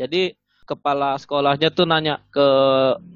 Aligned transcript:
Jadi 0.00 0.32
kepala 0.64 1.20
sekolahnya 1.20 1.68
tuh 1.68 1.84
nanya 1.84 2.24
ke 2.32 2.46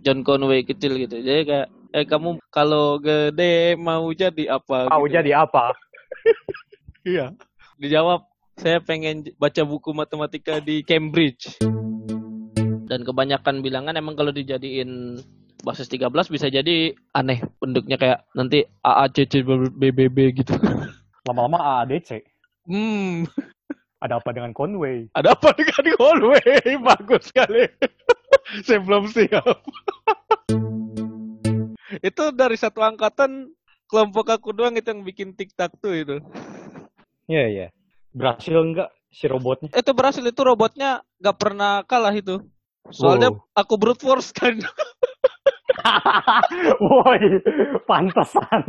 John 0.04 0.20
Conway 0.20 0.68
kecil 0.68 1.00
gitu. 1.00 1.24
Jadi 1.24 1.48
kayak 1.48 1.68
eh 1.96 2.04
kamu 2.04 2.42
kalau 2.52 3.00
gede 3.00 3.78
mau 3.80 4.04
jadi 4.12 4.60
apa? 4.60 4.92
Mau 4.92 5.08
gitu. 5.08 5.16
jadi 5.16 5.32
apa? 5.40 5.72
Iya. 7.04 7.36
Dijawab 7.76 8.24
saya 8.56 8.80
pengen 8.80 9.28
baca 9.36 9.60
buku 9.60 9.92
matematika 9.92 10.56
di 10.56 10.80
Cambridge. 10.80 11.60
Dan 12.88 13.04
kebanyakan 13.04 13.60
bilangan 13.60 13.92
emang 13.92 14.16
kalau 14.16 14.32
dijadiin 14.32 15.20
basis 15.60 15.92
13 15.92 16.08
bisa 16.32 16.48
jadi 16.48 16.96
aneh 17.12 17.44
bentuknya 17.60 18.00
kayak 18.00 18.24
nanti 18.32 18.64
AACC 18.80 19.44
BBB 19.76 20.16
gitu. 20.40 20.56
Lama-lama 21.28 21.60
AADC. 21.60 22.24
Hmm, 22.64 23.28
Ada 24.04 24.20
apa 24.20 24.36
dengan 24.36 24.52
Conway? 24.52 25.08
ada 25.16 25.32
apa 25.32 25.56
dengan 25.56 25.96
Conway? 25.96 26.60
Bagus 26.92 27.32
sekali. 27.32 27.64
Saya 28.68 28.84
belum 28.84 29.08
siap. 29.08 29.64
itu 32.08 32.24
dari 32.36 32.56
satu 32.60 32.84
angkatan 32.84 33.48
kelompok 33.88 34.28
aku 34.28 34.52
doang 34.52 34.76
itu 34.76 34.92
yang 34.92 35.00
bikin 35.08 35.32
tiktok 35.32 35.72
tuh 35.80 35.96
itu. 35.96 36.16
Iya, 37.32 37.44
iya. 37.48 37.66
Berhasil 38.12 38.52
enggak 38.52 38.92
si 39.08 39.24
robotnya? 39.24 39.72
Itu 39.72 39.96
berhasil 39.96 40.20
itu 40.20 40.42
robotnya 40.44 41.00
gak 41.24 41.40
pernah 41.40 41.80
kalah 41.88 42.12
itu. 42.12 42.44
Soalnya 42.92 43.32
Wow. 43.32 43.56
aku 43.56 43.74
brute 43.80 44.04
force 44.04 44.36
kan. 44.36 44.60
Woi, 46.76 47.40
pantesan. 47.88 48.68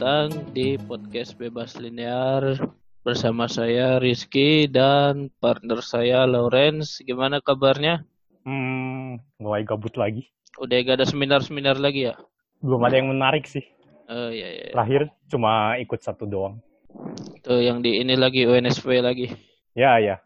Datang 0.00 0.48
di 0.56 0.80
podcast 0.80 1.36
Bebas 1.36 1.76
Linear 1.76 2.56
bersama 3.04 3.44
saya 3.44 4.00
Rizky 4.00 4.64
dan 4.64 5.28
partner 5.44 5.84
saya 5.84 6.24
Lawrence. 6.24 7.04
Gimana 7.04 7.44
kabarnya? 7.44 8.00
Hmm, 8.48 9.20
mulai 9.36 9.60
gabut 9.60 9.92
lagi. 10.00 10.24
Udah 10.56 10.80
gak 10.88 10.96
ada 10.96 11.04
seminar-seminar 11.04 11.76
lagi 11.76 12.08
ya? 12.08 12.16
Belum 12.64 12.80
ada 12.80 12.96
yang 12.96 13.12
menarik 13.12 13.44
sih. 13.44 13.60
Oh 14.08 14.32
iya 14.32 14.48
iya. 14.48 14.66
Terakhir 14.72 15.12
cuma 15.28 15.76
ikut 15.76 16.00
satu 16.00 16.24
doang. 16.24 16.64
Tuh 17.44 17.60
yang 17.60 17.84
di 17.84 18.00
ini 18.00 18.16
lagi 18.16 18.48
UNSW 18.48 19.04
lagi. 19.04 19.28
Ya, 19.76 20.00
ya. 20.00 20.16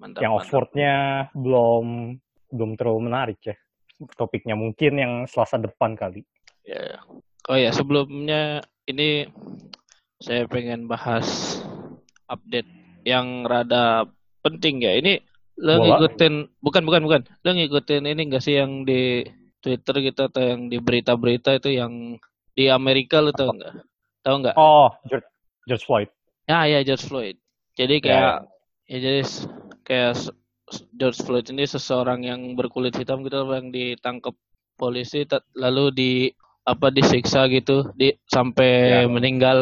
Mantap. 0.00 0.24
Yang. 0.24 0.40
Oxfordnya 0.40 1.28
belum 1.36 2.16
belum 2.48 2.70
terlalu 2.80 3.12
menarik 3.12 3.44
ya. 3.44 3.60
Topiknya 4.16 4.56
mungkin 4.56 4.96
yang 4.96 5.12
Selasa 5.28 5.60
depan 5.60 6.00
kali. 6.00 6.24
Ya. 6.64 6.96
Oh 7.50 7.58
ya, 7.58 7.74
sebelumnya 7.74 8.62
ini 8.86 9.26
saya 10.22 10.46
pengen 10.46 10.86
bahas 10.86 11.58
update 12.30 12.70
yang 13.02 13.42
rada 13.42 14.06
penting 14.46 14.82
ya. 14.82 14.94
Ini 14.94 15.18
lo 15.58 15.82
Bola? 15.82 15.82
ngikutin 15.98 16.62
bukan 16.62 16.82
bukan 16.86 17.02
bukan. 17.02 17.20
Lo 17.42 17.50
ngikutin 17.50 18.06
ini 18.06 18.22
enggak 18.30 18.46
sih 18.46 18.62
yang 18.62 18.86
di 18.86 19.26
Twitter 19.58 19.94
gitu 20.02 20.30
atau 20.30 20.42
yang 20.42 20.70
di 20.70 20.78
berita-berita 20.78 21.58
itu 21.58 21.74
yang 21.74 22.18
di 22.54 22.70
Amerika 22.70 23.18
lo 23.18 23.34
tau 23.34 23.50
nggak? 23.50 23.74
Tahu 24.22 24.36
nggak? 24.46 24.56
Oh, 24.58 24.94
George, 25.10 25.26
George 25.66 25.84
Floyd. 25.86 26.10
Ya 26.46 26.66
ya 26.70 26.86
George 26.86 27.06
Floyd. 27.06 27.36
Jadi 27.74 27.98
Ya, 27.98 28.04
kayak 28.06 28.34
ya, 28.86 28.98
jadi 29.02 29.20
kayak 29.82 30.12
George 30.94 31.20
Floyd 31.26 31.46
ini 31.50 31.66
seseorang 31.66 32.22
yang 32.22 32.54
berkulit 32.54 32.94
hitam 32.94 33.26
gitu 33.26 33.42
yang 33.50 33.74
ditangkap 33.74 34.38
polisi 34.78 35.26
lalu 35.58 35.84
di 35.90 36.12
apa 36.62 36.88
disiksa 36.88 37.46
gitu 37.48 37.90
di 37.92 38.14
sampai 38.26 39.02
Ya. 39.02 39.10
meninggal 39.10 39.58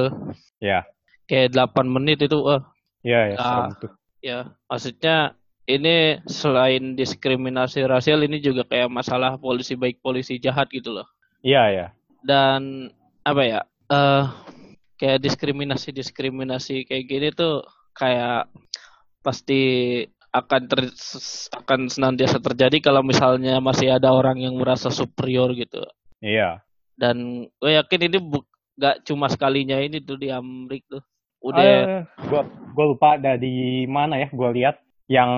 Ya, 0.60 0.84
kayak 1.24 1.56
8 1.56 1.88
menit 1.88 2.20
itu 2.20 2.36
wah 2.36 2.60
ya, 3.00 3.32
ya, 3.32 3.36
Ah. 3.40 3.72
tuh. 3.72 3.88
ya 4.20 4.38
maksudnya 4.68 5.32
ini 5.64 6.20
selain 6.28 6.92
diskriminasi 6.92 7.88
rasial 7.88 8.20
ini 8.20 8.36
juga 8.38 8.68
kayak 8.68 8.92
masalah 8.92 9.40
polisi 9.40 9.72
baik 9.72 10.04
polisi 10.04 10.36
jahat 10.36 10.68
gitu 10.68 10.92
loh 10.92 11.08
Iya, 11.40 11.64
ya. 11.72 11.86
dan 12.20 12.92
apa 13.24 13.42
ya 13.42 13.60
eh 13.88 14.24
kayak 14.94 15.24
diskriminasi 15.24 15.96
diskriminasi 15.96 16.84
kayak 16.84 17.04
gini 17.08 17.28
tuh 17.32 17.64
kayak 17.96 18.44
pasti 19.20 19.60
akan 20.30 20.62
ter, 20.68 20.80
akan 21.56 21.80
senantiasa 21.88 22.38
terjadi 22.38 22.78
kalau 22.78 23.00
misalnya 23.00 23.58
masih 23.58 23.90
ada 23.90 24.12
orang 24.12 24.38
yang 24.38 24.54
merasa 24.54 24.92
superior 24.92 25.56
gitu 25.56 25.80
Iya. 26.20 26.60
Dan 27.00 27.48
gue 27.48 27.72
yakin 27.80 28.12
ini 28.12 28.18
bu, 28.20 28.44
gak 28.76 29.08
cuma 29.08 29.32
sekalinya 29.32 29.80
ini 29.80 30.04
tuh 30.04 30.20
di 30.20 30.28
Amrik 30.28 30.84
tuh. 30.84 31.00
Udah. 31.40 31.64
Eh, 31.64 32.00
gua 32.28 32.44
gua 32.76 32.84
lupa 32.92 33.16
ada 33.16 33.40
di 33.40 33.88
mana 33.88 34.20
ya 34.20 34.28
gua 34.28 34.52
lihat. 34.52 34.76
Yang 35.08 35.32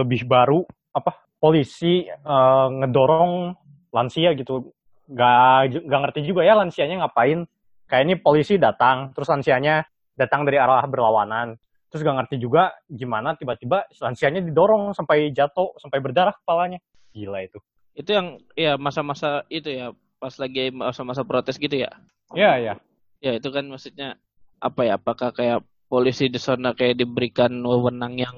lebih 0.00 0.24
baru 0.24 0.64
apa 0.96 1.28
polisi 1.36 2.08
eh, 2.08 2.68
ngedorong 2.80 3.52
lansia 3.92 4.32
gitu. 4.32 4.72
Gak, 5.04 5.84
gak 5.84 6.00
ngerti 6.08 6.24
juga 6.24 6.48
ya 6.48 6.56
lansianya 6.56 7.04
ngapain. 7.04 7.44
Kayak 7.84 8.02
ini 8.08 8.14
polisi 8.16 8.56
datang 8.56 9.12
terus 9.12 9.28
lansianya 9.28 9.84
datang 10.16 10.48
dari 10.48 10.56
arah 10.56 10.88
berlawanan. 10.88 11.60
Terus 11.92 12.00
gak 12.00 12.16
ngerti 12.24 12.40
juga 12.40 12.72
gimana 12.88 13.36
tiba-tiba 13.36 13.84
lansianya 14.00 14.40
didorong 14.40 14.96
sampai 14.96 15.28
jatuh 15.36 15.76
sampai 15.76 16.00
berdarah 16.00 16.32
kepalanya. 16.32 16.80
Gila 17.12 17.44
itu. 17.44 17.60
Itu 17.94 18.10
yang 18.10 18.40
ya 18.56 18.74
masa-masa 18.80 19.44
itu 19.52 19.68
ya 19.70 19.92
pas 20.24 20.32
lagi 20.40 20.72
masa-masa 20.72 21.20
protes 21.20 21.60
gitu 21.60 21.84
ya? 21.84 21.92
Ya 22.32 22.56
ya 22.56 22.80
ya 23.20 23.36
itu 23.36 23.48
kan 23.52 23.68
maksudnya 23.68 24.16
apa 24.56 24.88
ya? 24.88 24.96
Apakah 24.96 25.36
kayak 25.36 25.60
polisi 25.92 26.32
di 26.32 26.40
sana 26.40 26.72
kayak 26.72 27.04
diberikan 27.04 27.52
wewenang 27.60 28.16
yang 28.16 28.36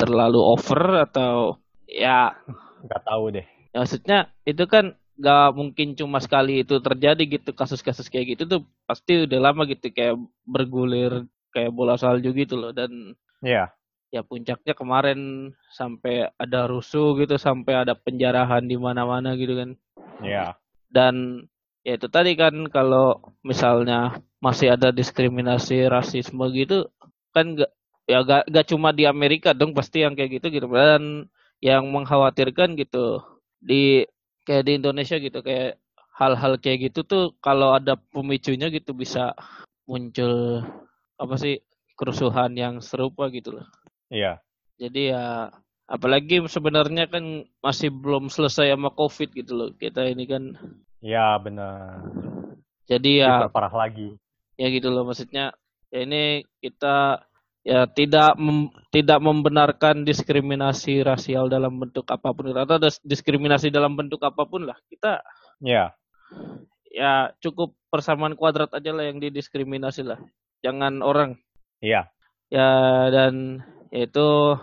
terlalu 0.00 0.40
over 0.40 1.04
atau 1.04 1.60
ya, 1.84 2.32
nggak 2.84 3.02
tahu 3.04 3.36
deh. 3.36 3.46
Ya 3.76 3.84
maksudnya 3.84 4.18
itu 4.48 4.64
kan 4.64 4.96
gak 5.20 5.52
mungkin 5.52 5.92
cuma 5.92 6.16
sekali 6.16 6.64
itu 6.64 6.80
terjadi 6.80 7.20
gitu 7.28 7.52
kasus-kasus 7.52 8.08
kayak 8.08 8.34
gitu 8.40 8.48
tuh 8.48 8.60
pasti 8.88 9.28
udah 9.28 9.52
lama 9.52 9.68
gitu 9.68 9.92
kayak 9.92 10.16
bergulir 10.48 11.28
kayak 11.52 11.76
bola 11.76 12.00
salju 12.00 12.32
gitu 12.32 12.56
loh. 12.56 12.72
Dan 12.72 13.12
ya 13.44 13.68
ya 14.08 14.24
puncaknya 14.24 14.72
kemarin 14.72 15.52
sampai 15.76 16.32
ada 16.40 16.66
rusuh 16.66 17.20
gitu 17.20 17.36
sampai 17.36 17.84
ada 17.84 17.92
penjarahan 17.92 18.64
di 18.64 18.80
mana-mana 18.80 19.36
gitu 19.36 19.60
kan. 19.60 19.70
Ya 20.24 20.56
dan 20.92 21.46
ya 21.86 21.96
itu 21.96 22.06
tadi 22.12 22.36
kan 22.36 22.68
kalau 22.68 23.22
misalnya 23.40 24.20
masih 24.42 24.74
ada 24.74 24.92
diskriminasi 24.92 25.88
rasisme 25.88 26.44
gitu 26.52 26.90
kan 27.32 27.56
gak 27.56 27.72
ya 28.04 28.20
gak, 28.26 28.50
gak 28.50 28.66
cuma 28.68 28.90
di 28.90 29.06
Amerika 29.06 29.54
dong 29.54 29.72
pasti 29.72 30.02
yang 30.04 30.18
kayak 30.18 30.42
gitu 30.42 30.46
gitu. 30.50 30.66
Dan 30.68 31.30
yang 31.62 31.88
mengkhawatirkan 31.92 32.74
gitu 32.76 33.22
di 33.60 34.04
kayak 34.48 34.64
di 34.66 34.72
Indonesia 34.80 35.16
gitu 35.20 35.40
kayak 35.44 35.78
hal-hal 36.16 36.56
kayak 36.60 36.90
gitu 36.90 37.00
tuh 37.04 37.24
kalau 37.40 37.72
ada 37.76 37.96
pemicunya 37.96 38.68
gitu 38.72 38.92
bisa 38.96 39.32
muncul 39.88 40.64
apa 41.20 41.34
sih 41.36 41.60
kerusuhan 41.96 42.52
yang 42.56 42.80
serupa 42.80 43.28
gitu 43.30 43.60
loh. 43.60 43.66
Ya 44.10 44.40
jadi 44.80 45.02
ya 45.12 45.24
apalagi 45.90 46.38
sebenarnya 46.46 47.10
kan 47.10 47.42
masih 47.58 47.90
belum 47.90 48.30
selesai 48.30 48.70
sama 48.70 48.94
covid 48.94 49.34
gitu 49.34 49.52
loh. 49.58 49.68
Kita 49.74 50.06
ini 50.06 50.24
kan 50.30 50.54
ya 51.02 51.34
benar. 51.42 52.06
Jadi 52.86 53.26
ya 53.26 53.50
parah 53.50 53.74
lagi. 53.74 54.14
Ya 54.54 54.70
gitu 54.70 54.94
loh 54.94 55.02
maksudnya 55.02 55.50
ya 55.90 56.06
ini 56.06 56.46
kita 56.62 57.26
ya 57.66 57.90
tidak 57.90 58.38
mem- 58.38 58.70
tidak 58.94 59.18
membenarkan 59.18 60.06
diskriminasi 60.06 61.02
rasial 61.02 61.50
dalam 61.50 61.76
bentuk 61.76 62.06
apa 62.06 62.30
pun 62.30 62.54
atau 62.54 62.78
diskriminasi 63.02 63.74
dalam 63.74 63.98
bentuk 63.98 64.22
apa 64.22 64.46
pun 64.46 64.70
lah. 64.70 64.78
Kita 64.86 65.18
ya. 65.58 65.90
ya 66.86 67.34
cukup 67.42 67.74
persamaan 67.90 68.38
kuadrat 68.38 68.70
aja 68.70 68.94
lah 68.94 69.10
yang 69.10 69.18
didiskriminasi 69.18 70.06
lah. 70.06 70.22
Jangan 70.62 71.02
orang. 71.02 71.34
Ya 71.82 72.06
ya 72.50 73.06
dan 73.14 73.62
yaitu 73.94 74.58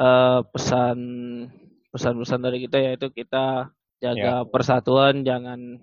eh, 0.00 0.40
pesan 0.48 0.98
pesan-pesan 1.92 2.40
dari 2.40 2.58
kita 2.64 2.76
yaitu 2.80 3.12
kita 3.12 3.68
jaga 4.00 4.48
persatuan 4.48 5.20
jangan 5.26 5.76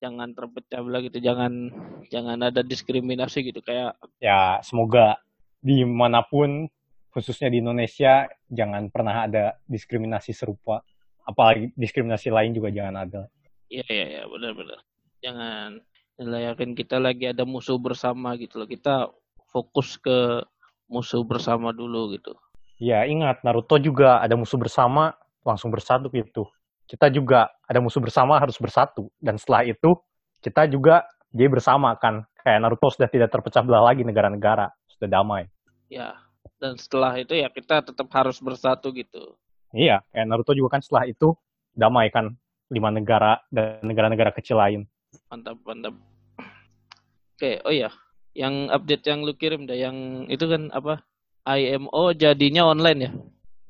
jangan 0.00 0.32
terpecah 0.32 0.80
belah 0.80 1.04
gitu 1.04 1.20
jangan 1.20 1.68
jangan 2.08 2.40
ada 2.40 2.64
diskriminasi 2.64 3.52
gitu 3.52 3.60
kayak 3.60 3.92
ya 4.16 4.56
semoga 4.64 5.20
di 5.60 5.84
mana 5.84 6.24
pun 6.24 6.64
khususnya 7.12 7.52
di 7.52 7.60
Indonesia 7.60 8.24
jangan 8.48 8.88
pernah 8.88 9.28
ada 9.28 9.60
diskriminasi 9.68 10.32
serupa 10.32 10.80
apalagi 11.28 11.68
diskriminasi 11.76 12.32
lain 12.32 12.56
juga 12.56 12.72
jangan 12.72 12.96
ada 13.04 13.28
Iya 13.70 13.86
iya 13.86 14.06
iya 14.18 14.22
benar-benar. 14.26 14.82
Jangan 15.22 15.78
yakin 16.18 16.74
kita 16.74 16.98
lagi 16.98 17.30
ada 17.30 17.46
musuh 17.46 17.78
bersama 17.78 18.34
gitu 18.34 18.58
loh. 18.58 18.68
Kita 18.68 19.06
fokus 19.54 19.94
ke 19.94 20.42
musuh 20.90 21.22
bersama 21.22 21.70
dulu 21.70 22.10
gitu. 22.18 22.34
Ya 22.80 23.04
ingat 23.04 23.44
Naruto 23.44 23.76
juga 23.76 24.24
ada 24.24 24.32
musuh 24.40 24.56
bersama 24.56 25.12
langsung 25.44 25.68
bersatu 25.68 26.08
gitu. 26.16 26.48
Kita 26.88 27.12
juga 27.12 27.52
ada 27.68 27.76
musuh 27.76 28.00
bersama 28.00 28.40
harus 28.40 28.56
bersatu 28.56 29.12
dan 29.20 29.36
setelah 29.36 29.68
itu 29.68 30.00
kita 30.40 30.64
juga 30.64 31.04
dia 31.28 31.52
bersama 31.52 31.92
kan 32.00 32.24
kayak 32.40 32.56
Naruto 32.64 32.88
sudah 32.88 33.12
tidak 33.12 33.28
terpecah 33.28 33.60
belah 33.60 33.84
lagi 33.84 34.00
negara-negara 34.00 34.72
sudah 34.96 35.12
damai. 35.12 35.44
Ya 35.92 36.16
dan 36.56 36.80
setelah 36.80 37.20
itu 37.20 37.36
ya 37.36 37.52
kita 37.52 37.84
tetap 37.84 38.08
harus 38.16 38.40
bersatu 38.40 38.96
gitu. 38.96 39.36
Iya 39.76 40.00
kayak 40.16 40.26
Naruto 40.32 40.56
juga 40.56 40.80
kan 40.80 40.82
setelah 40.82 41.04
itu 41.04 41.36
damai 41.76 42.08
kan 42.08 42.32
lima 42.72 42.88
negara 42.88 43.44
dan 43.52 43.84
negara-negara 43.84 44.32
kecil 44.32 44.56
lain. 44.56 44.88
Mantap 45.28 45.60
mantap. 45.68 45.92
Oke 47.36 47.60
oh 47.60 47.76
ya 47.76 47.92
yang 48.32 48.72
update 48.72 49.04
yang 49.04 49.20
lu 49.20 49.36
kirim 49.36 49.68
dah 49.68 49.76
yang 49.76 50.24
itu 50.32 50.48
kan 50.48 50.72
apa 50.72 51.04
IMO 51.56 52.14
jadinya 52.14 52.70
online 52.70 53.00
ya? 53.00 53.10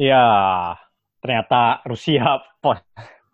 Iya, 0.01 0.27
ternyata 1.21 1.85
Rusia 1.85 2.41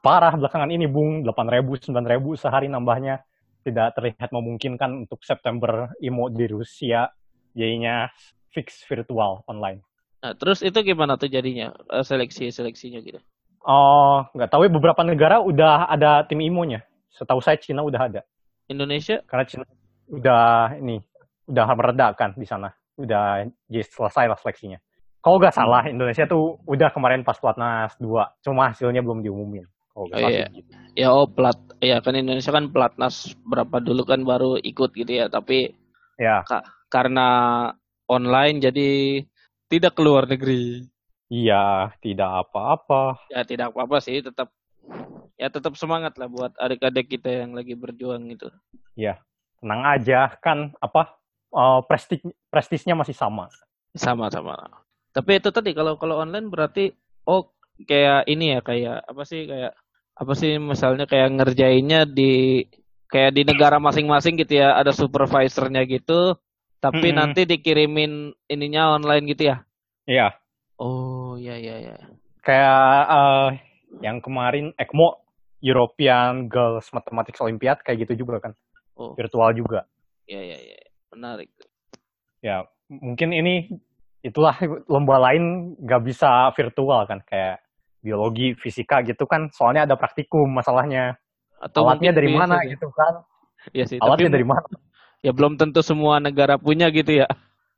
parah 0.07 0.35
belakangan 0.39 0.71
ini 0.71 0.87
Bung, 0.87 1.27
8.000, 1.27 1.91
9.000 1.91 2.43
sehari 2.43 2.71
nambahnya 2.71 3.27
tidak 3.67 3.99
terlihat 3.99 4.31
memungkinkan 4.31 5.07
untuk 5.07 5.27
September 5.27 5.91
IMO 5.99 6.31
di 6.31 6.47
Rusia, 6.47 7.11
jadinya 7.51 8.07
fix 8.55 8.87
virtual 8.87 9.43
online. 9.51 9.83
Nah, 10.23 10.39
terus 10.39 10.63
itu 10.63 10.79
gimana 10.87 11.19
tuh 11.19 11.27
jadinya 11.27 11.75
eh, 11.91 12.07
seleksi-seleksinya 12.07 13.03
gitu? 13.03 13.19
Oh, 13.67 14.23
nggak 14.31 14.51
tahu 14.55 14.67
ya 14.67 14.71
beberapa 14.71 15.03
negara 15.03 15.43
udah 15.43 15.91
ada 15.91 16.23
tim 16.31 16.39
IMO-nya. 16.39 16.87
Setahu 17.11 17.43
saya 17.43 17.59
Cina 17.59 17.83
udah 17.83 18.01
ada. 18.07 18.23
Indonesia? 18.71 19.27
Karena 19.27 19.45
Cina 19.47 19.65
udah 20.07 20.79
ini 20.79 21.03
udah 21.51 21.65
meredakan 21.75 22.39
di 22.39 22.47
sana 22.47 22.71
udah 22.97 23.47
jadi 23.69 23.85
selesai 23.85 24.25
lah 24.33 24.39
seleksinya. 24.41 24.79
Kalau 25.21 25.43
nggak 25.43 25.57
salah 25.59 25.83
hmm. 25.85 25.95
Indonesia 25.99 26.25
tuh 26.25 26.61
udah 26.71 26.89
kemarin 26.95 27.27
pas 27.27 27.37
pelatnas 27.37 27.99
2, 27.99 28.47
cuma 28.47 28.71
hasilnya 28.71 29.03
belum 29.03 29.27
diumumin. 29.27 29.67
Oh, 29.97 30.05
oh 30.07 30.29
iya. 30.29 30.47
Gitu. 30.53 30.71
Ya 30.93 31.09
oh 31.13 31.25
plat 31.25 31.57
ya 31.81 31.99
kan 32.05 32.15
Indonesia 32.15 32.53
kan 32.53 32.69
pelatnas 32.69 33.33
berapa 33.49 33.81
dulu 33.81 34.05
kan 34.05 34.23
baru 34.23 34.61
ikut 34.61 34.93
gitu 34.93 35.09
ya, 35.09 35.27
tapi 35.33 35.73
ya 36.21 36.45
ka 36.45 36.63
karena 36.93 37.29
online 38.07 38.63
jadi 38.63 38.89
tidak 39.67 39.99
keluar 39.99 40.31
negeri. 40.31 40.87
Iya, 41.27 41.91
tidak 41.99 42.47
apa-apa. 42.47 43.19
Ya 43.35 43.43
tidak 43.43 43.75
apa-apa 43.75 43.99
sih, 43.99 44.23
tetap 44.23 44.55
ya 45.35 45.51
tetap 45.51 45.75
semangat 45.75 46.15
lah 46.23 46.31
buat 46.31 46.55
adik-adik 46.55 47.19
kita 47.19 47.43
yang 47.43 47.59
lagi 47.59 47.75
berjuang 47.75 48.31
itu. 48.31 48.47
Iya, 48.95 49.19
tenang 49.59 49.83
aja 49.83 50.31
kan 50.39 50.71
apa 50.79 51.19
uh, 51.53 51.81
prestis 51.85 52.23
prestisnya 52.49 52.95
masih 52.99 53.15
sama. 53.15 53.51
Sama 53.95 54.31
sama. 54.33 54.57
Tapi 55.13 55.41
itu 55.41 55.49
tadi 55.53 55.73
kalau 55.73 55.97
kalau 55.97 56.21
online 56.21 56.51
berarti 56.53 56.93
oh 57.27 57.53
kayak 57.85 58.25
ini 58.31 58.57
ya 58.57 58.61
kayak 58.65 59.05
apa 59.05 59.23
sih 59.29 59.45
kayak 59.45 59.73
apa 60.17 60.33
sih 60.33 60.57
misalnya 60.57 61.05
kayak 61.05 61.29
ngerjainnya 61.37 62.09
di 62.09 62.65
kayak 63.13 63.37
di 63.37 63.43
negara 63.45 63.77
masing-masing 63.77 64.41
gitu 64.41 64.65
ya 64.65 64.73
ada 64.81 64.91
supervisornya 64.97 65.85
gitu 65.85 66.41
tapi 66.81 67.13
-hmm. 67.13 67.19
nanti 67.21 67.45
dikirimin 67.45 68.33
ininya 68.49 68.97
online 68.97 69.29
gitu 69.29 69.53
ya 69.53 69.57
iya 70.09 70.33
oh 70.81 71.37
iya 71.37 71.61
iya 71.61 71.77
iya 71.85 71.97
kayak 72.41 73.01
uh, 73.13 73.49
yang 74.01 74.25
kemarin 74.25 74.73
ECMO 74.81 75.21
European 75.61 76.49
Girls 76.49 76.89
Mathematics 76.97 77.41
Olympiad 77.45 77.85
kayak 77.85 78.09
gitu 78.09 78.25
juga 78.25 78.41
kan 78.49 78.53
oh. 78.97 79.13
virtual 79.13 79.53
juga 79.53 79.85
iya 80.25 80.41
iya 80.41 80.59
iya 80.59 80.79
menarik. 81.17 81.51
Ya, 82.45 82.69
mungkin 82.93 83.33
ini 83.33 83.73
itulah 84.21 84.55
lomba 84.87 85.17
lain 85.31 85.75
nggak 85.81 86.03
bisa 86.05 86.53
virtual 86.53 87.09
kan 87.09 87.25
kayak 87.25 87.65
biologi, 88.05 88.55
fisika 88.55 89.03
gitu 89.03 89.27
kan 89.27 89.51
soalnya 89.51 89.89
ada 89.89 89.97
praktikum 89.99 90.47
masalahnya. 90.47 91.17
Atau 91.59 91.89
alatnya 91.89 92.13
dari 92.13 92.31
mana 92.31 92.61
sih. 92.63 92.77
gitu 92.77 92.93
kan? 92.93 93.25
Iya 93.73 93.85
sih. 93.89 93.99
Alatnya 93.99 94.31
tapi, 94.31 94.37
dari 94.39 94.47
mana? 94.47 94.69
Ya 95.25 95.33
belum 95.33 95.59
tentu 95.59 95.81
semua 95.83 96.21
negara 96.21 96.61
punya 96.61 96.93
gitu 96.93 97.25
ya. 97.25 97.27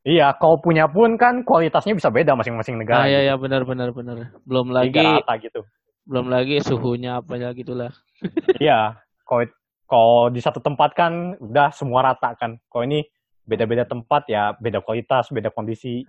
Iya, 0.08 0.32
kalau 0.40 0.56
punya 0.60 0.88
pun 0.88 1.20
kan 1.20 1.42
kualitasnya 1.44 1.92
bisa 1.92 2.08
beda 2.08 2.32
masing-masing 2.32 2.80
negara. 2.80 3.04
Ah, 3.04 3.08
iya, 3.08 3.18
gitu. 3.18 3.26
iya, 3.28 3.34
benar, 3.36 3.62
benar, 3.68 3.88
benar. 3.92 4.16
Belum 4.46 4.72
lagi. 4.72 4.94
rata 4.94 5.34
gitu. 5.36 5.60
Belum 6.08 6.26
lagi 6.32 6.64
suhunya 6.64 7.20
apa 7.20 7.36
ya 7.36 7.52
gitulah. 7.52 7.92
iya, 8.62 8.96
kalau 9.28 9.44
kalau 9.88 10.20
di 10.32 10.40
satu 10.40 10.60
tempat 10.64 10.96
kan 10.96 11.36
udah 11.40 11.68
semua 11.76 12.04
rata 12.08 12.32
kan. 12.36 12.56
Kalau 12.72 12.84
ini 12.88 13.04
beda-beda 13.48 13.88
tempat 13.88 14.28
ya 14.28 14.52
beda 14.60 14.84
kualitas 14.84 15.32
beda 15.32 15.48
kondisi 15.48 16.04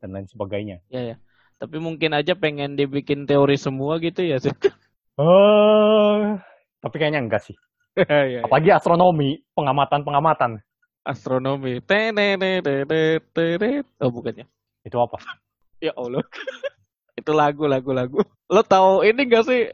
dan 0.00 0.16
lain 0.16 0.24
sebagainya. 0.24 0.80
Ya 0.88 1.14
ya 1.14 1.16
tapi 1.60 1.76
mungkin 1.76 2.16
aja 2.16 2.32
pengen 2.32 2.72
dibikin 2.72 3.28
teori 3.28 3.60
semua 3.60 4.00
gitu 4.00 4.24
ya 4.24 4.40
sih 4.40 4.48
uh, 5.20 6.40
tapi 6.80 6.96
kayaknya 6.96 7.20
enggak 7.20 7.44
sih. 7.44 7.54
Ya, 8.00 8.22
ya. 8.24 8.40
apalagi 8.48 8.72
astronomi 8.72 9.44
pengamatan 9.52 10.00
pengamatan 10.00 10.50
astronomi. 11.04 11.84
Oh 14.00 14.08
bukannya 14.08 14.48
itu 14.80 14.96
apa 14.96 15.20
ya 15.84 15.92
allah 15.92 16.24
itu 17.20 17.32
lagu 17.36 17.68
lagu 17.68 17.92
lagu 17.92 18.24
lo 18.48 18.64
tahu 18.64 19.04
ini 19.04 19.28
enggak 19.28 19.44
sih. 19.44 19.68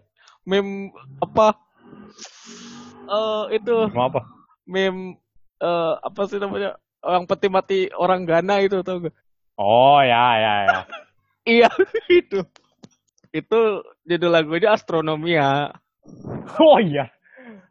Meme 0.47 0.94
apa? 1.19 1.59
Uh, 3.11 3.50
itu. 3.50 3.91
Meme 3.91 4.02
apa? 4.06 4.20
Meme 4.62 5.19
uh, 5.59 5.99
apa 5.99 6.23
sih 6.31 6.38
namanya 6.38 6.79
orang 7.06 7.25
peti 7.31 7.47
mati 7.47 7.79
orang 7.94 8.26
Ghana 8.26 8.67
itu 8.67 8.82
tau 8.82 8.99
gak? 9.06 9.14
Oh 9.56 10.03
ya 10.03 10.25
ya 10.37 10.55
ya. 10.67 10.79
iya 11.62 11.70
itu. 12.11 12.43
Itu 13.31 13.87
judul 14.03 14.31
lagunya 14.35 14.75
Astronomia. 14.75 15.70
Oh 16.58 16.82
iya. 16.82 17.08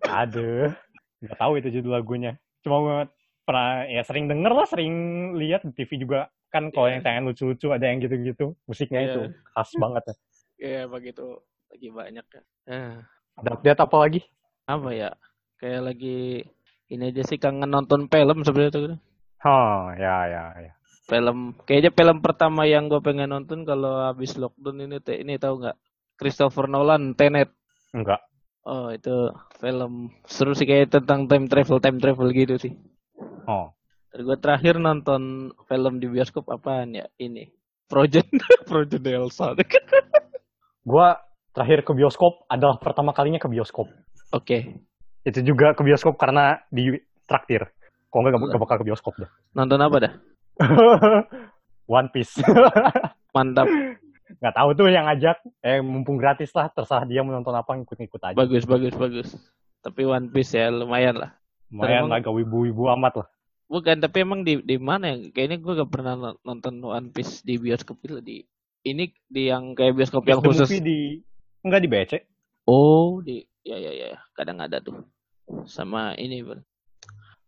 Aduh. 0.07 0.71
Gak 1.19 1.37
tahu 1.37 1.59
itu 1.59 1.69
judul 1.79 1.99
lagunya. 1.99 2.39
Cuma 2.63 3.05
pernah 3.45 3.85
ya 3.85 4.01
sering 4.01 4.25
denger 4.25 4.51
lah, 4.55 4.65
sering 4.65 4.93
lihat 5.37 5.61
di 5.67 5.71
TV 5.75 6.01
juga 6.01 6.31
kan 6.49 6.71
kalau 6.71 6.87
yeah. 6.87 6.93
yang 6.95 7.01
tayangan 7.03 7.25
lucu-lucu 7.27 7.67
ada 7.75 7.85
yang 7.91 7.99
gitu-gitu 7.99 8.55
musiknya 8.63 9.01
yeah. 9.03 9.09
itu 9.11 9.21
khas 9.51 9.69
banget 9.75 10.03
ya. 10.07 10.15
Iya 10.55 10.71
yeah, 10.71 10.83
begitu 10.87 11.25
lagi 11.67 11.87
banyak 11.91 12.25
ya. 12.31 12.41
Uh. 12.71 12.97
Ada 13.35 13.49
update 13.59 13.81
apa 13.83 13.95
lagi? 13.99 14.21
Apa 14.63 14.89
ya? 14.95 15.11
Kayak 15.59 15.81
lagi 15.91 16.47
ini 16.87 17.03
aja 17.11 17.23
sih 17.27 17.35
kangen 17.35 17.67
nonton 17.67 18.07
film 18.07 18.37
sebenarnya 18.47 18.71
tuh. 18.71 18.95
Oh, 19.45 19.93
ya, 19.93 20.25
ya, 20.25 20.43
ya. 20.57 20.73
Film, 21.05 21.53
kayaknya 21.69 21.93
film 21.93 22.17
pertama 22.17 22.65
yang 22.65 22.89
gue 22.89 22.97
pengen 22.97 23.29
nonton 23.29 23.61
kalau 23.61 24.09
habis 24.09 24.33
lockdown 24.41 24.89
ini, 24.89 24.97
ini 25.21 25.37
tahu 25.37 25.61
nggak? 25.61 25.77
Christopher 26.17 26.65
Nolan, 26.65 27.13
Tenet. 27.13 27.53
Enggak. 27.93 28.25
Oh, 28.65 28.89
itu 28.89 29.29
film 29.61 30.09
seru 30.25 30.57
sih 30.57 30.65
kayak 30.65 30.97
tentang 30.97 31.29
time 31.29 31.45
travel, 31.45 31.77
time 31.77 32.01
travel 32.01 32.33
gitu 32.33 32.57
sih. 32.57 32.73
Oh. 33.45 33.69
Gue 34.09 34.37
terakhir 34.41 34.81
nonton 34.81 35.53
film 35.69 36.01
di 36.01 36.09
bioskop 36.09 36.49
apaan 36.49 36.97
ya? 36.97 37.05
Ini. 37.21 37.45
Project 37.85 38.33
Project 38.65 39.05
Elsa. 39.21 39.53
gue 40.89 41.07
terakhir 41.53 41.85
ke 41.85 41.91
bioskop 41.93 42.49
adalah 42.49 42.81
pertama 42.81 43.13
kalinya 43.13 43.37
ke 43.37 43.45
bioskop. 43.45 43.85
Oke. 44.33 44.41
Okay. 44.41 44.61
Itu 45.21 45.45
juga 45.45 45.77
ke 45.77 45.85
bioskop 45.85 46.17
karena 46.17 46.57
di 46.73 46.97
traktir. 47.29 47.69
Kok 48.15 48.23
nggak 48.23 48.47
gak 48.47 48.63
bakal 48.63 48.77
ke 48.79 48.87
bioskop 48.87 49.13
deh. 49.19 49.27
Nonton 49.51 49.75
apa 49.83 49.97
dah? 49.99 50.13
One 51.99 52.07
Piece. 52.15 52.39
Mantap. 53.35 53.67
Nggak 54.39 54.55
tahu 54.55 54.69
tuh 54.71 54.87
yang 54.87 55.03
ngajak. 55.03 55.43
Eh 55.59 55.83
mumpung 55.83 56.15
gratis 56.15 56.55
lah, 56.55 56.71
terserah 56.71 57.03
dia 57.03 57.27
mau 57.27 57.35
nonton 57.35 57.51
apa 57.51 57.75
ngikut-ngikut 57.75 58.21
aja. 58.23 58.39
Bagus, 58.39 58.63
bagus, 58.63 58.95
bagus. 58.95 59.35
Tapi 59.83 60.07
One 60.07 60.31
Piece 60.31 60.55
ya 60.55 60.71
lumayan 60.71 61.19
lah. 61.19 61.35
Lumayan 61.67 62.07
lah, 62.07 62.23
gak 62.23 62.31
wibu-wibu 62.31 62.87
amat 62.95 63.19
lah. 63.19 63.27
Bukan, 63.67 63.99
tapi 63.99 64.23
emang 64.23 64.47
di 64.47 64.63
di 64.63 64.79
mana 64.79 65.11
ya? 65.11 65.35
Kayaknya 65.35 65.57
gue 65.59 65.73
gak 65.83 65.91
pernah 65.91 66.15
nonton 66.39 66.79
One 66.87 67.11
Piece 67.11 67.43
di 67.43 67.59
bioskop 67.59 67.99
itu 68.07 68.23
di 68.23 68.39
ini 68.87 69.11
di 69.27 69.51
yang 69.51 69.75
kayak 69.75 69.91
bioskop 69.91 70.23
yang 70.23 70.39
khusus. 70.39 70.71
di 70.71 71.19
enggak 71.67 71.83
di 71.83 71.89
BC. 71.91 72.13
Oh, 72.63 73.19
di 73.19 73.43
ya 73.67 73.75
ya 73.75 73.91
ya, 73.91 74.23
kadang 74.39 74.63
ada 74.63 74.79
tuh. 74.79 75.03
Sama 75.67 76.15
ini, 76.15 76.39
Bang 76.39 76.63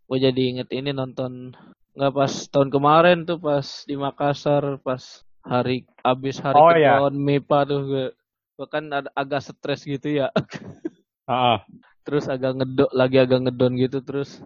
gue 0.07 0.17
jadi 0.23 0.41
inget 0.55 0.69
ini 0.71 0.95
nonton 0.95 1.51
nggak 1.97 2.13
pas 2.15 2.33
tahun 2.47 2.69
kemarin 2.71 3.17
tuh 3.27 3.41
pas 3.43 3.65
di 3.83 3.99
Makassar 3.99 4.79
pas 4.79 5.27
hari 5.43 5.83
abis 6.03 6.39
hari 6.39 6.55
oh, 6.55 6.71
iya. 6.71 6.99
MIPA 7.11 7.59
tuh 7.67 7.79
gue, 7.87 8.05
gue 8.55 8.67
kan 8.67 8.87
ada, 8.91 9.09
agak 9.15 9.43
stres 9.43 9.83
gitu 9.83 10.23
ya 10.23 10.31
uh. 11.31 11.59
terus 12.07 12.31
agak 12.31 12.55
ngedok 12.55 12.91
lagi 12.95 13.17
agak 13.19 13.47
ngedon 13.47 13.73
gitu 13.75 13.99
terus 13.99 14.39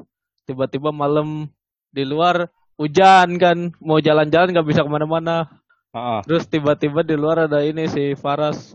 tiba-tiba 0.50 0.90
malam 0.90 1.50
di 1.94 2.08
luar 2.08 2.50
hujan 2.80 3.38
kan 3.38 3.70
mau 3.78 4.02
jalan-jalan 4.02 4.50
nggak 4.56 4.66
bisa 4.66 4.82
ke 4.82 4.90
mana-mana 4.90 5.46
uh. 5.94 6.26
terus 6.26 6.50
tiba-tiba 6.50 7.06
di 7.06 7.14
luar 7.14 7.46
ada 7.46 7.62
ini 7.62 7.86
si 7.86 8.18
Faras 8.18 8.74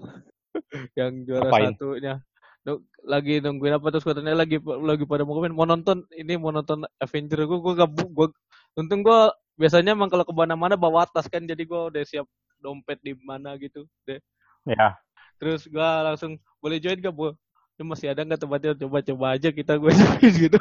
yang 0.98 1.26
juara 1.26 1.50
Apain? 1.50 1.74
satunya 1.74 2.22
lagi 3.06 3.38
nungguin 3.38 3.78
apa 3.78 3.86
terus 3.94 4.02
katanya 4.02 4.34
lagi 4.34 4.58
lagi 4.58 5.06
pada 5.06 5.22
mau 5.22 5.38
komen 5.38 5.54
mau 5.54 5.62
nonton 5.62 6.02
ini 6.10 6.34
mau 6.34 6.50
nonton 6.50 6.82
Avenger. 6.98 7.46
Gue 7.46 7.58
gue 7.62 7.74
gak 7.78 7.90
gue 7.94 8.26
untung 8.74 9.00
gue 9.06 9.20
biasanya 9.54 9.94
emang 9.94 10.10
kalau 10.10 10.26
ke 10.26 10.34
mana-mana 10.34 10.74
bawa 10.74 11.06
tas 11.06 11.30
kan 11.30 11.46
jadi 11.46 11.62
gue 11.62 11.80
udah 11.94 12.02
siap 12.02 12.26
dompet 12.58 12.98
di 13.06 13.14
mana 13.22 13.54
gitu 13.56 13.86
deh. 14.04 14.18
Ya. 14.66 14.98
terus 15.38 15.68
gue 15.68 15.78
langsung 16.02 16.40
boleh 16.58 16.82
join 16.82 16.98
gak 16.98 17.14
bu? 17.14 17.30
Ini 17.76 17.84
masih 17.84 18.08
ada 18.10 18.24
nggak 18.24 18.40
tempatnya? 18.40 18.72
Coba-coba 18.74 19.36
aja 19.36 19.48
kita 19.52 19.76
gue 19.76 19.92
gitu. 20.48 20.58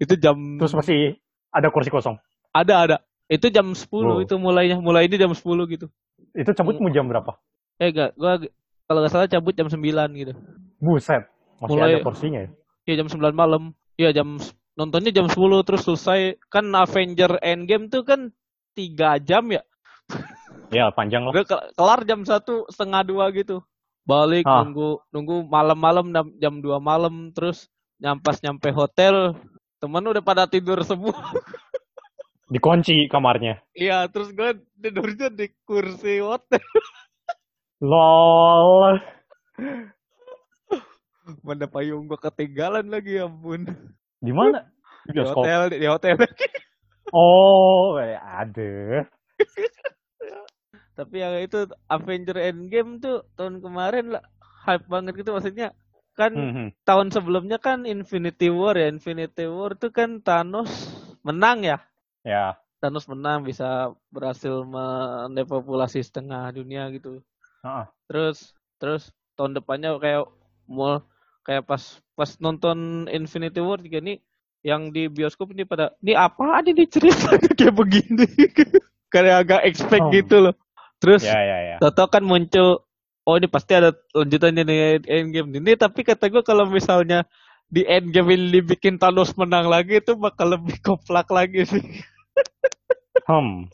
Itu 0.00 0.14
jam 0.16 0.34
Terus 0.58 0.74
masih 0.74 1.20
ada 1.52 1.68
kursi 1.70 1.92
kosong. 1.92 2.16
ada 2.50 2.74
ada. 2.82 2.96
Itu 3.28 3.52
jam 3.52 3.68
10 3.70 3.84
Wow. 3.86 4.24
itu 4.24 4.34
mulainya. 4.40 4.80
Mulai 4.80 5.06
ini 5.06 5.20
jam 5.20 5.30
10 5.30 5.44
gitu. 5.70 5.86
Itu 6.32 6.50
cabut 6.56 6.80
mau 6.80 6.90
jam 6.90 7.06
berapa? 7.06 7.36
eh 7.76 7.92
gak 7.92 8.16
gue 8.16 8.48
kalau 8.88 9.04
nggak 9.04 9.12
salah 9.12 9.28
cabut 9.28 9.52
jam 9.52 9.68
9 9.68 9.76
gitu 10.16 10.32
Buset. 10.78 11.24
Masih 11.56 11.72
Mulai- 11.72 11.94
ada 11.94 12.04
kursinya 12.04 12.40
ya. 12.44 12.50
Iya 12.84 12.94
jam 13.00 13.08
9 13.08 13.32
malam. 13.32 13.62
Iya 13.96 14.10
jam 14.12 14.36
nontonnya 14.74 15.10
jam 15.10 15.26
10 15.26 15.36
terus 15.62 15.82
selesai 15.82 16.36
kan 16.46 16.68
Avenger 16.70 17.40
Endgame 17.40 17.88
tuh 17.88 18.04
kan 18.04 18.30
tiga 18.72 19.16
jam 19.18 19.48
ya. 19.50 19.62
Ya, 20.66 20.90
panjang 20.90 21.22
lah. 21.22 21.30
Kelar 21.78 22.02
jam 22.02 22.26
satu 22.26 22.66
setengah 22.66 23.06
dua 23.06 23.30
gitu. 23.30 23.62
Balik 24.02 24.42
Ah. 24.42 24.66
nunggu 24.66 24.98
nunggu 25.08 25.46
malam-malam 25.46 26.10
jam- 26.10 26.34
jam 26.38 26.54
2 26.58 26.82
malam 26.82 27.30
terus 27.30 27.70
nyampas 27.96 28.42
nyampe 28.42 28.68
hotel 28.70 29.38
temen 29.78 30.02
udah 30.02 30.18
pada 30.20 30.42
tidur 30.44 30.82
semua. 30.82 31.14
Dikunci 32.50 33.06
kamarnya. 33.06 33.62
Iya 33.72 34.06
terus 34.06 34.30
gue 34.30 34.58
tidurnya 34.74 35.30
di 35.30 35.46
kursi 35.62 36.18
hotel. 36.18 36.58
LOL. 37.82 38.98
Mana 41.42 41.66
payung 41.66 42.06
gue 42.06 42.18
ketinggalan 42.18 42.86
lagi 42.86 43.18
ya 43.18 43.26
ampun. 43.26 43.66
Di 44.22 44.32
mana? 44.32 44.62
Di 45.06 45.18
Di 45.18 45.20
hotel 45.22 45.60
di 45.70 45.86
hotel. 45.86 46.16
Oh, 47.14 47.94
eh, 48.02 48.18
ada. 48.18 49.06
Tapi 50.98 51.16
yang 51.20 51.36
itu 51.38 51.68
Avenger 51.86 52.36
Endgame 52.40 52.98
tuh 52.98 53.22
tahun 53.36 53.60
kemarin 53.60 54.16
lah 54.16 54.24
hype 54.66 54.86
banget 54.88 55.12
gitu 55.22 55.30
maksudnya 55.36 55.70
kan 56.16 56.32
Hmm, 56.32 56.52
hmm. 56.56 56.68
tahun 56.88 57.12
sebelumnya 57.12 57.60
kan 57.60 57.84
Infinity 57.84 58.48
War 58.48 58.74
ya 58.74 58.88
Infinity 58.88 59.44
War 59.46 59.76
tuh 59.76 59.92
kan 59.92 60.18
Thanos 60.24 60.70
menang 61.22 61.62
ya 61.62 61.78
Ya. 62.26 62.58
Thanos 62.80 63.06
menang 63.06 63.44
bisa 63.46 63.92
berhasil 64.10 64.64
mendepopulasi 64.66 66.00
setengah 66.02 66.50
dunia 66.56 66.88
gitu 66.90 67.20
Heeh. 67.62 67.86
terus 68.08 68.56
terus 68.80 69.12
tahun 69.36 69.52
depannya 69.60 69.94
kayak 70.00 70.24
mau 70.66 71.04
kayak 71.46 71.62
pas 71.62 71.82
pas 72.18 72.30
nonton 72.42 73.06
Infinity 73.06 73.62
War 73.62 73.78
juga 73.78 74.02
nih 74.02 74.18
yang 74.66 74.90
di 74.90 75.06
bioskop 75.06 75.54
ini 75.54 75.62
pada 75.62 75.94
ini 76.02 76.18
apa 76.18 76.58
aja 76.58 76.74
nih 76.74 76.90
ceritanya 76.90 77.50
kayak 77.58 77.74
begini 77.78 78.26
kayak 79.14 79.46
agak 79.46 79.60
expect 79.62 80.02
Oh. 80.02 80.10
gitu 80.10 80.36
loh 80.50 80.54
terus 80.98 81.22
Ya, 81.22 81.38
ya, 81.38 81.58
ya. 81.62 81.76
Toto 81.78 82.10
kan 82.10 82.26
muncul 82.26 82.82
oh 83.22 83.34
ini 83.38 83.46
pasti 83.46 83.78
ada 83.78 83.94
lanjutannya 84.10 84.62
nih 84.66 84.78
endgame 85.06 85.62
ini 85.62 85.78
tapi 85.78 86.02
kata 86.02 86.26
gue 86.26 86.42
kalau 86.42 86.66
misalnya 86.66 87.22
di 87.70 87.86
endgame 87.86 88.34
ini 88.34 88.58
dibikin 88.58 88.98
Thanos 88.98 89.34
menang 89.38 89.70
lagi 89.70 90.02
itu 90.02 90.18
bakal 90.18 90.58
lebih 90.58 90.82
koplak 90.82 91.30
lagi 91.30 91.62
sih 91.62 91.82
Hmm. 93.26 93.66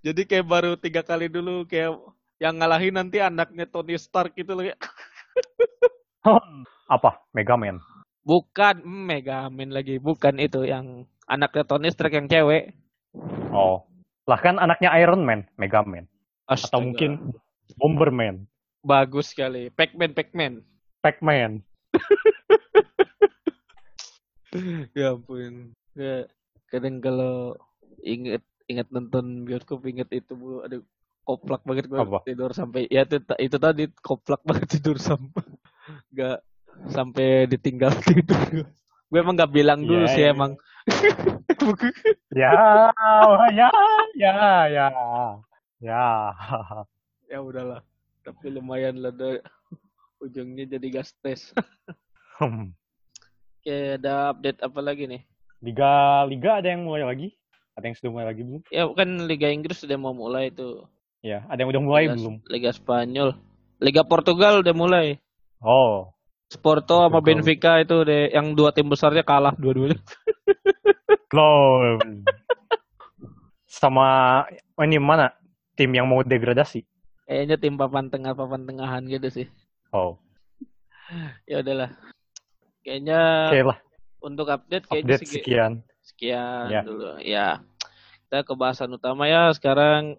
jadi 0.00 0.24
kayak 0.24 0.46
baru 0.48 0.72
tiga 0.80 1.04
kali 1.04 1.28
dulu 1.28 1.68
kayak 1.68 1.92
yang 2.40 2.56
ngalahin 2.56 2.96
nanti 2.96 3.20
anaknya 3.20 3.68
Tony 3.68 4.00
Stark 4.00 4.32
gitu 4.32 4.56
loh 4.56 4.64
ya. 4.64 4.76
Apa? 6.94 7.24
Mega 7.32 7.56
Man. 7.56 7.80
bukan 8.20 8.84
hmm, 8.84 9.04
Mega 9.08 9.48
Man 9.48 9.72
lagi 9.72 9.96
bukan 9.96 10.36
itu 10.36 10.68
yang 10.68 11.08
anaknya 11.24 11.64
Tony 11.64 11.88
Stark 11.88 12.12
yang 12.12 12.28
cewek 12.28 12.76
Oh. 13.50 13.82
Lah 14.30 14.38
kan 14.38 14.62
anaknya 14.62 14.94
Iron 15.02 15.26
Man, 15.26 15.42
Mega 15.58 15.82
Man. 15.82 16.06
Atau 16.46 16.78
Astaga. 16.78 16.86
mungkin 16.86 17.10
Bomberman, 17.78 18.46
bagus 18.84 19.32
sekali 19.32 19.70
Pac-Man 19.70 20.12
Pac-Man 20.16 20.62
Pac-Man. 21.04 21.62
ya 24.98 25.14
ampun 25.14 25.70
ya 25.94 26.26
kadang 26.66 26.98
kalau 26.98 27.54
inget 28.02 28.42
inget 28.66 28.90
nonton 28.90 29.46
bioskop 29.46 29.86
inget 29.86 30.10
itu 30.10 30.34
bu 30.34 30.66
aduh 30.66 30.82
koplak 31.22 31.62
banget 31.62 31.86
gue 31.86 32.02
Apa? 32.02 32.26
tidur 32.26 32.50
sampai 32.50 32.90
ya 32.90 33.06
itu, 33.06 33.22
itu 33.38 33.56
tadi 33.62 33.86
koplak 34.02 34.42
banget 34.42 34.66
tidur 34.78 34.98
sampai 34.98 35.46
nggak 36.10 36.38
sampai 36.88 37.26
ditinggal 37.46 37.92
tidur 38.06 38.66
gue 39.10 39.18
emang 39.18 39.34
nggak 39.34 39.50
bilang 39.50 39.80
dulu 39.82 40.06
Iya, 40.06 40.12
sih 40.12 40.22
iya. 40.22 40.32
emang 40.32 40.52
Ya, 42.32 42.52
ya, 43.50 43.70
ya, 44.14 44.34
ya. 44.66 44.86
Ya. 45.80 46.04
ya 47.26 47.38
udahlah 47.40 47.80
tapi 48.20 48.48
lumayan 48.48 48.96
lah 48.96 49.10
deh. 49.10 49.40
ujungnya 50.18 50.68
jadi 50.68 50.88
gas 50.92 51.10
tes 51.18 51.50
Hmm. 52.36 52.72
oke 53.60 53.76
ada 54.00 54.32
update 54.32 54.60
apa 54.60 54.80
lagi 54.80 55.04
nih 55.04 55.20
Liga 55.60 55.92
Liga 56.24 56.56
ada 56.56 56.72
yang 56.72 56.88
mulai 56.88 57.04
lagi? 57.04 57.36
Ada 57.76 57.84
yang 57.84 57.96
sudah 57.96 58.10
mulai 58.10 58.26
lagi 58.28 58.40
belum? 58.40 58.60
ya 58.68 58.88
kan 58.90 59.08
Liga 59.24 59.48
Inggris 59.48 59.76
sudah 59.78 59.96
mau 59.96 60.12
mulai 60.12 60.48
tuh 60.48 60.88
Ya, 61.20 61.44
ada 61.44 61.60
yang 61.60 61.68
udah 61.68 61.82
mulai 61.82 62.02
Liga, 62.04 62.16
belum? 62.16 62.34
Liga 62.48 62.70
Spanyol 62.70 63.36
Liga 63.76 64.02
Portugal 64.02 64.60
udah 64.60 64.72
mulai 64.72 65.20
Oh, 65.60 66.08
Sporto 66.48 67.06
sama. 67.06 67.20
Benfica 67.20 67.78
itu 67.78 68.02
deh 68.02 68.32
yang 68.32 68.52
dua 68.52 68.72
tim 68.72 68.88
besarnya 68.88 69.22
kalah 69.22 69.54
dua-duanya. 69.54 70.00
lol. 71.36 72.00
Sama 73.64 74.42
ini 74.80 74.98
mana? 74.98 75.30
Tim 75.74 75.94
yang 75.94 76.04
mau 76.04 76.20
degradasi? 76.20 76.82
Kayaknya 77.24 77.56
tim 77.56 77.78
papan 77.78 78.10
tengah 78.10 78.34
papan 78.34 78.66
tengahan 78.66 79.06
gitu 79.06 79.28
sih. 79.30 79.46
Oh, 79.90 80.18
Ya 81.44 81.60
udahlah. 81.60 81.94
Kayaknya 82.80 83.20
oke 83.46 83.60
lah. 83.66 83.78
untuk 84.20 84.46
update 84.48 84.84
kayaknya 84.86 85.14
Update 85.14 85.22
segi- 85.22 85.36
sekian. 85.38 85.72
sekian 86.02 86.66
Ya. 86.68 86.82
dulu. 86.82 87.14
Ya. 87.20 87.48
Kita 88.26 88.42
ke 88.42 88.54
bahasan 88.54 88.90
utama 88.90 89.26
ya 89.26 89.50
sekarang. 89.50 90.18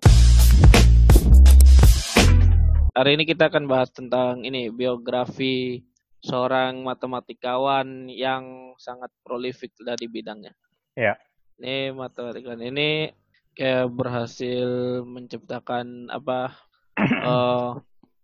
Hari 2.91 3.15
ini 3.15 3.23
kita 3.23 3.47
akan 3.47 3.71
bahas 3.71 3.87
tentang 3.95 4.43
ini 4.43 4.67
biografi 4.67 5.79
seorang 6.19 6.83
matematikawan 6.83 8.11
yang 8.11 8.75
sangat 8.75 9.07
prolifik 9.23 9.71
di 9.79 10.07
bidangnya. 10.11 10.51
Ya. 10.99 11.15
Ini 11.55 11.95
matematikawan 11.95 12.59
ini 12.59 13.15
kayak 13.55 13.95
berhasil 13.95 15.01
menciptakan 15.07 16.11
apa 16.11 16.51
eh 16.99 17.71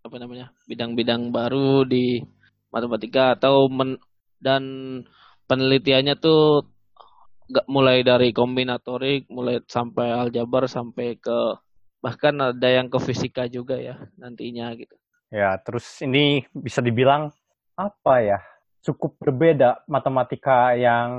apa 0.04 0.16
namanya 0.20 0.52
bidang-bidang 0.68 1.32
baru 1.32 1.88
di 1.88 2.20
matematika 2.68 3.40
atau 3.40 3.72
men- 3.72 4.00
dan 4.36 4.62
penelitiannya 5.48 6.14
tuh 6.20 6.68
nggak 7.48 7.66
mulai 7.72 8.04
dari 8.04 8.36
kombinatorik, 8.36 9.32
mulai 9.32 9.64
sampai 9.64 10.12
aljabar 10.12 10.68
sampai 10.68 11.16
ke 11.16 11.56
bahkan 11.98 12.34
ada 12.54 12.68
yang 12.68 12.86
ke 12.86 12.98
fisika 13.02 13.50
juga 13.50 13.74
ya 13.78 13.98
nantinya 14.18 14.70
gitu. 14.78 14.94
Ya, 15.28 15.60
terus 15.60 15.84
ini 16.00 16.48
bisa 16.56 16.80
dibilang 16.80 17.28
apa 17.76 18.14
ya? 18.24 18.38
Cukup 18.80 19.20
berbeda 19.20 19.84
matematika 19.84 20.72
yang 20.72 21.10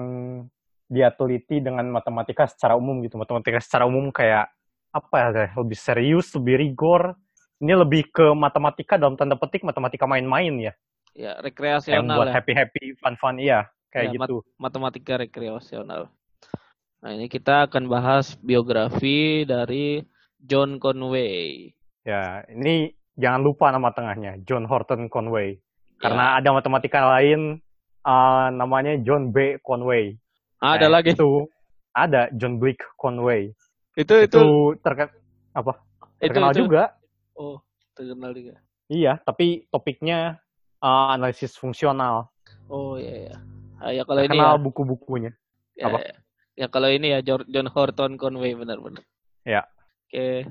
dia 0.89 1.13
teliti 1.13 1.61
dengan 1.61 1.85
matematika 1.93 2.49
secara 2.49 2.73
umum 2.73 3.05
gitu. 3.05 3.21
Matematika 3.21 3.61
secara 3.61 3.85
umum 3.85 4.09
kayak 4.09 4.49
apa 4.89 5.15
ya? 5.29 5.53
Lebih 5.53 5.77
serius, 5.77 6.33
lebih 6.33 6.57
rigor. 6.57 7.13
Ini 7.59 7.75
lebih 7.75 8.09
ke 8.09 8.33
matematika 8.33 8.95
dalam 8.95 9.19
tanda 9.19 9.35
petik 9.37 9.61
matematika 9.61 10.07
main-main 10.09 10.71
ya. 10.71 10.73
Ya 11.13 11.35
Yang 11.37 11.51
rekreasional 11.51 12.17
buat 12.17 12.29
ya. 12.31 12.33
happy-happy, 12.39 12.83
fun-fun 12.97 13.35
iya, 13.37 13.59
kayak 13.91 14.05
Ya, 14.09 14.11
gitu. 14.15 14.39
matematika 14.55 15.19
rekreasional. 15.19 16.07
Nah, 17.03 17.11
ini 17.15 17.27
kita 17.27 17.67
akan 17.67 17.91
bahas 17.91 18.39
biografi 18.39 19.43
dari 19.43 20.03
John 20.39 20.79
Conway. 20.79 21.71
Ya, 22.07 22.47
ini 22.49 22.95
jangan 23.19 23.43
lupa 23.43 23.69
nama 23.69 23.91
tengahnya, 23.91 24.39
John 24.47 24.63
Horton 24.65 25.11
Conway. 25.11 25.59
Ya. 25.59 25.59
Karena 25.99 26.39
ada 26.39 26.49
matematika 26.55 27.03
lain 27.19 27.59
uh, 28.07 28.47
namanya 28.55 28.95
John 29.03 29.35
B. 29.35 29.59
Conway. 29.59 30.15
Ah, 30.63 30.79
ada 30.79 30.87
Nah, 30.87 30.99
lagi. 30.99 31.11
Itu 31.15 31.51
ada 31.91 32.31
John 32.35 32.55
Blake 32.59 32.83
Conway. 32.95 33.51
Itu 33.99 34.13
itu 34.15 34.39
Itu, 34.39 34.43
terke- 34.79 35.11
apa? 35.51 35.73
itu, 36.19 36.31
terkenal 36.31 36.51
itu. 36.55 36.59
juga. 36.63 36.83
Oh, 37.35 37.59
terkenal 37.95 38.31
juga. 38.31 38.55
Iya, 38.87 39.19
tapi 39.21 39.67
topiknya 39.69 40.39
uh, 40.79 41.13
analisis 41.13 41.55
fungsional. 41.59 42.31
Oh 42.71 42.95
iya 42.95 43.31
ya. 43.31 43.37
Ah, 43.79 43.91
ya 43.95 44.03
kalau 44.07 44.23
ini 44.23 44.35
terkenal 44.35 44.55
ya, 44.55 44.63
buku-bukunya. 44.63 45.31
ya, 45.75 45.85
apa? 45.91 45.97
ya. 46.03 46.15
Ya, 46.59 46.67
kalau 46.67 46.91
ini 46.91 47.15
ya 47.15 47.19
John 47.23 47.67
Horton 47.71 48.19
Conway 48.19 48.51
benar-benar. 48.55 49.03
Ya. 49.47 49.63
Oke, 50.09 50.41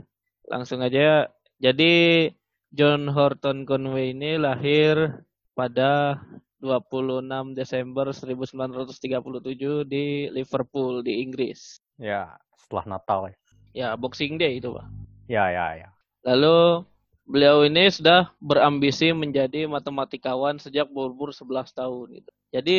langsung 0.47 0.79
aja. 0.87 1.27
Jadi 1.59 2.31
John 2.71 3.11
Horton 3.11 3.67
Conway 3.67 4.15
ini 4.15 4.39
lahir 4.39 5.19
pada 5.51 6.15
26 6.63 7.59
Desember 7.59 8.15
1937 8.15 9.83
di 9.83 10.31
Liverpool 10.31 11.03
di 11.03 11.27
Inggris. 11.27 11.83
Ya, 11.99 12.39
setelah 12.55 12.87
Natal 12.87 13.35
ya. 13.35 13.37
Ya, 13.75 13.89
Boxing 13.99 14.39
Day 14.39 14.63
itu, 14.63 14.71
Pak. 14.71 14.87
Ya, 15.27 15.51
ya, 15.51 15.75
ya. 15.75 15.91
Lalu 16.23 16.87
beliau 17.27 17.67
ini 17.67 17.91
sudah 17.91 18.31
berambisi 18.39 19.11
menjadi 19.11 19.67
matematikawan 19.67 20.63
sejak 20.63 20.87
berumur 20.87 21.35
11 21.35 21.75
tahun 21.75 22.23
gitu. 22.23 22.31
Jadi 22.55 22.77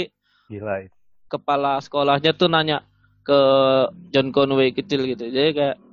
Gila. 0.48 0.88
kepala 1.28 1.76
sekolahnya 1.84 2.32
tuh 2.40 2.48
nanya 2.48 2.88
ke 3.28 3.40
John 4.16 4.32
Conway 4.32 4.72
kecil 4.72 5.04
gitu. 5.12 5.28
Jadi 5.28 5.52
kayak 5.52 5.89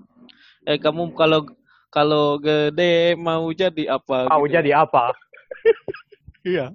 eh 0.67 0.79
kamu 0.83 1.15
kalau 1.15 1.47
kalau 1.89 2.37
gede 2.43 3.15
mau 3.15 3.47
jadi 3.55 3.97
apa? 3.97 4.27
Mau 4.29 4.45
gitu. 4.47 4.55
jadi 4.59 4.71
apa? 4.83 5.15
Iya. 6.47 6.71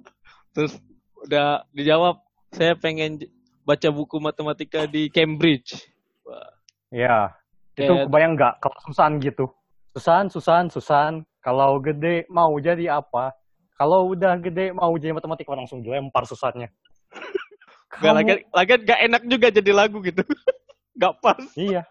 Terus 0.52 0.76
udah 1.24 1.64
dijawab 1.72 2.20
saya 2.52 2.76
pengen 2.76 3.24
baca 3.64 3.88
buku 3.88 4.20
matematika 4.20 4.84
di 4.84 5.08
Cambridge. 5.08 5.80
Wah, 6.28 6.52
Ya, 6.92 7.32
itu 7.72 7.88
kebayang 7.88 8.36
nggak 8.36 8.60
kalau 8.60 8.76
Susan 8.84 9.16
gitu? 9.16 9.48
Susan, 9.96 10.28
Susan, 10.28 10.64
Susan, 10.68 11.12
kalau 11.40 11.80
gede 11.80 12.28
mau 12.28 12.52
jadi 12.60 13.00
apa? 13.00 13.32
Kalau 13.80 14.12
udah 14.12 14.36
gede 14.44 14.76
mau 14.76 14.92
jadi 15.00 15.16
matematikawan 15.16 15.64
langsung 15.64 15.80
dilempar 15.80 16.28
Susannya. 16.28 16.68
Gak 18.00 18.12
lagi 18.16 18.34
lagi 18.56 18.72
gak 18.88 19.00
enak 19.04 19.22
juga 19.28 19.52
jadi 19.52 19.72
lagu 19.76 20.00
gitu. 20.00 20.24
gak 21.00 21.12
pas. 21.20 21.44
Iya. 21.52 21.84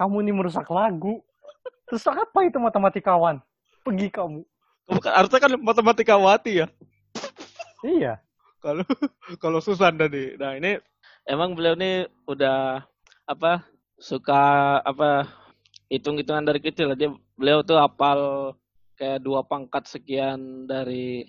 Kamu 0.00 0.24
ini 0.24 0.32
merusak 0.32 0.64
lagu. 0.72 1.20
Terus 1.84 2.08
apa 2.08 2.48
itu 2.48 2.56
matematikawan? 2.56 3.36
Pergi 3.84 4.08
kamu. 4.08 4.40
Kamu 4.88 5.00
kan 5.04 5.12
harusnya 5.12 5.40
kan 5.44 5.52
matematikawati 5.60 6.64
ya. 6.64 6.66
Iya. 7.84 8.16
Kalau 8.64 8.84
kalau 9.36 9.60
Susan 9.60 10.00
tadi. 10.00 10.40
Nah, 10.40 10.56
ini 10.56 10.80
emang 11.28 11.52
beliau 11.52 11.76
ini 11.76 12.08
udah 12.24 12.80
apa 13.28 13.60
suka 14.00 14.80
apa 14.80 15.28
hitung-hitungan 15.92 16.48
dari 16.48 16.64
kecil 16.64 16.96
dia 16.96 17.12
beliau 17.36 17.60
tuh 17.60 17.76
hafal 17.76 18.52
kayak 18.96 19.20
dua 19.20 19.44
pangkat 19.44 19.84
sekian 19.84 20.64
dari 20.64 21.28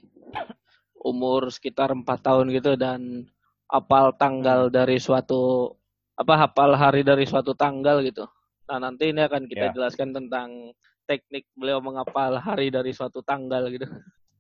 umur 1.04 1.52
sekitar 1.52 1.92
empat 1.92 2.24
tahun 2.24 2.56
gitu 2.56 2.80
dan 2.80 3.28
hafal 3.68 4.16
tanggal 4.16 4.72
dari 4.72 4.96
suatu 4.96 5.76
apa 6.16 6.48
hafal 6.48 6.72
hari 6.80 7.04
dari 7.04 7.28
suatu 7.28 7.52
tanggal 7.52 8.00
gitu. 8.06 8.24
Nah, 8.70 8.78
nanti 8.80 9.10
ini 9.12 9.22
akan 9.24 9.50
kita 9.50 9.70
Ya. 9.70 9.74
jelaskan 9.74 10.14
tentang 10.14 10.76
teknik 11.10 11.48
beliau 11.58 11.82
menghafal 11.84 12.38
hari 12.40 12.72
dari 12.72 12.94
suatu 12.94 13.20
tanggal 13.26 13.68
gitu. 13.74 13.88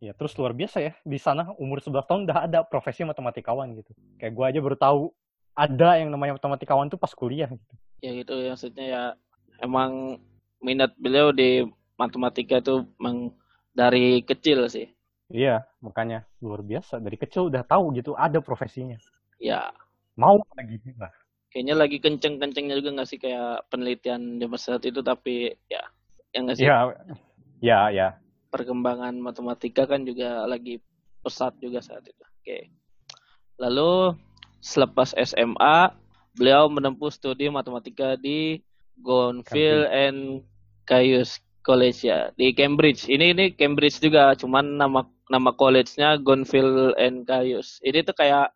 Ya, 0.01 0.17
terus 0.17 0.33
luar 0.33 0.53
biasa 0.57 0.81
ya. 0.81 0.93
Di 1.05 1.21
sana 1.21 1.53
umur 1.61 1.77
11 1.83 2.09
tahun 2.09 2.25
udah 2.25 2.49
ada 2.49 2.59
profesi 2.65 3.05
matematikawan 3.05 3.75
gitu. 3.77 3.91
Kayak 4.17 4.33
gua 4.33 4.45
aja 4.49 4.59
baru 4.63 4.77
tahu 4.79 5.01
ada 5.53 5.99
yang 5.99 6.09
namanya 6.09 6.39
matematikawan 6.39 6.87
tuh 6.89 6.97
pas 6.97 7.11
kuliah 7.11 7.49
gitu. 7.51 7.75
ya 8.01 8.17
gitu 8.17 8.33
ya 8.33 8.57
maksudnya 8.57 8.85
ya 8.87 9.03
emang 9.61 10.17
minat 10.57 10.89
beliau 10.97 11.29
di 11.29 11.61
matematika 12.01 12.57
itu 12.57 12.81
emang 12.97 13.29
dari 13.77 14.25
kecil 14.25 14.65
sih 14.73 14.89
Iya, 15.29 15.63
makanya 15.85 16.25
luar 16.41 16.65
biasa. 16.65 16.97
Dari 16.97 17.13
kecil 17.15 17.53
udah 17.53 17.61
tahu 17.61 17.93
gitu 17.93 18.17
ada 18.17 18.41
profesinya. 18.41 18.97
ya 19.37 19.69
Mau 20.17 20.41
lagi. 20.57 20.81
Nah, 20.97 21.13
kayaknya 21.51 21.75
lagi 21.75 21.99
kenceng-kencengnya 21.99 22.79
juga 22.79 22.89
nggak 22.95 23.09
sih 23.11 23.19
kayak 23.19 23.67
penelitian 23.67 24.39
di 24.39 24.47
saat 24.55 24.81
itu 24.87 25.03
tapi 25.03 25.51
ya 25.67 25.83
yang 26.31 26.47
nggak 26.47 26.57
sih 26.57 26.65
ya, 26.65 26.87
ya, 27.59 27.79
ya. 27.91 28.07
perkembangan 28.49 29.19
matematika 29.19 29.83
kan 29.83 30.07
juga 30.07 30.47
lagi 30.47 30.79
pesat 31.21 31.53
juga 31.59 31.83
saat 31.83 32.07
itu 32.07 32.23
oke 32.23 32.57
lalu 33.59 34.15
selepas 34.63 35.11
SMA 35.19 35.91
beliau 36.39 36.71
menempuh 36.71 37.11
studi 37.11 37.51
matematika 37.51 38.15
di 38.15 38.63
Gonville 39.03 39.89
and 39.91 40.45
Caius 40.87 41.41
College 41.61 42.01
ya 42.05 42.33
di 42.33 42.53
Cambridge. 42.57 43.05
Ini 43.05 43.37
ini 43.37 43.45
Cambridge 43.53 44.01
juga, 44.01 44.33
cuman 44.33 44.81
nama 44.81 45.05
nama 45.29 45.51
college-nya 45.53 46.17
Gonville 46.21 46.97
and 46.97 47.23
Caius. 47.29 47.77
Ini 47.85 48.01
tuh 48.01 48.17
kayak 48.17 48.49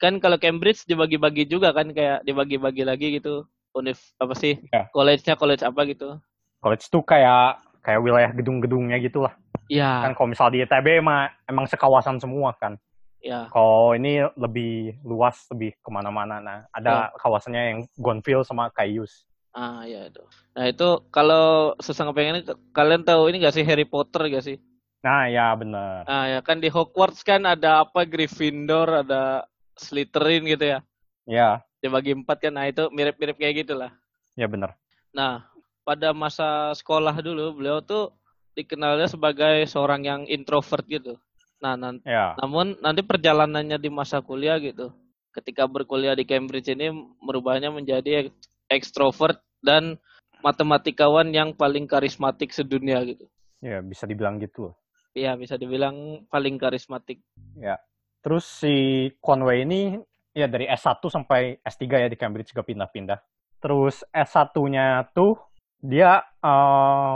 kan 0.00 0.16
kalau 0.18 0.40
Cambridge 0.40 0.84
dibagi-bagi 0.88 1.44
juga 1.44 1.72
kan 1.76 1.92
kayak 1.92 2.24
dibagi-bagi 2.24 2.82
lagi 2.84 3.20
gitu. 3.20 3.44
Univ 3.76 4.00
apa 4.16 4.32
sih? 4.32 4.56
Ya. 4.72 4.88
College-nya 4.90 5.36
college 5.36 5.62
apa 5.62 5.80
gitu. 5.86 6.16
College 6.58 6.84
tuh 6.88 7.04
kayak 7.04 7.60
kayak 7.84 8.00
wilayah 8.02 8.30
gedung-gedungnya 8.32 8.96
gitu 8.98 9.28
lah. 9.28 9.36
Ya, 9.68 10.08
Kan 10.08 10.16
kalau 10.16 10.32
misal 10.32 10.48
di 10.48 10.64
ITB 10.64 11.04
mah 11.04 11.28
emang 11.44 11.68
sekawasan 11.68 12.16
semua 12.16 12.56
kan. 12.56 12.80
ya. 13.20 13.46
Kalau 13.52 13.92
ini 13.92 14.24
lebih 14.38 14.96
luas, 15.04 15.44
lebih 15.52 15.76
ke 15.84 15.90
mana-mana. 15.92 16.40
Nah, 16.40 16.58
ada 16.72 17.12
kawasannya 17.20 17.62
yang 17.62 17.78
Gonville 18.00 18.46
sama 18.48 18.72
Caius. 18.72 19.28
Ah, 19.52 19.84
ya 19.84 20.08
itu. 20.08 20.22
Nah, 20.56 20.64
itu 20.70 20.88
kalau 21.12 21.76
susah 21.82 22.08
pengen 22.16 22.46
kalian 22.72 23.04
tahu 23.04 23.28
ini 23.28 23.44
gak 23.44 23.52
sih 23.58 23.66
Harry 23.66 23.84
Potter 23.84 24.30
gak 24.32 24.44
sih? 24.46 24.56
Nah, 25.04 25.28
ya 25.28 25.52
bener. 25.54 26.06
Ah, 26.08 26.26
ya 26.30 26.40
kan 26.40 26.58
di 26.62 26.72
Hogwarts 26.72 27.20
kan 27.26 27.44
ada 27.44 27.84
apa 27.84 28.06
Gryffindor, 28.08 29.04
ada 29.04 29.44
Slytherin 29.78 30.44
gitu 30.44 30.64
ya. 30.66 30.78
Ya, 31.24 31.50
Dibagi 31.78 32.12
empat 32.12 32.42
kan. 32.42 32.52
Nah, 32.54 32.66
itu 32.66 32.90
mirip-mirip 32.90 33.38
kayak 33.38 33.64
gitulah. 33.64 33.92
ya 34.34 34.46
bener. 34.46 34.70
Nah, 35.10 35.50
pada 35.82 36.14
masa 36.14 36.70
sekolah 36.72 37.18
dulu 37.18 37.58
beliau 37.58 37.82
tuh 37.82 38.14
dikenalnya 38.54 39.06
sebagai 39.06 39.66
seorang 39.66 40.02
yang 40.02 40.20
introvert 40.26 40.86
gitu. 40.86 41.18
Nah, 41.58 41.74
nan- 41.74 42.02
Ya, 42.06 42.38
namun 42.38 42.78
nanti 42.78 43.02
perjalanannya 43.02 43.78
di 43.78 43.90
masa 43.90 44.22
kuliah 44.22 44.58
gitu. 44.58 44.94
Ketika 45.34 45.66
berkuliah 45.66 46.14
di 46.14 46.22
Cambridge 46.22 46.70
ini 46.70 46.90
merubahnya 47.18 47.70
menjadi 47.70 48.26
ek- 48.26 48.34
ekstrovert 48.70 49.42
dan 49.58 49.98
matematikawan 50.38 51.34
yang 51.34 51.50
paling 51.50 51.84
karismatik 51.84 52.54
sedunia 52.54 53.02
gitu. 53.02 53.26
ya 53.58 53.82
bisa 53.82 54.06
dibilang 54.06 54.38
gitu. 54.38 54.70
Iya, 55.10 55.34
bisa 55.34 55.58
dibilang 55.58 56.22
paling 56.30 56.54
karismatik. 56.56 57.18
Ya. 57.58 57.74
Terus 58.22 58.44
si 58.44 59.08
Conway 59.22 59.62
ini 59.62 59.96
ya 60.34 60.46
dari 60.46 60.66
S1 60.70 61.02
sampai 61.06 61.58
S3 61.62 61.84
ya 61.86 62.08
di 62.10 62.18
Cambridge 62.18 62.54
juga 62.54 62.66
pindah-pindah. 62.66 63.18
Terus 63.58 64.06
S1-nya 64.14 65.10
tuh 65.10 65.38
dia 65.82 66.22
eh, 66.22 67.14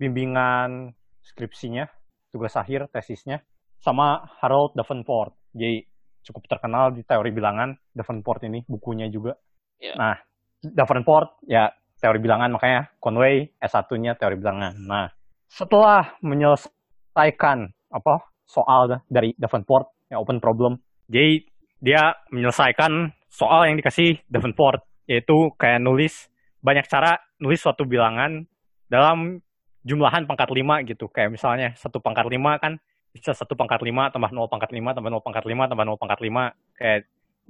bimbingan 0.00 0.92
skripsinya, 1.24 1.88
tugas 2.32 2.56
akhir 2.56 2.88
tesisnya 2.92 3.40
sama 3.80 4.24
Harold 4.40 4.76
Davenport. 4.76 5.36
Jadi 5.52 5.84
cukup 6.22 6.46
terkenal 6.48 6.94
di 6.94 7.02
teori 7.02 7.34
bilangan 7.34 7.74
Davenport 7.92 8.46
ini 8.46 8.62
bukunya 8.64 9.10
juga. 9.10 9.36
Ya. 9.82 9.98
Nah, 9.98 10.16
Davenport 10.62 11.42
ya 11.44 11.68
teori 11.98 12.18
bilangan 12.22 12.50
makanya 12.54 12.90
Conway 13.02 13.50
S1-nya 13.58 14.14
teori 14.18 14.38
bilangan. 14.38 14.74
Nah, 14.78 15.06
setelah 15.46 16.16
menyelesaikan 16.22 17.70
apa 17.92 18.14
soal 18.46 19.02
dari 19.06 19.36
Davenport 19.36 20.01
yang 20.12 20.20
open 20.20 20.38
problem, 20.38 20.76
jadi 21.08 21.40
dia 21.82 22.14
menyelesaikan 22.30 23.10
soal 23.32 23.66
yang 23.66 23.80
dikasih 23.80 24.20
Davenport 24.28 24.84
yaitu 25.10 25.50
kayak 25.58 25.82
nulis 25.82 26.30
banyak 26.62 26.86
cara 26.86 27.18
nulis 27.42 27.58
suatu 27.58 27.82
bilangan 27.82 28.46
dalam 28.86 29.42
jumlahan 29.82 30.30
pangkat 30.30 30.46
5 30.46 30.86
gitu. 30.86 31.10
Kayak 31.10 31.34
misalnya 31.34 31.74
satu 31.74 31.98
pangkat 31.98 32.30
5 32.30 32.38
kan 32.62 32.78
bisa 33.12 33.34
satu 33.34 33.58
pangkat 33.58 33.82
5 33.82 34.14
tambah 34.14 34.30
0 34.30 34.46
pangkat 34.48 34.70
5 34.72 34.96
tambah 34.96 35.10
0 35.10 35.26
pangkat 35.26 35.44
5 35.44 35.70
tambah 35.74 35.84
0 35.84 36.00
pangkat 36.00 36.20
5 36.22 36.78
kayak 36.78 37.00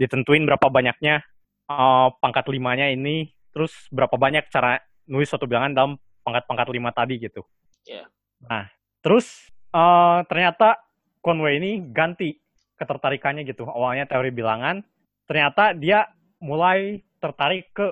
ditentuin 0.00 0.42
berapa 0.48 0.66
banyaknya 0.72 1.22
eh, 1.70 2.08
pangkat 2.18 2.44
5-nya 2.48 2.90
ini 2.90 3.30
terus 3.52 3.86
berapa 3.92 4.16
banyak 4.16 4.48
cara 4.48 4.80
nulis 5.06 5.28
suatu 5.28 5.44
bilangan 5.44 5.76
dalam 5.76 5.92
pangkat-pangkat 6.24 6.66
5 6.72 6.98
tadi 6.98 7.14
gitu. 7.20 7.42
Iya. 7.86 8.08
Nah, 8.48 8.66
terus 9.04 9.52
eh, 9.70 10.18
ternyata 10.26 10.82
Conway 11.22 11.62
ini 11.62 11.78
ganti 11.94 12.34
ketertarikannya 12.82 13.46
gitu. 13.46 13.62
Awalnya 13.64 14.10
teori 14.10 14.34
bilangan, 14.34 14.82
ternyata 15.30 15.72
dia 15.78 16.10
mulai 16.42 16.98
tertarik 17.22 17.70
ke 17.70 17.86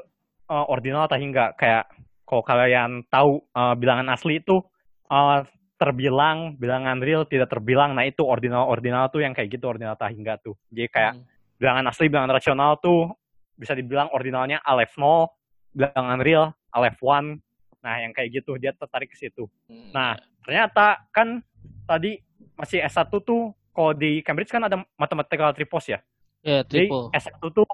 eh, 0.50 0.66
ordinal 0.66 1.06
atau 1.06 1.16
hingga 1.16 1.54
kayak 1.54 1.86
kalau 2.26 2.42
kalian 2.42 3.06
tahu 3.06 3.38
eh, 3.54 3.74
bilangan 3.78 4.10
asli 4.10 4.42
itu 4.42 4.58
eh, 5.06 5.40
terbilang 5.80 6.60
bilangan 6.60 7.00
real 7.00 7.24
tidak 7.24 7.48
terbilang. 7.48 7.96
Nah 7.96 8.04
itu 8.04 8.20
ordinal 8.20 8.68
ordinal 8.68 9.08
tuh 9.08 9.24
yang 9.24 9.32
kayak 9.32 9.56
gitu 9.56 9.64
ordinal 9.64 9.96
tak 9.96 10.12
hingga 10.12 10.36
tuh. 10.42 10.52
Jadi 10.68 10.86
kayak 10.92 11.12
Hmm. 11.16 11.24
bilangan 11.56 11.84
asli 11.88 12.08
bilangan 12.12 12.32
rasional 12.36 12.76
tuh 12.80 13.08
bisa 13.56 13.72
dibilang 13.76 14.08
ordinalnya 14.12 14.60
alef 14.64 14.96
0 14.96 15.28
bilangan 15.72 16.20
real 16.20 16.44
alef 16.72 16.96
1 17.00 17.36
nah 17.80 17.96
yang 17.96 18.12
kayak 18.12 18.28
gitu 18.44 18.60
dia 18.60 18.76
tertarik 18.76 19.08
ke 19.08 19.16
situ. 19.16 19.48
Hmm, 19.64 19.88
Nah, 19.92 20.12
ternyata 20.44 21.00
kan 21.16 21.40
tadi 21.88 22.20
masih 22.56 22.84
S1 22.84 23.08
tuh 23.24 23.56
kalau 23.70 23.92
di 23.94 24.20
Cambridge 24.26 24.50
kan 24.50 24.66
ada 24.66 24.82
mathematical 24.98 25.54
tripos 25.54 25.86
ya. 25.86 25.98
ya 26.42 26.66
Jadi 26.66 26.90
triple. 26.90 27.08
S1 27.14 27.42
tuh 27.54 27.66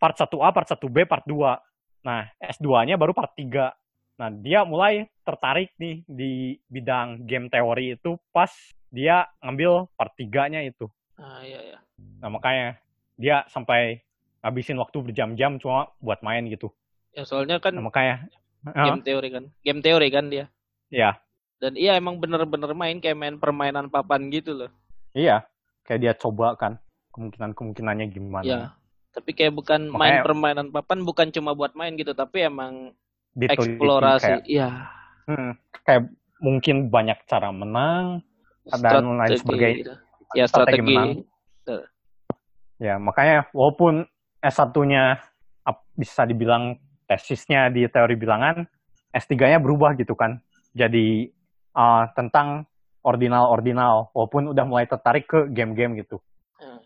part 0.00 0.16
1A, 0.16 0.48
part 0.54 0.68
1B, 0.68 0.96
part 1.04 1.24
2. 1.28 2.06
Nah, 2.06 2.30
S2-nya 2.40 2.96
baru 2.96 3.12
part 3.12 3.36
3. 3.36 3.74
Nah, 4.16 4.28
dia 4.32 4.64
mulai 4.64 5.08
tertarik 5.24 5.72
nih 5.76 6.04
di 6.08 6.56
bidang 6.68 7.24
game 7.24 7.48
teori 7.52 7.96
itu 7.96 8.16
pas 8.32 8.52
dia 8.88 9.28
ngambil 9.44 9.88
part 9.96 10.12
3-nya 10.16 10.64
itu. 10.64 10.88
Ah, 11.20 11.44
iya 11.44 11.76
ya. 11.76 11.78
Nah, 12.20 12.32
makanya 12.32 12.80
dia 13.20 13.44
sampai 13.52 14.00
ngabisin 14.40 14.80
waktu 14.80 14.96
berjam-jam 15.04 15.60
cuma 15.60 15.92
buat 16.00 16.24
main 16.24 16.48
gitu. 16.48 16.72
Ya 17.12 17.28
soalnya 17.28 17.60
kan 17.60 17.76
Nah, 17.76 17.84
makanya 17.84 18.24
game 18.64 19.04
teori 19.04 19.28
kan. 19.28 19.44
Game 19.60 19.80
teori 19.84 20.08
kan 20.08 20.32
dia. 20.32 20.48
ya 20.90 21.14
Dan 21.60 21.76
iya 21.76 21.94
emang 21.94 22.16
bener-bener 22.18 22.72
main 22.72 22.98
kayak 22.98 23.14
main 23.20 23.36
permainan 23.36 23.92
papan 23.92 24.32
gitu 24.32 24.56
loh. 24.56 24.70
Iya 25.12 25.44
kayak 25.82 26.00
dia 26.00 26.12
coba 26.14 26.54
kan 26.54 26.78
kemungkinan 27.10 27.50
kemungkinannya 27.52 28.06
gimana 28.08 28.44
Ya. 28.44 28.60
Tapi 29.10 29.34
kayak 29.34 29.52
bukan 29.52 29.90
main 29.90 30.22
Makanya- 30.22 30.22
permainan 30.22 30.66
papan 30.70 31.02
bukan 31.02 31.34
cuma 31.34 31.50
buat 31.50 31.74
main 31.74 31.98
gitu, 31.98 32.14
tapi 32.14 32.46
emang 32.46 32.94
eksplorasi. 33.34 34.22
kayak, 34.22 34.42
Iya. 34.46 34.68
hmm, 35.26 35.50
kayak 35.82 36.02
mungkin 36.38 36.76
banyak 36.88 37.18
cara 37.26 37.50
menang 37.50 38.22
dan 38.70 39.02
lain 39.10 39.34
Strategi 39.34 39.42
sebagainya. 39.42 39.76
gitu. 39.76 39.94
Ya 40.30 40.44
Strategi 40.46 40.78
strategi. 40.78 40.94
menang. 40.94 41.10
ya 42.78 42.96
makanya 42.96 43.50
walaupun 43.50 44.06
S1-nya 44.40 45.20
ap- 45.62 45.84
bisa 45.92 46.24
dibilang 46.24 46.78
tesisnya 47.04 47.68
di 47.68 47.84
teori 47.84 48.14
bilangan 48.14 48.64
S3-nya 49.12 49.58
berubah 49.58 49.92
gitu 49.94 50.14
kan 50.14 50.40
jadi 50.72 51.28
uh, 51.74 52.08
tentang 52.14 52.64
ordinal-ordinal 53.00 54.12
walaupun 54.12 54.52
udah 54.52 54.64
mulai 54.68 54.84
tertarik 54.84 55.28
ke 55.28 55.48
game-game 55.50 56.00
gitu. 56.04 56.20
Nah, 56.60 56.80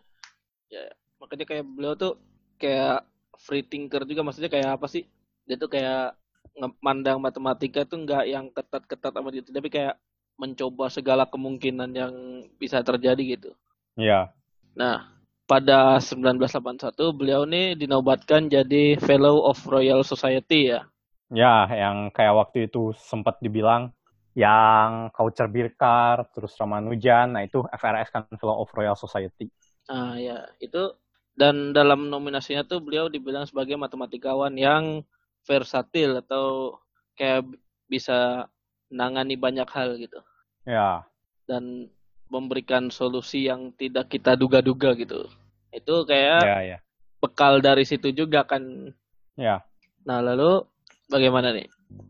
ya 0.71 0.85
makanya 1.19 1.45
kayak 1.47 1.65
beliau 1.67 1.95
tuh 1.99 2.19
kayak 2.59 3.07
free 3.39 3.67
thinker 3.67 4.07
juga 4.07 4.23
maksudnya 4.23 4.51
kayak 4.51 4.79
apa 4.79 4.87
sih? 4.87 5.07
Dia 5.45 5.59
tuh 5.59 5.69
kayak 5.69 6.17
memandang 6.55 7.19
matematika 7.19 7.83
tuh 7.83 8.07
nggak 8.07 8.25
yang 8.31 8.47
ketat-ketat 8.55 9.11
sama 9.11 9.35
gitu 9.35 9.51
tapi 9.51 9.69
kayak 9.69 9.99
mencoba 10.39 10.91
segala 10.91 11.27
kemungkinan 11.27 11.91
yang 11.95 12.15
bisa 12.59 12.83
terjadi 12.83 13.39
gitu. 13.39 13.51
Ya 13.99 14.31
nah 14.75 15.07
pada 15.47 16.03
1981 16.03 16.99
beliau 17.15 17.47
nih 17.47 17.79
dinobatkan 17.79 18.51
jadi 18.51 18.99
Fellow 18.99 19.47
of 19.47 19.61
Royal 19.67 20.03
Society 20.03 20.75
ya. 20.75 20.87
Ya 21.31 21.67
yang 21.71 22.11
kayak 22.11 22.35
waktu 22.35 22.71
itu 22.71 22.95
sempat 22.99 23.39
dibilang 23.43 23.95
yang 24.35 25.15
Kaucer 25.15 25.47
Birkar 25.47 26.27
terus 26.35 26.55
Ramanujan 26.59 27.39
nah 27.39 27.43
itu 27.47 27.63
FRS 27.71 28.11
kan 28.11 28.27
Fellow 28.39 28.63
of 28.63 28.71
Royal 28.75 28.99
Society 28.99 29.49
nah 29.87 30.19
ya 30.19 30.45
itu 30.59 30.95
dan 31.35 31.75
dalam 31.75 32.11
nominasinya 32.11 32.63
tuh 32.63 32.79
beliau 32.79 33.11
dibilang 33.11 33.47
sebagai 33.47 33.75
matematikawan 33.75 34.55
yang 34.55 35.03
versatil 35.43 36.23
atau 36.23 36.79
kayak 37.19 37.47
bisa 37.91 38.47
nangani 38.91 39.35
banyak 39.35 39.67
hal 39.71 39.99
gitu 39.99 40.19
ya 40.67 41.03
dan 41.45 41.91
memberikan 42.33 42.89
solusi 42.89 43.47
yang 43.47 43.71
tidak 43.77 44.11
kita 44.11 44.35
duga-duga 44.35 44.97
gitu. 44.99 45.29
Itu 45.71 46.03
kayak 46.09 46.41
ya 46.43 46.59
ya 46.75 46.79
bekal 47.23 47.63
dari 47.63 47.87
situ 47.87 48.13
juga 48.13 48.45
kan. 48.45 48.93
ya 49.39 49.65
Nah, 50.05 50.21
lalu 50.21 50.61
bagaimana 51.09 51.55
nih? 51.55 51.65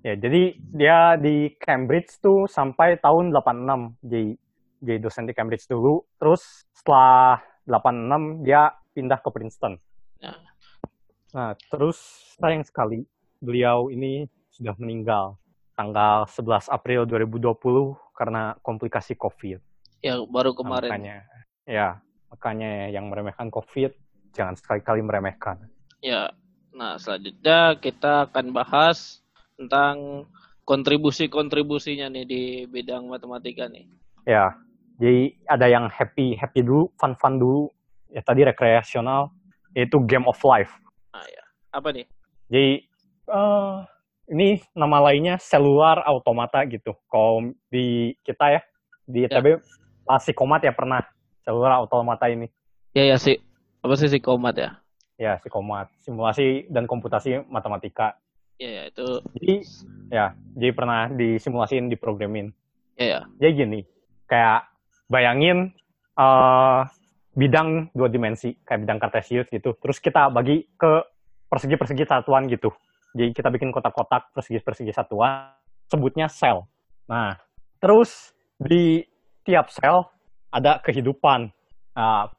Ya, 0.04 0.14
jadi 0.14 0.54
dia 0.72 1.16
di 1.16 1.56
Cambridge 1.56 2.20
tuh 2.20 2.44
sampai 2.44 3.00
tahun 3.00 3.32
86. 3.32 3.96
Jadi, 4.04 4.36
jadi 4.84 4.98
dosen 5.00 5.24
di 5.24 5.32
Cambridge 5.32 5.64
dulu. 5.64 6.04
Terus 6.20 6.68
setelah 6.76 7.40
86 7.64 8.44
dia 8.44 8.76
pindah 8.92 9.18
ke 9.18 9.28
Princeton. 9.32 9.80
Ya. 10.20 10.36
Nah, 11.34 11.56
terus 11.72 11.98
sayang 12.38 12.62
sekali 12.62 13.08
beliau 13.40 13.88
ini 13.90 14.28
sudah 14.52 14.76
meninggal 14.78 15.34
tanggal 15.74 16.28
11 16.30 16.70
April 16.70 17.08
2020 17.08 17.96
karena 18.14 18.54
komplikasi 18.62 19.18
COVID. 19.18 19.58
Ya 20.04 20.20
baru 20.22 20.54
Nah, 20.54 20.58
kemarin. 20.62 20.90
makanya, 20.92 21.16
ya, 21.66 21.88
makanya 22.30 22.92
yang 22.92 23.10
meremehkan 23.10 23.50
COVID 23.50 23.90
jangan 24.36 24.54
sekali-kali 24.54 25.00
meremehkan. 25.02 25.64
Ya. 26.04 26.30
Nah, 26.74 26.98
selanjutnya 26.98 27.78
kita 27.78 28.28
akan 28.30 28.50
bahas 28.50 29.23
tentang 29.58 30.26
kontribusi-kontribusinya 30.64 32.08
nih 32.08 32.24
di 32.24 32.42
bidang 32.66 33.06
matematika 33.06 33.68
nih. 33.68 33.84
Ya, 34.24 34.56
jadi 34.96 35.36
ada 35.46 35.66
yang 35.68 35.86
happy 35.92 36.34
happy 36.38 36.64
dulu, 36.64 36.88
fun 36.96 37.12
fun 37.18 37.36
dulu. 37.36 37.68
Ya 38.14 38.22
tadi 38.22 38.46
rekreasional, 38.46 39.34
yaitu 39.74 39.98
game 40.06 40.24
of 40.30 40.38
life. 40.46 40.70
Nah, 41.12 41.26
ya. 41.26 41.44
Apa 41.74 41.90
nih? 41.90 42.06
Jadi 42.48 42.86
eh 43.24 43.76
ini 44.32 44.62
nama 44.72 45.04
lainnya 45.10 45.36
selular 45.36 46.00
automata 46.06 46.64
gitu. 46.64 46.96
Kalau 47.10 47.52
di 47.68 48.16
kita 48.24 48.56
ya 48.56 48.60
di 49.04 49.28
Ya. 49.28 49.28
ITB 49.28 49.60
masih 50.08 50.32
komat 50.32 50.64
ya 50.64 50.72
pernah 50.72 51.04
selular 51.44 51.76
automata 51.76 52.30
ini. 52.32 52.48
Ya 52.96 53.04
ya 53.04 53.16
sih. 53.20 53.36
Apa 53.84 54.00
sih 54.00 54.08
psikomat 54.08 54.56
ya? 54.56 54.70
Ya, 55.20 55.38
psikomat, 55.38 55.92
simulasi 56.02 56.66
dan 56.72 56.88
komputasi 56.88 57.44
matematika. 57.46 58.16
Ya 58.58 58.70
ya 58.70 58.82
itu. 58.86 59.06
Jadi 59.38 59.54
ya, 60.14 60.26
jadi 60.54 60.72
pernah 60.74 61.10
disimulasiin, 61.10 61.90
diprogramin. 61.90 62.54
Ya 62.94 63.06
ya. 63.06 63.20
Jadi 63.42 63.50
gini, 63.58 63.80
kayak 64.30 64.70
bayangin 65.10 65.74
eh 66.14 66.80
bidang 67.34 67.90
dua 67.90 68.06
dimensi, 68.06 68.54
kayak 68.62 68.86
bidang 68.86 68.98
kartesius 69.02 69.50
gitu. 69.50 69.74
Terus 69.82 69.98
kita 69.98 70.30
bagi 70.30 70.70
ke 70.78 71.02
persegi-persegi 71.50 72.06
satuan 72.06 72.46
gitu. 72.46 72.70
Jadi 73.14 73.34
kita 73.34 73.50
bikin 73.50 73.74
kotak-kotak 73.74 74.30
persegi-persegi 74.34 74.94
satuan, 74.94 75.54
sebutnya 75.90 76.30
sel. 76.30 76.66
Nah, 77.10 77.34
terus 77.82 78.34
di 78.58 79.02
tiap 79.42 79.70
sel 79.70 80.06
ada 80.54 80.78
kehidupan. 80.82 81.50
Ah, 81.94 82.30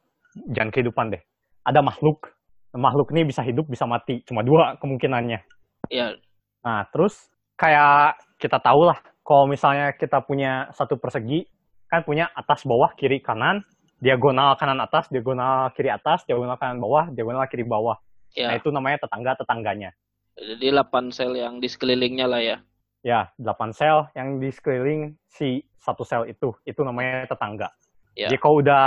jangan 0.51 0.71
kehidupan 0.71 1.15
deh. 1.15 1.23
Ada 1.63 1.79
makhluk. 1.83 2.31
Makhluk 2.75 3.15
ini 3.15 3.23
bisa 3.23 3.39
hidup, 3.39 3.71
bisa 3.71 3.87
mati. 3.87 4.19
Cuma 4.27 4.43
dua 4.43 4.75
kemungkinannya. 4.79 5.54
Ya. 5.89 6.17
Nah, 6.65 6.87
terus 6.89 7.29
kayak 7.55 8.19
kita 8.41 8.57
tahu 8.59 8.89
lah, 8.89 8.99
kalau 9.21 9.45
misalnya 9.49 9.93
kita 9.95 10.21
punya 10.25 10.69
satu 10.73 10.97
persegi, 10.97 11.45
kan 11.89 12.01
punya 12.01 12.29
atas, 12.33 12.65
bawah, 12.65 12.91
kiri, 12.97 13.21
kanan, 13.21 13.61
diagonal 14.01 14.57
kanan 14.59 14.81
atas, 14.81 15.07
diagonal 15.09 15.71
kiri 15.73 15.89
atas, 15.93 16.25
diagonal 16.27 16.57
kanan 16.59 16.81
bawah, 16.81 17.09
diagonal 17.13 17.45
kiri 17.47 17.63
bawah. 17.63 17.97
Nah, 18.35 18.51
Ya. 18.51 18.59
itu 18.59 18.67
namanya 18.67 19.07
tetangga-tetangganya. 19.07 19.95
Jadi 20.35 20.67
8 20.75 21.15
sel 21.15 21.31
yang 21.39 21.63
di 21.63 21.71
sekelilingnya 21.71 22.27
lah 22.27 22.41
ya. 22.43 22.57
Ya, 23.05 23.31
8 23.39 23.71
sel 23.71 24.11
yang 24.17 24.43
di 24.43 24.51
sekeliling 24.51 25.15
si 25.31 25.63
satu 25.79 26.03
sel 26.03 26.27
itu, 26.27 26.51
itu 26.67 26.81
namanya 26.83 27.29
tetangga. 27.31 27.71
Ya. 28.11 28.27
Jadi 28.27 28.37
kalau 28.43 28.59
udah 28.59 28.83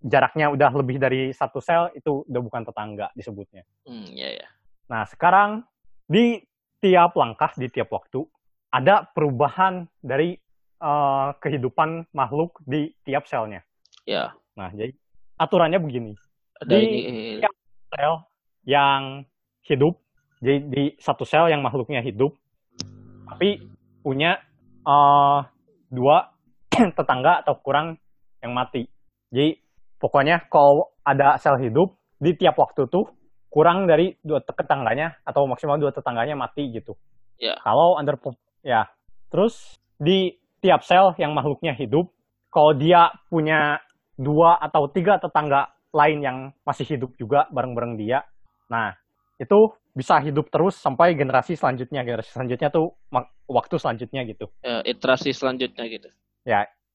jaraknya 0.00 0.48
udah 0.48 0.70
lebih 0.72 0.96
dari 0.96 1.32
satu 1.36 1.60
sel, 1.60 1.92
itu 1.92 2.24
udah 2.24 2.40
bukan 2.40 2.62
tetangga 2.64 3.12
disebutnya. 3.12 3.64
Hmm, 3.84 4.08
ya 4.12 4.32
ya. 4.32 4.46
Nah, 4.88 5.04
sekarang 5.04 5.68
di 6.08 6.40
tiap 6.80 7.14
langkah, 7.14 7.52
di 7.54 7.68
tiap 7.68 7.92
waktu, 7.92 8.24
ada 8.72 9.04
perubahan 9.12 9.84
dari 10.00 10.34
eh, 10.80 11.28
kehidupan 11.38 12.10
makhluk 12.16 12.58
di 12.64 12.90
tiap 13.04 13.28
selnya. 13.28 13.60
Ya. 14.08 14.32
Nah, 14.56 14.72
jadi 14.72 14.96
aturannya 15.36 15.78
begini. 15.78 16.12
Ada 16.58 16.74
Di- 16.74 16.84
ini 16.88 16.98
ya. 17.44 17.50
Sel 17.88 18.14
yang 18.68 19.24
hidup, 19.64 19.96
jadi 20.44 20.58
di 20.64 20.84
satu 21.00 21.24
sel 21.24 21.48
yang 21.48 21.64
makhluknya 21.64 22.04
hidup, 22.04 22.36
tapi 23.28 23.68
punya 24.00 24.40
eh, 24.82 25.40
dua 25.92 26.32
tetangga 26.96 27.44
atau 27.44 27.60
kurang 27.60 28.00
yang 28.40 28.56
mati. 28.56 28.88
Jadi 29.28 29.60
pokoknya 30.00 30.48
kalau 30.48 30.88
ada 31.04 31.36
sel 31.36 31.60
hidup, 31.60 31.96
di 32.18 32.34
tiap 32.34 32.58
waktu 32.58 32.90
tuh 32.90 33.17
kurang 33.48 33.88
dari 33.88 34.12
dua 34.20 34.44
tetangganya 34.44 35.16
atau 35.24 35.48
maksimal 35.48 35.80
dua 35.80 35.92
tetangganya 35.92 36.36
mati 36.36 36.68
gitu. 36.68 36.96
Ya. 37.40 37.56
Kalau 37.64 37.96
under 37.96 38.20
ya. 38.60 38.88
Terus 39.32 39.80
di 39.96 40.36
tiap 40.60 40.84
sel 40.84 41.16
yang 41.16 41.32
makhluknya 41.32 41.72
hidup, 41.76 42.12
kalau 42.48 42.72
dia 42.76 43.12
punya 43.28 43.80
dua 44.18 44.58
atau 44.60 44.90
tiga 44.90 45.20
tetangga 45.20 45.70
lain 45.94 46.18
yang 46.20 46.36
masih 46.66 46.84
hidup 46.84 47.16
juga 47.16 47.48
bareng-bareng 47.48 47.96
dia, 47.96 48.20
nah 48.68 48.92
itu 49.40 49.72
bisa 49.96 50.20
hidup 50.20 50.52
terus 50.52 50.76
sampai 50.76 51.16
generasi 51.16 51.56
selanjutnya. 51.56 52.04
Generasi 52.04 52.30
selanjutnya 52.34 52.68
tuh 52.68 52.92
waktu 53.48 53.74
selanjutnya 53.80 54.22
gitu. 54.28 54.46
ya, 54.60 54.84
iterasi 54.84 55.30
selanjutnya 55.32 55.84
gitu. 55.88 56.08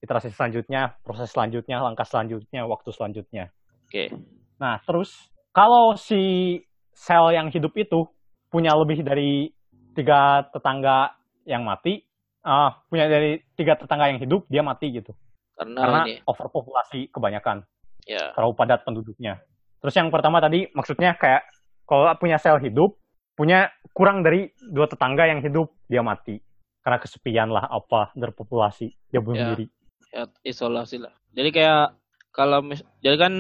Iterasi 0.04 0.36
selanjutnya, 0.36 1.00
proses 1.00 1.32
selanjutnya, 1.32 1.80
langkah 1.80 2.04
selanjutnya, 2.04 2.68
waktu 2.68 2.92
selanjutnya. 2.92 3.56
Oke. 3.88 4.12
Nah, 4.60 4.84
terus 4.84 5.32
kalau 5.54 5.94
si 5.94 6.58
sel 6.94 7.30
yang 7.32 7.54
hidup 7.54 7.74
itu 7.78 8.10
punya 8.50 8.74
lebih 8.74 9.02
dari 9.02 9.50
tiga 9.94 10.50
tetangga 10.50 11.14
yang 11.46 11.62
mati, 11.62 12.02
ah, 12.42 12.82
punya 12.90 13.06
dari 13.06 13.42
tiga 13.54 13.78
tetangga 13.78 14.10
yang 14.10 14.20
hidup, 14.22 14.46
dia 14.50 14.66
mati 14.66 14.90
gitu. 14.90 15.14
Karena, 15.54 15.80
Karena 15.86 16.00
ini 16.10 16.14
overpopulasi 16.26 17.14
kebanyakan, 17.14 17.62
ya. 18.10 18.34
terlalu 18.34 18.54
padat 18.58 18.82
penduduknya. 18.82 19.38
Terus 19.78 19.94
yang 19.94 20.10
pertama 20.10 20.42
tadi 20.42 20.66
maksudnya 20.74 21.14
kayak 21.14 21.46
kalau 21.86 22.10
punya 22.18 22.42
sel 22.42 22.58
hidup, 22.58 22.98
punya 23.38 23.70
kurang 23.94 24.26
dari 24.26 24.50
dua 24.74 24.90
tetangga 24.90 25.30
yang 25.30 25.46
hidup, 25.46 25.70
dia 25.86 26.02
mati. 26.02 26.42
Karena 26.82 26.98
kesepian 26.98 27.50
lah 27.54 27.70
apa, 27.70 28.10
berpopulasi, 28.18 28.90
dia 29.14 29.22
bunuh 29.22 29.40
Ya. 29.40 29.50
diri. 29.54 29.68
ya 30.14 30.30
isolasi 30.46 31.02
lah. 31.02 31.10
Jadi 31.34 31.50
kayak 31.50 31.98
kalau 32.30 32.62
mis- 32.62 32.86
jadi 33.02 33.18
kan 33.18 33.34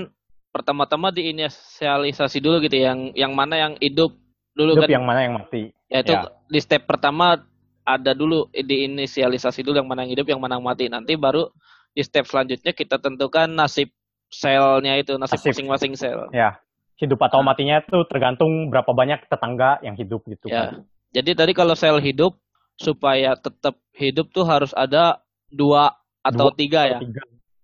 pertama-tama 0.54 1.10
diinisialisasi 1.10 2.38
dulu 2.38 2.62
gitu 2.62 2.78
yang 2.78 3.10
yang 3.18 3.34
mana 3.34 3.58
yang 3.58 3.74
hidup 3.82 4.14
dulu 4.54 4.78
Hidup 4.78 4.86
kan 4.86 4.92
yang 5.02 5.06
mana 5.06 5.20
yang 5.26 5.34
mati. 5.36 5.74
Ya 5.90 6.06
itu 6.06 6.14
Ya. 6.14 6.30
di 6.30 6.60
step 6.62 6.86
pertama 6.86 7.42
ada 7.84 8.12
dulu 8.14 8.48
diinisialisasi 8.54 9.66
dulu 9.66 9.82
yang 9.82 9.90
mana 9.90 10.06
yang 10.06 10.14
hidup, 10.14 10.30
yang 10.30 10.40
mana 10.40 10.56
yang 10.56 10.66
mati. 10.66 10.86
Nanti 10.88 11.18
baru 11.18 11.50
di 11.92 12.06
step 12.06 12.30
selanjutnya 12.30 12.72
kita 12.72 13.02
tentukan 13.02 13.50
nasib 13.50 13.90
selnya 14.30 14.96
itu, 14.96 15.18
nasib 15.18 15.42
masing-masing 15.42 15.94
sel. 15.98 16.30
Ya, 16.32 16.58
hidup 17.02 17.20
atau 17.22 17.42
Nah. 17.42 17.52
matinya 17.52 17.82
tuh 17.84 18.06
tergantung 18.08 18.70
berapa 18.70 18.94
banyak 18.94 19.26
tetangga 19.28 19.82
yang 19.82 19.98
hidup 19.98 20.22
gitu 20.30 20.48
Ya. 20.48 20.70
kan. 20.72 20.86
Jadi 21.14 21.32
tadi 21.38 21.52
kalau 21.54 21.74
sel 21.78 21.98
hidup 22.02 22.38
supaya 22.78 23.38
tetap 23.38 23.78
hidup 23.94 24.34
tuh 24.34 24.46
harus 24.46 24.74
ada 24.74 25.22
dua 25.54 25.94
atau 26.26 26.50
Dua 26.50 26.58
tiga 26.58 26.88
ya. 26.88 26.98
Tiga. 27.04 27.22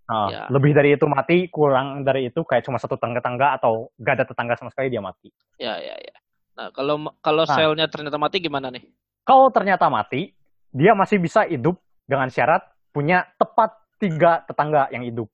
Nah, 0.10 0.28
Ya. 0.34 0.44
Lebih 0.50 0.74
dari 0.74 0.98
itu 0.98 1.06
mati, 1.06 1.46
kurang 1.54 2.02
dari 2.02 2.34
itu 2.34 2.42
kayak 2.42 2.66
cuma 2.66 2.82
satu 2.82 2.98
tetangga-tetangga 2.98 3.62
atau 3.62 3.94
gak 4.02 4.14
ada 4.18 4.26
tetangga 4.26 4.58
sama 4.58 4.74
sekali 4.74 4.90
dia 4.90 5.06
mati. 5.06 5.30
Ya, 5.62 5.78
ya, 5.78 5.94
ya. 6.02 6.16
Nah, 6.58 6.74
kalau 6.74 6.98
kalau 7.22 7.46
Nah. 7.46 7.54
selnya 7.54 7.86
ternyata 7.86 8.18
mati 8.18 8.42
gimana 8.42 8.74
nih? 8.74 8.90
Kalau 9.22 9.54
ternyata 9.54 9.86
mati, 9.86 10.34
dia 10.74 10.98
masih 10.98 11.22
bisa 11.22 11.46
hidup 11.46 11.78
dengan 12.10 12.26
syarat 12.34 12.66
punya 12.90 13.30
tepat 13.38 13.70
tiga 14.02 14.42
tetangga 14.50 14.90
yang 14.90 15.06
hidup. 15.06 15.30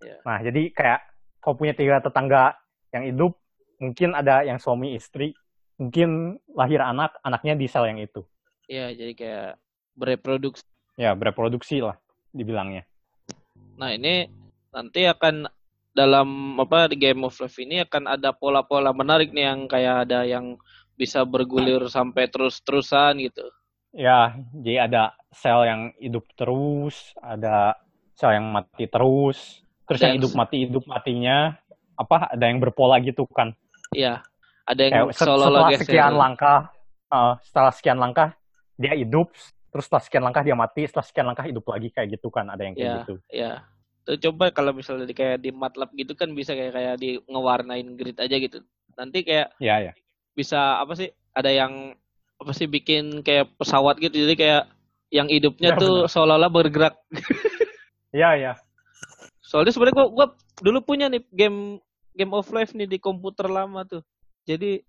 Ya. 0.00 0.16
Nah, 0.24 0.40
jadi 0.40 0.72
kayak 0.72 1.00
kalau 1.44 1.54
punya 1.60 1.76
tiga 1.76 2.00
tetangga 2.00 2.56
yang 2.96 3.04
hidup, 3.04 3.36
mungkin 3.76 4.16
ada 4.16 4.40
yang 4.40 4.56
suami 4.56 4.96
istri, 4.96 5.36
mungkin 5.76 6.40
lahir 6.56 6.80
anak, 6.80 7.20
anaknya 7.20 7.60
di 7.60 7.68
sel 7.68 7.84
yang 7.92 8.00
itu. 8.00 8.24
Ya, 8.72 8.88
jadi 8.88 9.12
kayak 9.12 9.50
bereproduksi. 10.00 10.64
Ya, 10.96 11.12
bereproduksi 11.12 11.84
lah 11.84 12.00
dibilangnya. 12.32 12.88
Nah, 13.82 13.98
ini 13.98 14.30
nanti 14.70 15.10
akan 15.10 15.50
dalam 15.90 16.54
apa 16.62 16.86
di 16.86 17.02
Game 17.02 17.26
of 17.26 17.34
Life 17.42 17.58
ini 17.58 17.82
akan 17.82 18.14
ada 18.14 18.30
pola-pola 18.30 18.94
menarik 18.94 19.34
nih 19.34 19.50
yang 19.50 19.66
kayak 19.66 20.06
ada 20.06 20.22
yang 20.22 20.54
bisa 20.94 21.26
bergulir 21.26 21.90
sampai 21.90 22.30
terus-terusan 22.30 23.18
gitu. 23.26 23.42
Ya, 23.90 24.38
jadi 24.54 24.86
ada 24.86 25.18
sel 25.34 25.66
yang 25.66 25.90
hidup 25.98 26.30
terus, 26.38 27.10
ada 27.18 27.74
sel 28.14 28.38
yang 28.38 28.54
mati 28.54 28.86
terus, 28.86 29.66
terus 29.90 29.98
Ada 29.98 30.06
yang 30.06 30.14
yang 30.14 30.18
hidup 30.22 30.32
mati 30.38 30.56
hidup 30.62 30.84
matinya 30.86 31.36
apa 31.98 32.30
ada 32.30 32.44
yang 32.46 32.62
berpola 32.62 33.02
gitu 33.02 33.26
kan. 33.34 33.50
Iya. 33.90 34.22
Ada 34.62 34.78
yang 34.78 34.92
Kayak 34.94 35.18
setelah 35.18 35.68
sekian 35.74 36.14
langkah, 36.14 36.70
uh, 37.10 37.34
setelah 37.42 37.72
sekian 37.74 37.98
langkah 37.98 38.30
dia 38.78 38.94
hidup, 38.94 39.34
terus 39.74 39.90
setelah 39.90 40.02
sekian 40.06 40.22
langkah 40.22 40.46
dia 40.46 40.54
mati, 40.54 40.86
setelah 40.86 41.02
sekian 41.02 41.26
langkah 41.26 41.44
hidup 41.50 41.66
lagi 41.66 41.90
kayak 41.90 42.14
gitu 42.14 42.30
kan, 42.30 42.46
ada 42.46 42.62
yang 42.62 42.78
kayak 42.78 42.86
Ya, 42.86 42.96
gitu. 43.02 43.14
ya. 43.26 43.52
Tuh 44.02 44.18
coba 44.18 44.50
kalau 44.50 44.74
misalnya 44.74 45.06
di 45.06 45.14
kayak 45.14 45.38
di 45.42 45.50
MATLAB 45.54 45.90
gitu 45.94 46.12
kan 46.18 46.34
bisa 46.34 46.52
kayak 46.58 46.74
kayak 46.74 46.94
di 46.98 47.22
ngewarnain 47.30 47.94
grid 47.94 48.18
aja 48.18 48.36
gitu. 48.36 48.58
Nanti 48.98 49.22
kayak 49.22 49.54
Ya, 49.62 49.78
ya. 49.78 49.92
bisa 50.34 50.82
apa 50.82 50.98
sih? 50.98 51.10
Ada 51.32 51.50
yang 51.54 51.94
apa 52.42 52.50
sih 52.52 52.66
bikin 52.66 53.22
kayak 53.22 53.54
pesawat 53.56 54.02
gitu. 54.02 54.12
Jadi 54.26 54.34
kayak 54.34 54.62
yang 55.12 55.28
hidupnya 55.30 55.76
Ya, 55.76 55.78
tuh 55.78 56.10
seolah-olah 56.10 56.50
bergerak. 56.50 56.94
Ya, 58.12 58.36
ya. 58.36 58.52
Soalnya 59.40 59.72
sebenarnya 59.72 60.04
gua, 60.04 60.08
gua 60.12 60.26
dulu 60.60 60.84
punya 60.84 61.08
nih 61.08 61.24
game 61.32 61.80
Game 62.12 62.36
of 62.36 62.44
Life 62.52 62.76
nih 62.76 62.84
di 62.84 63.00
komputer 63.00 63.48
lama 63.48 63.88
tuh. 63.88 64.04
Jadi 64.44 64.84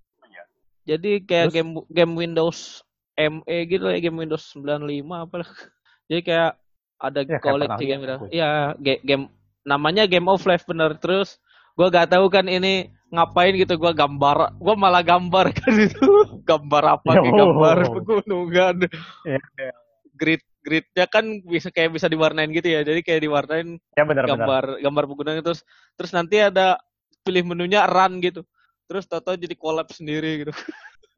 jadi 0.84 1.24
kayak 1.24 1.48
Terus? 1.48 1.56
game 1.56 1.72
game 1.88 2.14
Windows 2.20 2.84
ME 3.16 3.58
gitu 3.72 3.88
ya, 3.88 4.04
game 4.04 4.20
Windows 4.20 4.44
95 4.52 4.84
apa. 5.08 5.36
Jadi 6.12 6.22
kayak 6.28 6.60
ada 7.04 7.20
Ya, 7.28 7.40
koleksi 7.44 7.84
game 7.84 8.02
gitu. 8.08 8.16
Iya, 8.32 8.74
game 8.80 9.28
namanya 9.64 10.08
Game 10.08 10.28
of 10.28 10.44
Life 10.44 10.64
bener 10.64 10.96
terus 11.00 11.40
gua 11.76 11.92
gak 11.92 12.16
tahu 12.16 12.32
kan 12.32 12.48
ini 12.48 12.88
ngapain 13.12 13.52
gitu 13.56 13.76
gua 13.76 13.92
gambar 13.92 14.56
gua 14.60 14.76
malah 14.76 15.04
gambar 15.04 15.52
kan 15.60 15.74
itu 15.76 16.08
gambar 16.44 17.00
apa 17.00 17.12
Ya, 17.16 17.22
gambar 17.24 17.78
pegunungan 17.92 18.76
Ya, 19.28 19.40
ya. 19.40 19.72
grid 20.16 20.44
gridnya 20.64 21.06
kan 21.08 21.44
bisa 21.44 21.68
kayak 21.68 21.92
bisa 21.96 22.08
diwarnain 22.08 22.48
gitu 22.56 22.72
ya 22.72 22.88
jadi 22.88 23.00
kayak 23.04 23.22
diwarnain 23.24 23.68
Ya 23.96 24.04
benar-benar. 24.08 24.28
gambar 24.40 24.64
gambar 24.80 25.04
pegunungan 25.12 25.44
terus 25.44 25.62
terus 25.96 26.12
nanti 26.16 26.40
ada 26.40 26.80
pilih 27.24 27.44
menunya 27.56 27.84
run 27.88 28.20
gitu 28.20 28.44
terus 28.88 29.08
tahu 29.08 29.36
jadi 29.36 29.56
collab 29.56 29.88
sendiri 29.92 30.44
gitu 30.48 30.52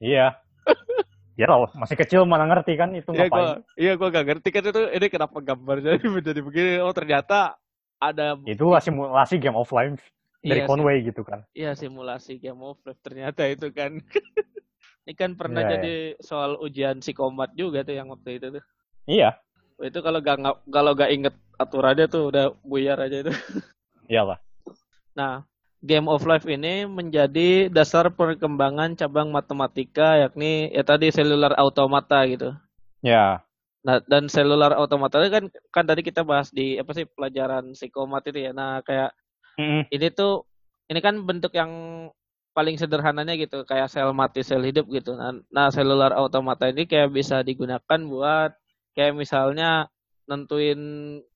Iya. 0.01 0.37
Ya 1.35 1.51
loh, 1.51 1.67
masih 1.75 1.99
kecil 1.99 2.23
mana 2.23 2.47
ngerti 2.47 2.79
kan 2.79 2.95
itu 2.95 3.11
iya 3.11 3.27
gua 3.27 3.43
ngapain. 3.43 3.59
iya 3.75 3.91
gua 3.99 4.07
gak 4.07 4.25
ngerti 4.31 4.49
kan 4.55 4.63
itu 4.71 4.81
ini 4.87 5.07
kenapa 5.11 5.37
gambar 5.43 5.75
jadi 5.83 5.99
menjadi 6.15 6.39
begini 6.39 6.71
oh 6.79 6.95
ternyata 6.95 7.59
ada 7.99 8.39
Itu 8.47 8.71
simulasi 8.79 9.35
game 9.39 9.59
of 9.59 9.67
life 9.75 9.99
dari 10.39 10.61
iya, 10.63 10.67
Conway 10.69 10.97
gitu 11.03 11.21
kan. 11.27 11.43
Iya 11.51 11.75
simulasi 11.75 12.39
game 12.39 12.61
of 12.63 12.79
life 12.87 13.01
ternyata 13.03 13.43
itu 13.51 13.67
kan. 13.75 13.99
Ini 15.05 15.13
kan 15.13 15.37
pernah 15.37 15.61
Iya, 15.61 15.69
jadi 15.77 15.95
soal 16.17 16.57
ujian 16.57 16.97
psikomat 16.97 17.53
juga 17.53 17.85
tuh 17.85 17.93
yang 17.93 18.09
waktu 18.09 18.41
itu 18.41 18.47
tuh. 18.57 18.63
Iya, 19.05 19.37
Itu 19.77 20.01
kalau 20.01 20.17
gak 20.17 20.41
kalau 20.71 20.97
gak 20.97 21.13
inget 21.13 21.35
aturannya 21.61 22.09
tuh 22.09 22.33
udah 22.33 22.45
buyar 22.65 22.97
aja 22.97 23.21
itu. 23.21 23.29
iyalah. 24.11 24.41
Nah, 25.13 25.45
game 25.85 26.07
of 26.09 26.25
life 26.25 26.45
ini 26.49 26.89
menjadi 26.89 27.69
dasar 27.69 28.09
perkembangan 28.09 28.97
cabang 28.97 29.29
matematika 29.29 30.17
yakni 30.17 30.73
ya 30.73 30.81
tadi 30.81 31.13
selular 31.13 31.53
automata 31.55 32.25
gitu. 32.25 32.49
Ya, 33.05 33.45
Nah, 33.85 34.01
dan 34.09 34.25
selular 34.25 34.73
automata 34.73 35.21
itu 35.21 35.29
kan 35.29 35.45
kan 35.69 35.85
tadi 35.85 36.01
kita 36.01 36.25
bahas 36.25 36.49
di 36.49 36.81
apa 36.81 36.89
sih 36.97 37.05
pelajaran 37.05 37.77
psikomat 37.77 38.25
itu 38.25 38.49
ya. 38.49 38.51
Nah, 38.51 38.81
kayak 38.81 39.13
Mm-mm. 39.61 39.85
ini 39.93 40.09
tuh 40.09 40.41
ini 40.89 40.99
kan 41.05 41.21
bentuk 41.21 41.53
yang 41.53 41.71
paling 42.55 42.79
sederhananya 42.79 43.35
gitu 43.37 43.67
kayak 43.67 43.91
sel 43.91 44.15
mati 44.15 44.39
sel 44.39 44.63
hidup 44.63 44.87
gitu 44.87 45.11
nah, 45.19 45.35
nah 45.51 45.67
selular 45.67 46.15
automata 46.15 46.71
ini 46.71 46.87
kayak 46.87 47.11
bisa 47.11 47.43
digunakan 47.43 47.99
buat 48.07 48.55
kayak 48.95 49.11
misalnya 49.11 49.91
nentuin 50.23 50.79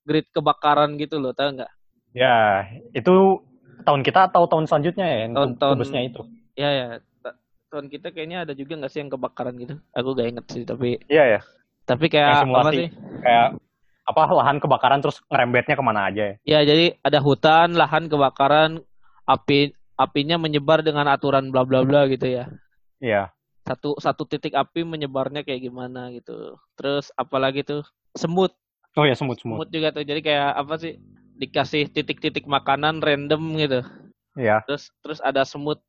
grid 0.08 0.32
kebakaran 0.32 0.96
gitu 0.96 1.20
loh 1.20 1.36
tahu 1.36 1.60
nggak 1.60 1.72
ya 2.16 2.64
itu 2.96 3.44
tahun 3.82 4.02
kita 4.02 4.20
atau 4.30 4.44
tahun 4.46 4.66
selanjutnya 4.66 5.06
ya 5.06 5.18
yang 5.24 5.34
Tahun-tahun- 5.34 5.76
kubusnya 5.76 6.02
itu. 6.04 6.22
ya 6.54 6.70
ya 6.70 6.88
Ta- 7.20 7.38
tahun 7.70 7.86
kita 7.88 8.08
kayaknya 8.10 8.44
ada 8.44 8.54
juga 8.54 8.74
nggak 8.76 8.92
sih 8.92 9.00
yang 9.00 9.10
kebakaran 9.10 9.56
gitu 9.56 9.76
aku 9.92 10.10
gak 10.14 10.28
inget 10.28 10.46
sih 10.48 10.64
tapi 10.64 10.90
Iya 11.06 11.24
ya, 11.26 11.40
tapi 11.84 12.06
kayak 12.08 12.44
apa 12.44 12.62
sih 12.70 12.88
kayak 13.20 13.48
apa 14.04 14.22
lahan 14.34 14.58
kebakaran 14.58 15.00
terus 15.00 15.22
ngerembetnya 15.26 15.76
ke 15.76 15.84
mana 15.84 16.10
aja 16.10 16.24
ya. 16.24 16.36
ya 16.44 16.60
jadi 16.66 16.98
ada 17.00 17.20
hutan 17.20 17.74
lahan 17.74 18.06
kebakaran 18.06 18.82
api 19.24 19.70
apinya 19.94 20.36
menyebar 20.36 20.82
dengan 20.82 21.06
aturan 21.06 21.50
bla 21.50 21.62
bla 21.62 21.86
bla 21.86 22.08
gitu 22.08 22.26
ya 22.26 22.50
Iya, 23.00 23.32
satu 23.64 23.96
satu 23.96 24.26
titik 24.26 24.52
api 24.52 24.84
menyebarnya 24.84 25.40
kayak 25.40 25.64
gimana 25.64 26.12
gitu. 26.12 26.60
Terus 26.76 27.16
apalagi 27.16 27.64
tuh 27.64 27.80
semut, 28.12 28.52
oh 28.94 29.08
ya 29.08 29.16
semut-semut. 29.16 29.56
semut 29.56 29.70
juga 29.70 29.96
tuh. 29.96 30.04
Jadi 30.04 30.20
kayak 30.20 30.52
apa 30.52 30.76
sih? 30.76 31.00
Dikasih 31.40 31.88
titik-titik 31.88 32.44
makanan 32.46 33.00
random 33.00 33.56
gitu. 33.56 33.80
Iya, 34.36 34.60
Terus 34.68 34.92
terus 35.00 35.20
ada 35.24 35.48
semut 35.48 35.80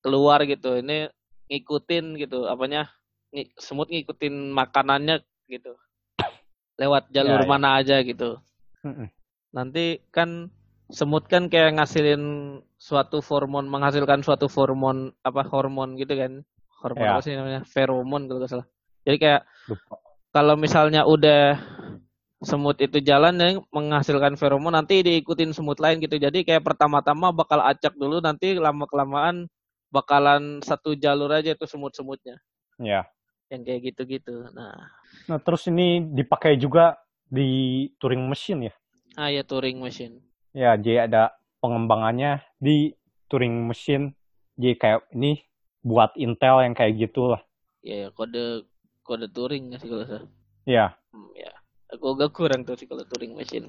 keluar 0.00 0.40
gitu. 0.48 0.80
Ini 0.80 1.12
ngikutin 1.52 2.16
gitu 2.16 2.48
apanya? 2.48 2.88
Ngi- 3.30 3.52
semut 3.60 3.92
ngikutin 3.92 4.50
makanannya 4.50 5.20
gitu. 5.46 5.76
Lewat 6.80 7.12
jalur 7.12 7.40
Ya, 7.40 7.44
ya. 7.44 7.48
mana 7.48 7.68
aja 7.76 7.96
gitu. 8.00 8.40
Mm-mm. 8.80 9.08
Nanti 9.52 10.00
kan 10.08 10.48
semut 10.88 11.26
kan 11.26 11.50
kayak 11.50 11.76
ngasilin 11.76 12.22
suatu 12.78 13.18
hormon 13.20 13.66
menghasilkan 13.66 14.22
suatu 14.22 14.46
hormon 14.46 15.10
apa 15.20 15.42
hormon 15.42 15.98
gitu 15.98 16.14
kan 16.14 16.32
hormon 16.78 17.02
Ya. 17.02 17.18
apa 17.18 17.22
sih 17.26 17.34
namanya 17.34 17.66
feromon 17.66 18.30
kalau 18.30 18.38
nggak 18.38 18.52
salah 18.54 18.66
jadi 19.02 19.16
kayak 19.18 19.42
kalau 20.30 20.54
misalnya 20.54 21.02
udah 21.02 21.58
semut 22.42 22.76
itu 22.78 23.00
jalan 23.00 23.34
yang 23.40 23.64
menghasilkan 23.72 24.36
feromon 24.36 24.76
nanti 24.76 25.00
diikutin 25.00 25.56
semut 25.56 25.80
lain 25.80 26.00
gitu 26.00 26.20
jadi 26.20 26.36
kayak 26.44 26.64
pertama-tama 26.64 27.32
bakal 27.32 27.64
acak 27.64 27.96
dulu 27.96 28.20
nanti 28.20 28.52
lama 28.56 28.84
kelamaan 28.84 29.48
bakalan 29.88 30.60
satu 30.60 30.92
jalur 30.92 31.32
aja 31.32 31.56
tuh 31.56 31.64
semut-semutnya 31.64 32.36
Iya. 32.76 33.08
yang 33.48 33.64
kayak 33.64 33.92
gitu-gitu 33.92 34.52
nah 34.52 34.74
Nah, 35.26 35.42
terus 35.42 35.66
ini 35.66 36.04
dipakai 36.04 36.54
juga 36.54 36.94
di 37.26 37.88
Turing 37.98 38.30
Machine 38.30 38.70
ya. 38.70 38.74
ah 39.16 39.26
ya 39.32 39.42
Turing 39.42 39.80
machine 39.80 40.20
Ya, 40.52 40.76
jadi 40.76 41.08
ada 41.08 41.22
pengembangannya 41.58 42.40
di 42.56 42.94
Turing 43.26 43.66
Machine. 43.66 44.14
Jadi 44.56 44.72
kayak 44.78 45.04
ini 45.12 45.42
buat 45.82 46.14
Intel 46.16 46.62
yang 46.64 46.72
kayak 46.72 46.96
gitulah. 46.96 47.42
ya, 47.82 48.06
ya 48.06 48.08
kode 48.14 48.64
kode 49.02 49.26
Turing 49.28 49.72
nggak 49.72 49.80
sih 49.82 49.88
kalau 49.90 50.06
saya 50.06 50.24
Ya, 50.64 50.86
Hmm, 51.10 51.28
ya, 51.34 51.52
aku 51.92 52.04
agak 52.18 52.30
kurang 52.34 52.62
tuh 52.66 52.74
sih 52.74 52.86
kalau 52.88 53.06
Turing 53.06 53.34
Machine. 53.38 53.66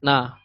Nah, 0.00 0.38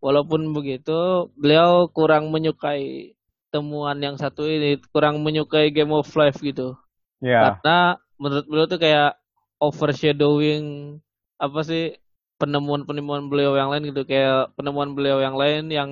walaupun 0.00 0.50
begitu, 0.52 1.28
beliau 1.36 1.88
kurang 1.88 2.28
menyukai 2.28 3.14
temuan 3.48 3.96
yang 4.02 4.16
satu 4.18 4.44
ini, 4.44 4.80
kurang 4.90 5.22
menyukai 5.22 5.70
Game 5.70 5.94
of 5.94 6.10
Life 6.16 6.42
gitu. 6.42 6.74
ya, 7.22 7.56
Karena 7.62 7.96
menurut 8.18 8.46
beliau 8.50 8.66
tuh 8.66 8.80
kayak 8.82 9.16
overshadowing 9.62 10.98
apa 11.38 11.60
sih 11.62 11.96
penemuan-penemuan 12.36 13.30
beliau 13.30 13.54
yang 13.54 13.70
lain 13.70 13.94
gitu, 13.94 14.02
kayak 14.04 14.52
penemuan 14.58 14.90
beliau 14.92 15.22
yang 15.22 15.38
lain 15.38 15.70
yang 15.70 15.90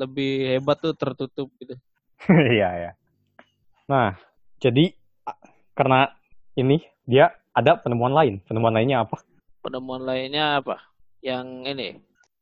lebih 0.00 0.56
hebat 0.56 0.80
tuh 0.80 0.96
tertutup 0.96 1.52
gitu. 1.60 1.76
Iya, 2.56 2.68
ya. 2.72 2.90
Nah, 3.84 4.16
jadi 4.56 4.96
karena 5.76 6.08
ini 6.56 6.80
dia 7.04 7.36
ada 7.52 7.76
penemuan 7.76 8.16
lain. 8.16 8.40
Penemuan 8.48 8.72
lainnya 8.72 9.04
apa? 9.04 9.20
Penemuan 9.64 10.04
lainnya 10.04 10.60
apa? 10.60 10.76
Yang 11.24 11.46
ini. 11.72 11.88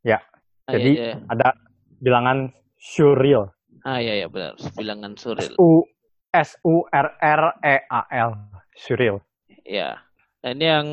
Ya. 0.02 0.18
Ah, 0.66 0.74
Jadi 0.74 0.90
iya, 0.98 1.06
iya. 1.14 1.16
ada 1.30 1.54
bilangan 2.02 2.50
surreal. 2.82 3.46
Ah 3.86 4.02
iya 4.02 4.26
ya 4.26 4.26
benar, 4.26 4.58
bilangan 4.74 5.14
surreal. 5.14 5.54
S 5.54 5.62
U 5.62 5.86
S 6.34 6.50
U 6.66 6.82
R 6.90 7.08
R 7.22 7.42
E 7.62 7.76
A 7.86 8.02
L. 8.10 8.34
Surreal. 8.74 9.22
Ya. 9.62 10.02
Nah, 10.42 10.50
ini 10.50 10.66
yang 10.66 10.88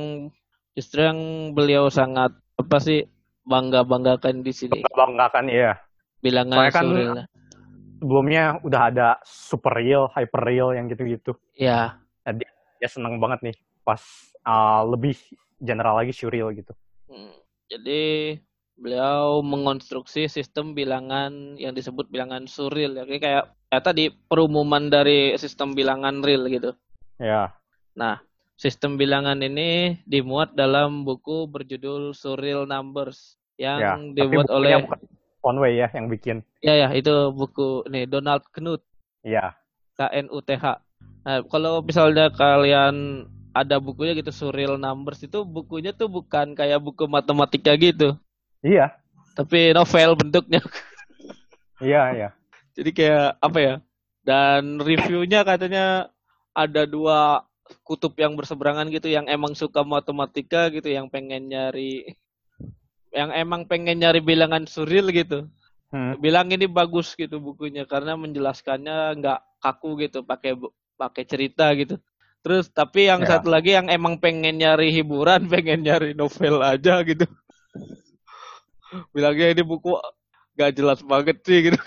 justru 0.78 1.02
yang 1.02 1.52
beliau 1.58 1.90
sangat 1.90 2.30
apa 2.62 2.78
sih 2.78 3.10
bangga-banggakan 3.50 4.46
di 4.46 4.54
sini. 4.54 4.86
Banggakan 4.94 5.50
ya. 5.50 5.82
Bilangan 6.22 6.62
Soalnya 6.62 6.74
kan 6.78 6.86
surreal. 6.86 7.16
Sebelumnya 8.00 8.44
udah 8.62 8.82
ada 8.94 9.10
super 9.26 9.74
real, 9.74 10.14
hyper 10.14 10.46
real 10.46 10.78
yang 10.78 10.86
gitu-gitu. 10.94 11.34
Ya, 11.58 11.98
Dia 12.78 12.88
seneng 12.88 13.18
banget 13.18 13.50
nih 13.50 13.56
pas 13.82 14.00
uh, 14.46 14.86
lebih 14.86 15.18
general 15.60 15.96
lagi 15.96 16.12
surreal 16.12 16.52
gitu. 16.52 16.74
Hmm, 17.06 17.36
Jadi 17.70 18.34
beliau 18.74 19.44
mengonstruksi 19.44 20.26
sistem 20.26 20.72
bilangan 20.72 21.54
yang 21.56 21.76
disebut 21.76 22.08
bilangan 22.08 22.48
surreal 22.48 22.96
ya 22.96 23.04
Kayak- 23.04 23.22
kayak 23.22 23.44
kayak 23.70 23.84
tadi 23.84 24.04
perumuman 24.10 24.88
dari 24.88 25.36
sistem 25.36 25.76
bilangan 25.76 26.24
real 26.24 26.48
gitu. 26.48 26.72
Ya. 27.20 27.54
Nah, 27.94 28.24
sistem 28.56 28.96
bilangan 28.96 29.38
ini 29.38 30.00
dimuat 30.04 30.52
dalam 30.54 31.04
buku 31.04 31.46
berjudul 31.46 32.12
Surreal 32.12 32.66
Numbers 32.66 33.36
Ya. 33.56 33.76
yang 33.78 34.16
Tapi 34.16 34.24
dibuat 34.24 34.48
oleh 34.50 34.80
bukan 34.80 35.00
Conway 35.40 35.76
ya 35.76 35.88
yang 35.92 36.08
bikin. 36.08 36.42
ya 36.60 36.74
ya 36.76 36.90
itu 36.92 37.12
buku 37.32 37.84
nih 37.88 38.08
Donald 38.08 38.44
Knuth 38.50 38.84
Iya. 39.22 39.56
KNUTH. 39.96 40.66
Nah, 41.22 41.44
kalau 41.46 41.80
misalnya 41.80 42.32
kalian 42.32 43.28
ada 43.54 43.82
bukunya 43.82 44.14
gitu 44.14 44.30
Surreal 44.30 44.78
Numbers 44.78 45.26
itu 45.26 45.42
bukunya 45.42 45.92
tuh 45.92 46.08
bukan 46.08 46.54
kayak 46.54 46.80
buku 46.80 47.10
matematika 47.10 47.74
gitu, 47.76 48.16
Iya. 48.62 48.94
tapi 49.34 49.74
novel 49.74 50.14
bentuknya. 50.20 50.62
Iya, 51.80 52.04
iya. 52.12 52.30
Jadi 52.76 52.92
kayak 52.92 53.40
apa 53.40 53.60
ya? 53.60 53.76
Dan 54.24 54.84
reviewnya 54.84 55.48
katanya 55.48 56.12
ada 56.52 56.84
dua 56.84 57.48
kutub 57.88 58.14
yang 58.20 58.36
berseberangan 58.36 58.92
gitu, 58.92 59.08
yang 59.08 59.26
emang 59.32 59.56
suka 59.56 59.82
matematika 59.82 60.68
gitu, 60.70 60.92
yang 60.92 61.08
pengen 61.08 61.50
nyari, 61.50 62.18
yang 63.16 63.32
emang 63.32 63.66
pengen 63.66 64.04
nyari 64.04 64.20
bilangan 64.20 64.68
surreal 64.68 65.10
gitu. 65.10 65.48
Hmm. 65.90 66.20
Bilang 66.22 66.54
ini 66.54 66.70
bagus 66.70 67.18
gitu 67.18 67.42
bukunya 67.42 67.88
karena 67.88 68.14
menjelaskannya 68.14 69.18
nggak 69.24 69.40
kaku 69.64 70.06
gitu, 70.06 70.22
pakai 70.22 70.54
pakai 71.00 71.24
cerita 71.26 71.72
gitu. 71.74 71.98
Terus 72.40 72.72
tapi 72.72 73.06
yang 73.06 73.20
Ya. 73.22 73.36
satu 73.36 73.52
lagi 73.52 73.76
yang 73.76 73.88
emang 73.88 74.16
pengen 74.18 74.56
nyari 74.56 74.92
hiburan, 74.92 75.46
pengen 75.54 75.84
nyari 75.84 76.16
novel 76.16 76.64
aja 76.64 77.04
gitu. 77.04 77.28
Bilangnya 79.14 79.54
ini 79.54 79.62
buku 79.62 79.94
gak 80.56 80.74
jelas 80.74 81.00
banget 81.04 81.40
sih 81.44 81.72
gitu. 81.72 81.80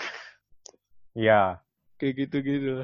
Iya. 1.13 1.59
Kayak 1.97 2.13
gitu-gitu. 2.19 2.83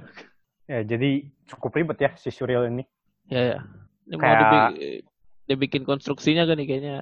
Ya, 0.69 0.86
jadi 0.86 1.25
cukup 1.49 1.75
ribet 1.75 1.97
ya 1.99 2.12
si 2.15 2.29
surreal 2.29 2.69
ini. 2.69 2.86
Ya, 3.27 3.58
ya. 3.58 3.60
Ini 4.05 4.15
mau 4.15 4.21
Kayak- 4.21 4.41
dibi- 4.73 5.03
dibikin 5.45 5.84
konstruksinya 5.84 6.45
kan 6.45 6.55
nih 6.55 6.67
kayaknya. 6.67 6.95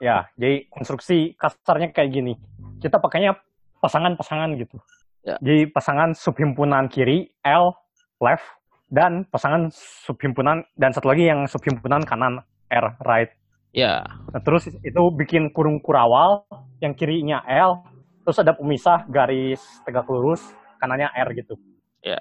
Ya, 0.00 0.30
jadi 0.38 0.64
konstruksi 0.70 1.34
kasarnya 1.36 1.92
kayak 1.92 2.10
gini. 2.10 2.32
Kita 2.80 2.96
pakainya 2.96 3.36
pasangan-pasangan 3.82 4.56
gitu. 4.56 4.78
Ya. 5.20 5.36
Jadi 5.42 5.68
pasangan 5.68 6.16
subhimpunan 6.16 6.88
kiri 6.88 7.28
L 7.44 7.76
left 8.16 8.46
dan 8.90 9.24
pasangan 9.30 9.70
subhimpunan 10.04 10.66
dan 10.74 10.90
satu 10.90 11.14
lagi 11.14 11.30
yang 11.30 11.46
subhimpunan 11.46 12.02
kanan 12.02 12.42
R 12.68 12.86
right. 13.06 13.30
Ya, 13.70 14.02
Nah, 14.34 14.42
terus 14.42 14.66
itu 14.66 15.02
bikin 15.14 15.54
kurung 15.54 15.78
kurawal 15.78 16.42
yang 16.82 16.90
kirinya 16.90 17.38
L, 17.46 17.86
terus 18.26 18.42
ada 18.42 18.50
pemisah 18.50 19.06
garis 19.06 19.62
tegak 19.86 20.10
lurus 20.10 20.42
kanannya 20.82 21.06
R 21.14 21.28
gitu. 21.38 21.54
ya. 22.02 22.18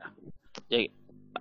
Jadi 0.70 0.94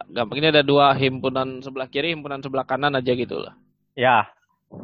gampang 0.09 0.41
ini 0.41 0.49
ada 0.49 0.65
dua 0.65 0.97
himpunan 0.97 1.61
sebelah 1.61 1.93
kiri, 1.93 2.17
himpunan 2.17 2.41
sebelah 2.41 2.65
kanan 2.65 2.97
aja 2.97 3.13
gitu 3.13 3.37
lah. 3.37 3.53
Ya. 3.93 4.33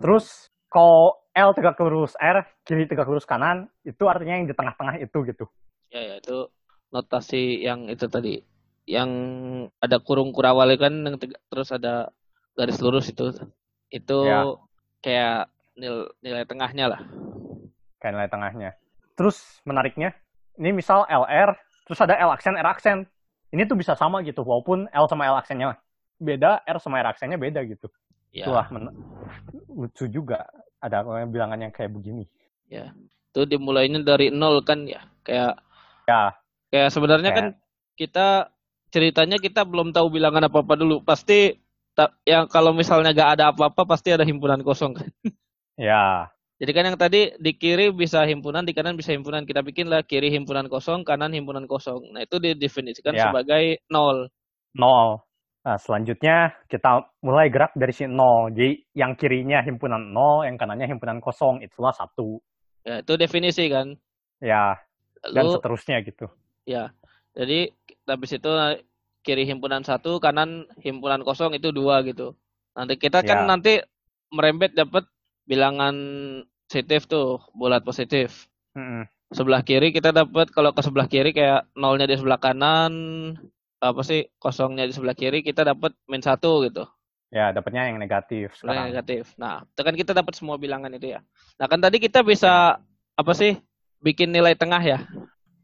Terus 0.04 0.52
kalau 0.68 1.24
L 1.32 1.50
tegak 1.56 1.80
lurus 1.80 2.12
R, 2.20 2.44
kiri 2.64 2.84
tegak 2.84 3.08
lurus 3.08 3.24
kanan, 3.24 3.68
itu 3.80 4.04
artinya 4.04 4.36
yang 4.36 4.46
di 4.48 4.54
tengah-tengah 4.56 5.00
itu 5.00 5.18
gitu. 5.24 5.44
Ya, 5.88 6.00
ya 6.04 6.14
itu 6.20 6.52
notasi 6.92 7.64
yang 7.64 7.88
itu 7.88 8.04
tadi. 8.12 8.44
Yang 8.84 9.10
ada 9.80 9.96
kurung 9.98 10.30
kurawal 10.30 10.76
kan 10.76 10.92
yang 11.02 11.16
teg- 11.16 11.40
terus 11.48 11.72
ada 11.72 12.12
garis 12.52 12.78
lurus 12.78 13.08
itu. 13.08 13.32
Itu 13.88 14.18
Ya. 14.24 14.44
kayak 15.00 15.38
nil, 15.74 16.08
nilai 16.20 16.44
tengahnya 16.44 16.86
lah. 16.88 17.00
kayak 17.98 18.20
nilai 18.20 18.28
tengahnya. 18.28 18.70
Terus 19.16 19.40
menariknya, 19.64 20.12
ini 20.60 20.76
misal 20.76 21.08
LR, 21.08 21.56
terus 21.88 21.96
ada 22.04 22.12
L 22.20 22.28
aksen, 22.28 22.52
R 22.52 22.68
aksen. 22.68 23.08
Ini 23.48 23.64
tuh 23.64 23.80
bisa 23.80 23.96
sama 23.96 24.20
gitu, 24.20 24.44
walaupun 24.44 24.92
L 24.92 25.08
sama 25.08 25.24
L 25.24 25.40
aksennya 25.40 25.80
beda, 26.20 26.60
R 26.68 26.76
sama 26.76 27.00
R 27.00 27.16
aksennya 27.16 27.40
beda 27.40 27.64
gitu. 27.64 27.88
Ya, 28.28 28.44
Itulah 28.44 28.68
men- 28.68 28.92
lucu 29.72 30.04
juga 30.06 30.44
ada 30.76 31.00
bilangan 31.24 31.56
yang 31.56 31.72
kayak 31.72 31.96
begini. 31.96 32.28
itu 32.68 33.40
dimulainya 33.48 34.04
dari 34.04 34.28
nol 34.28 34.60
kan 34.62 34.84
ya. 34.84 35.00
Kayak 35.24 35.58
Ya, 36.04 36.36
Kayak 36.68 36.88
sebenarnya 36.92 37.30
Kayak- 37.32 37.38
kan 37.40 37.46
kita 37.96 38.26
ceritanya 38.94 39.42
kita 39.42 39.66
belum 39.66 39.90
tahu 39.90 40.06
bilangan 40.14 40.46
apa-apa 40.46 40.78
dulu. 40.78 41.02
Pasti 41.02 41.50
yang 42.22 42.46
kalau 42.46 42.70
misalnya 42.70 43.10
gak 43.10 43.30
ada 43.38 43.44
apa-apa 43.50 43.82
pasti 43.86 44.14
ada 44.14 44.22
himpunan 44.22 44.62
kosong 44.62 44.94
kan. 44.94 45.10
ya, 45.74 46.30
Jadi 46.62 46.70
kan 46.70 46.86
yang 46.86 46.98
tadi 46.98 47.34
di 47.42 47.52
kiri 47.58 47.90
bisa 47.90 48.22
himpunan, 48.22 48.62
di 48.62 48.70
kanan 48.70 48.94
bisa 48.94 49.10
himpunan. 49.10 49.42
Kita 49.42 49.66
bikinlah 49.66 50.06
kiri 50.06 50.30
himpunan 50.30 50.70
kosong, 50.70 51.02
kanan 51.02 51.34
himpunan 51.34 51.66
kosong. 51.66 52.14
Nah, 52.14 52.22
itu 52.22 52.38
didefinisikan 52.38 53.10
Ya. 53.18 53.28
sebagai 53.28 53.82
nol. 53.90 54.30
nol. 54.78 55.18
Nah, 55.64 55.80
selanjutnya 55.80 56.54
kita 56.70 57.08
mulai 57.24 57.50
gerak 57.50 57.74
dari 57.74 57.90
si 57.90 58.06
nol. 58.06 58.54
Jadi 58.54 58.86
yang 58.94 59.18
kirinya 59.18 59.64
himpunan 59.66 60.14
nol, 60.14 60.46
yang 60.46 60.54
kanannya 60.54 60.86
himpunan 60.86 61.18
kosong, 61.18 61.58
itulah 61.66 61.90
satu. 61.90 62.38
Ya, 62.86 63.02
itu 63.02 63.16
definisi 63.18 63.66
kan. 63.66 63.98
Ya, 64.44 64.78
dan 65.24 65.48
Lalu 65.48 65.58
seterusnya 65.58 66.04
gitu. 66.06 66.26
ya. 66.68 66.92
Jadi 67.34 67.72
habis 68.06 68.36
itu 68.36 68.50
kiri 69.24 69.48
himpunan 69.48 69.80
satu, 69.80 70.20
kanan 70.20 70.68
himpunan 70.84 71.24
kosong 71.24 71.56
itu 71.56 71.72
dua 71.72 72.04
gitu. 72.04 72.36
Nanti 72.76 73.00
kita 73.00 73.24
kan 73.24 73.44
Ya. 73.44 73.48
nanti 73.48 73.72
merembet 74.28 74.76
dapat 74.76 75.08
bilangan 75.48 75.94
positif 76.68 77.06
tuh, 77.08 77.40
bulat 77.56 77.80
positif. 77.86 78.48
Mm-mm. 78.74 79.06
Sebelah 79.32 79.62
kiri 79.64 79.90
kita 79.94 80.12
dapat 80.12 80.50
kalau 80.52 80.74
ke 80.76 80.82
sebelah 80.84 81.08
kiri 81.08 81.30
kayak 81.32 81.70
nolnya 81.74 82.04
di 82.06 82.18
sebelah 82.18 82.38
kanan, 82.38 82.92
apa 83.80 84.00
sih 84.04 84.28
kosongnya 84.40 84.84
di 84.88 84.92
sebelah 84.94 85.16
kiri 85.16 85.40
kita 85.44 85.64
dapat 85.64 85.94
min 86.10 86.20
satu 86.20 86.64
gitu. 86.66 86.84
Ya, 87.34 87.50
dapatnya 87.50 87.90
yang 87.90 87.98
negatif 87.98 88.54
sekarang. 88.54 88.94
negatif. 88.94 89.34
Nah, 89.34 89.66
itu 89.66 89.80
kan 89.82 89.94
kita 89.98 90.12
dapat 90.14 90.38
semua 90.38 90.54
bilangan 90.54 90.92
itu 90.94 91.18
ya. 91.18 91.20
Nah, 91.58 91.66
kan 91.66 91.82
tadi 91.82 91.98
kita 91.98 92.22
bisa 92.22 92.78
apa 93.14 93.32
sih 93.34 93.58
bikin 93.98 94.30
nilai 94.30 94.54
tengah 94.54 94.78
ya. 94.78 94.98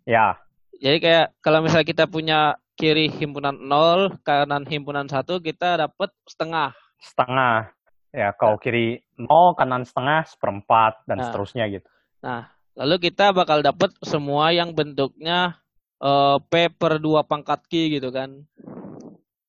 Ya, 0.02 0.34
Jadi 0.80 0.96
kayak 0.96 1.36
kalau 1.44 1.60
misalnya 1.60 1.84
kita 1.84 2.04
punya 2.08 2.56
kiri 2.72 3.12
himpunan 3.12 3.52
0, 3.52 4.16
kanan 4.24 4.64
himpunan 4.64 5.04
1, 5.04 5.36
kita 5.44 5.76
dapat 5.76 6.08
setengah. 6.24 6.72
setengah. 7.00 7.72
Ya, 8.12 8.32
kalau 8.36 8.56
kiri 8.60 9.00
nol, 9.16 9.56
kanan 9.56 9.84
setengah, 9.84 10.24
seperempat, 10.28 11.04
dan 11.08 11.20
Nah. 11.20 11.24
seterusnya 11.28 11.64
gitu. 11.68 11.88
Lalu 12.76 13.12
kita 13.12 13.32
bakal 13.36 13.60
dapat 13.60 13.92
semua 14.00 14.52
yang 14.56 14.72
bentuknya 14.72 15.60
eh, 16.00 16.36
P 16.48 16.52
per 16.72 16.96
2 16.96 17.24
pangkat 17.28 17.60
Q 17.68 17.72
gitu 18.00 18.08
kan. 18.08 18.40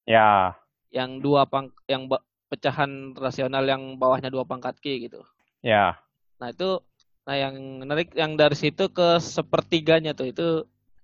Ya, 0.03 0.59
Yang 0.91 1.23
dua 1.23 1.47
pang 1.47 1.71
yang 1.88 2.11
pecahan 2.51 3.15
rasional 3.15 3.63
yang 3.63 3.95
bawahnya 3.95 4.27
dua 4.27 4.43
pangkat 4.43 4.75
Q 4.84 5.07
gitu. 5.07 5.23
ya, 5.63 5.95
Nah, 6.43 6.51
itu 6.51 6.84
nah 7.23 7.38
yang 7.38 7.55
menarik 7.79 8.11
yang 8.17 8.36
dari 8.36 8.57
situ 8.57 8.91
ke 8.91 9.21
sepertiganya 9.23 10.11
tuh 10.11 10.27
itu 10.27 10.47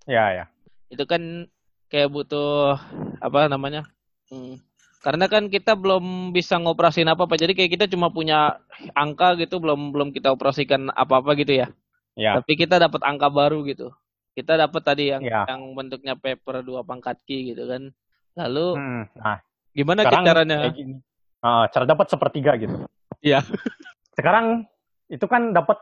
ya, 0.07 0.25
ya. 0.33 0.45
itu 0.87 1.03
kan 1.03 1.45
kayak 1.87 2.09
butuh 2.09 2.79
apa 3.19 3.47
namanya 3.47 3.83
Hmm, 4.27 4.59
karena 5.07 5.31
kan 5.31 5.47
kita 5.47 5.71
belum 5.71 6.35
bisa 6.35 6.59
ngoperasin 6.59 7.07
apa 7.07 7.23
apa 7.23 7.39
jadi 7.39 7.55
kayak 7.55 7.79
kita 7.79 7.85
cuma 7.87 8.11
punya 8.11 8.59
angka 8.91 9.39
gitu 9.39 9.63
belum 9.63 9.95
belum 9.95 10.11
kita 10.11 10.35
operasikan 10.35 10.91
apa 10.91 11.23
apa 11.23 11.31
gitu 11.39 11.63
ya 11.63 11.67
Ya, 12.17 12.33
tapi 12.33 12.57
kita 12.57 12.75
dapat 12.81 13.05
angka 13.05 13.29
baru 13.29 13.61
gitu 13.63 13.93
kita 14.35 14.57
dapat 14.59 14.81
tadi 14.83 15.13
yang 15.15 15.23
Ya. 15.23 15.47
yang 15.47 15.71
bentuknya 15.73 16.17
paper 16.19 16.59
dua 16.59 16.83
pangkat 16.83 17.23
ki 17.23 17.55
gitu 17.55 17.71
kan 17.71 17.93
lalu 18.35 18.75
Hmm, 18.75 19.03
Nah, 19.15 19.37
gimana 19.71 20.01
sekarang 20.03 20.25
caranya 20.25 20.57
kayak 20.65 20.75
gini. 20.75 20.95
Ah, 21.39 21.69
cara 21.69 21.85
dapat 21.85 22.09
sepertiga 22.09 22.51
gitu. 22.57 22.75
Iya. 23.21 23.45
Sekarang 24.17 24.65
itu 25.07 25.23
kan 25.29 25.53
dapat 25.53 25.77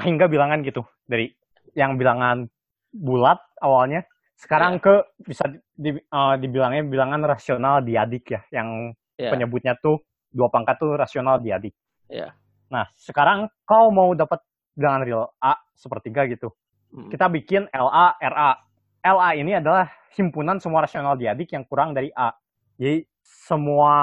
hingga 0.00 0.30
bilangan 0.30 0.62
gitu 0.64 0.86
dari 1.04 1.34
yang 1.74 1.98
bilangan 1.98 2.46
bulat 2.92 3.38
awalnya. 3.62 4.04
Sekarang 4.36 4.80
Iya. 4.80 4.82
ke 4.82 4.94
bisa 5.26 5.44
di, 5.76 5.90
ah, 6.10 6.34
dibilangnya 6.40 6.84
bilangan 6.86 7.20
rasional 7.28 7.84
diadik 7.84 8.32
ya, 8.32 8.40
yang 8.50 8.94
Ya. 9.20 9.28
penyebutnya 9.28 9.76
tuh 9.76 10.00
dua 10.32 10.48
pangkat 10.48 10.80
tuh 10.80 10.96
rasional 10.96 11.42
diadik. 11.44 11.76
Ya. 12.08 12.32
Nah, 12.72 12.88
sekarang 12.96 13.50
kau 13.66 13.92
mau 13.92 14.14
dapat 14.16 14.40
bilangan 14.72 15.02
real 15.04 15.24
A 15.42 15.58
sepertiga 15.76 16.24
gitu. 16.30 16.54
Hmm. 16.90 17.10
Kita 17.12 17.28
bikin 17.28 17.68
LA, 17.70 18.16
RA. 18.16 18.56
LA 19.04 19.30
ini 19.36 19.60
adalah 19.60 19.90
himpunan 20.16 20.56
semua 20.56 20.86
rasional 20.88 21.20
diadik 21.20 21.52
yang 21.52 21.68
kurang 21.68 21.92
dari 21.92 22.08
A. 22.16 22.32
Jadi 22.80 23.04
semua 23.20 23.94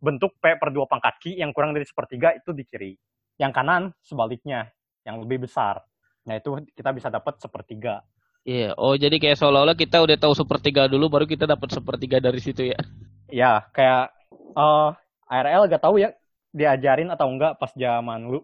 bentuk 0.00 0.38
P 0.40 0.56
per 0.56 0.70
dua 0.72 0.86
pangkat 0.86 1.14
Q 1.20 1.24
yang 1.42 1.50
kurang 1.52 1.74
dari 1.76 1.84
sepertiga 1.84 2.32
itu 2.32 2.54
di 2.54 2.64
kiri. 2.64 2.92
Yang 3.36 3.52
kanan 3.56 3.82
sebaliknya, 4.00 4.70
yang 5.04 5.20
lebih 5.20 5.48
besar. 5.48 5.82
Nah 6.24 6.34
itu 6.36 6.50
kita 6.76 6.90
bisa 6.92 7.08
dapat 7.08 7.40
sepertiga. 7.40 8.04
Iya. 8.44 8.72
Oh, 8.80 8.96
jadi 8.96 9.20
kayak 9.20 9.36
seolah-olah 9.36 9.76
kita 9.76 10.00
udah 10.00 10.16
tahu 10.16 10.32
sepertiga 10.32 10.88
dulu 10.88 11.12
baru 11.12 11.24
kita 11.28 11.44
dapat 11.44 11.76
sepertiga 11.76 12.20
dari 12.20 12.40
situ 12.40 12.72
ya. 12.72 12.80
Ya, 13.30 13.52
kayak 13.70 14.10
eh 14.56 14.90
ARL 15.30 15.70
gak 15.70 15.84
tahu 15.84 16.02
ya 16.02 16.10
diajarin 16.50 17.12
atau 17.14 17.30
enggak 17.30 17.60
pas 17.60 17.70
zaman 17.76 18.26
dulu. 18.26 18.40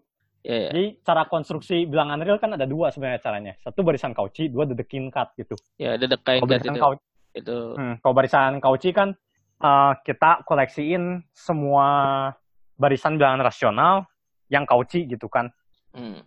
Iya, 0.46 0.56
iya. 0.56 0.68
Jadi 0.70 0.86
cara 1.02 1.26
konstruksi 1.26 1.90
bilangan 1.90 2.22
real 2.22 2.38
kan 2.38 2.54
ada 2.54 2.62
dua 2.70 2.94
sebenarnya 2.94 3.18
caranya. 3.18 3.52
Satu 3.58 3.82
barisan 3.82 4.14
Cauchy, 4.14 4.46
dua 4.46 4.62
dedekin 4.62 5.10
cut 5.10 5.34
gitu. 5.34 5.58
Ya, 5.74 5.98
dekain 5.98 6.38
Kalau 6.38 6.46
kat 6.46 6.62
barisan 6.62 6.74
itu. 6.78 6.82
Cauchy, 6.86 7.06
Itu. 7.34 7.58
hmm, 7.74 7.94
kalau 7.98 8.14
barisan 8.14 8.52
Cauchy 8.62 8.90
kan 8.94 9.08
eh, 9.58 9.92
kita 10.06 10.46
koleksiin 10.46 11.26
semua 11.34 11.88
barisan 12.78 13.18
bilangan 13.18 13.42
rasional 13.42 14.06
yang 14.46 14.62
Cauchy 14.70 15.10
gitu 15.10 15.26
kan. 15.26 15.50
Hmm. 15.90 16.22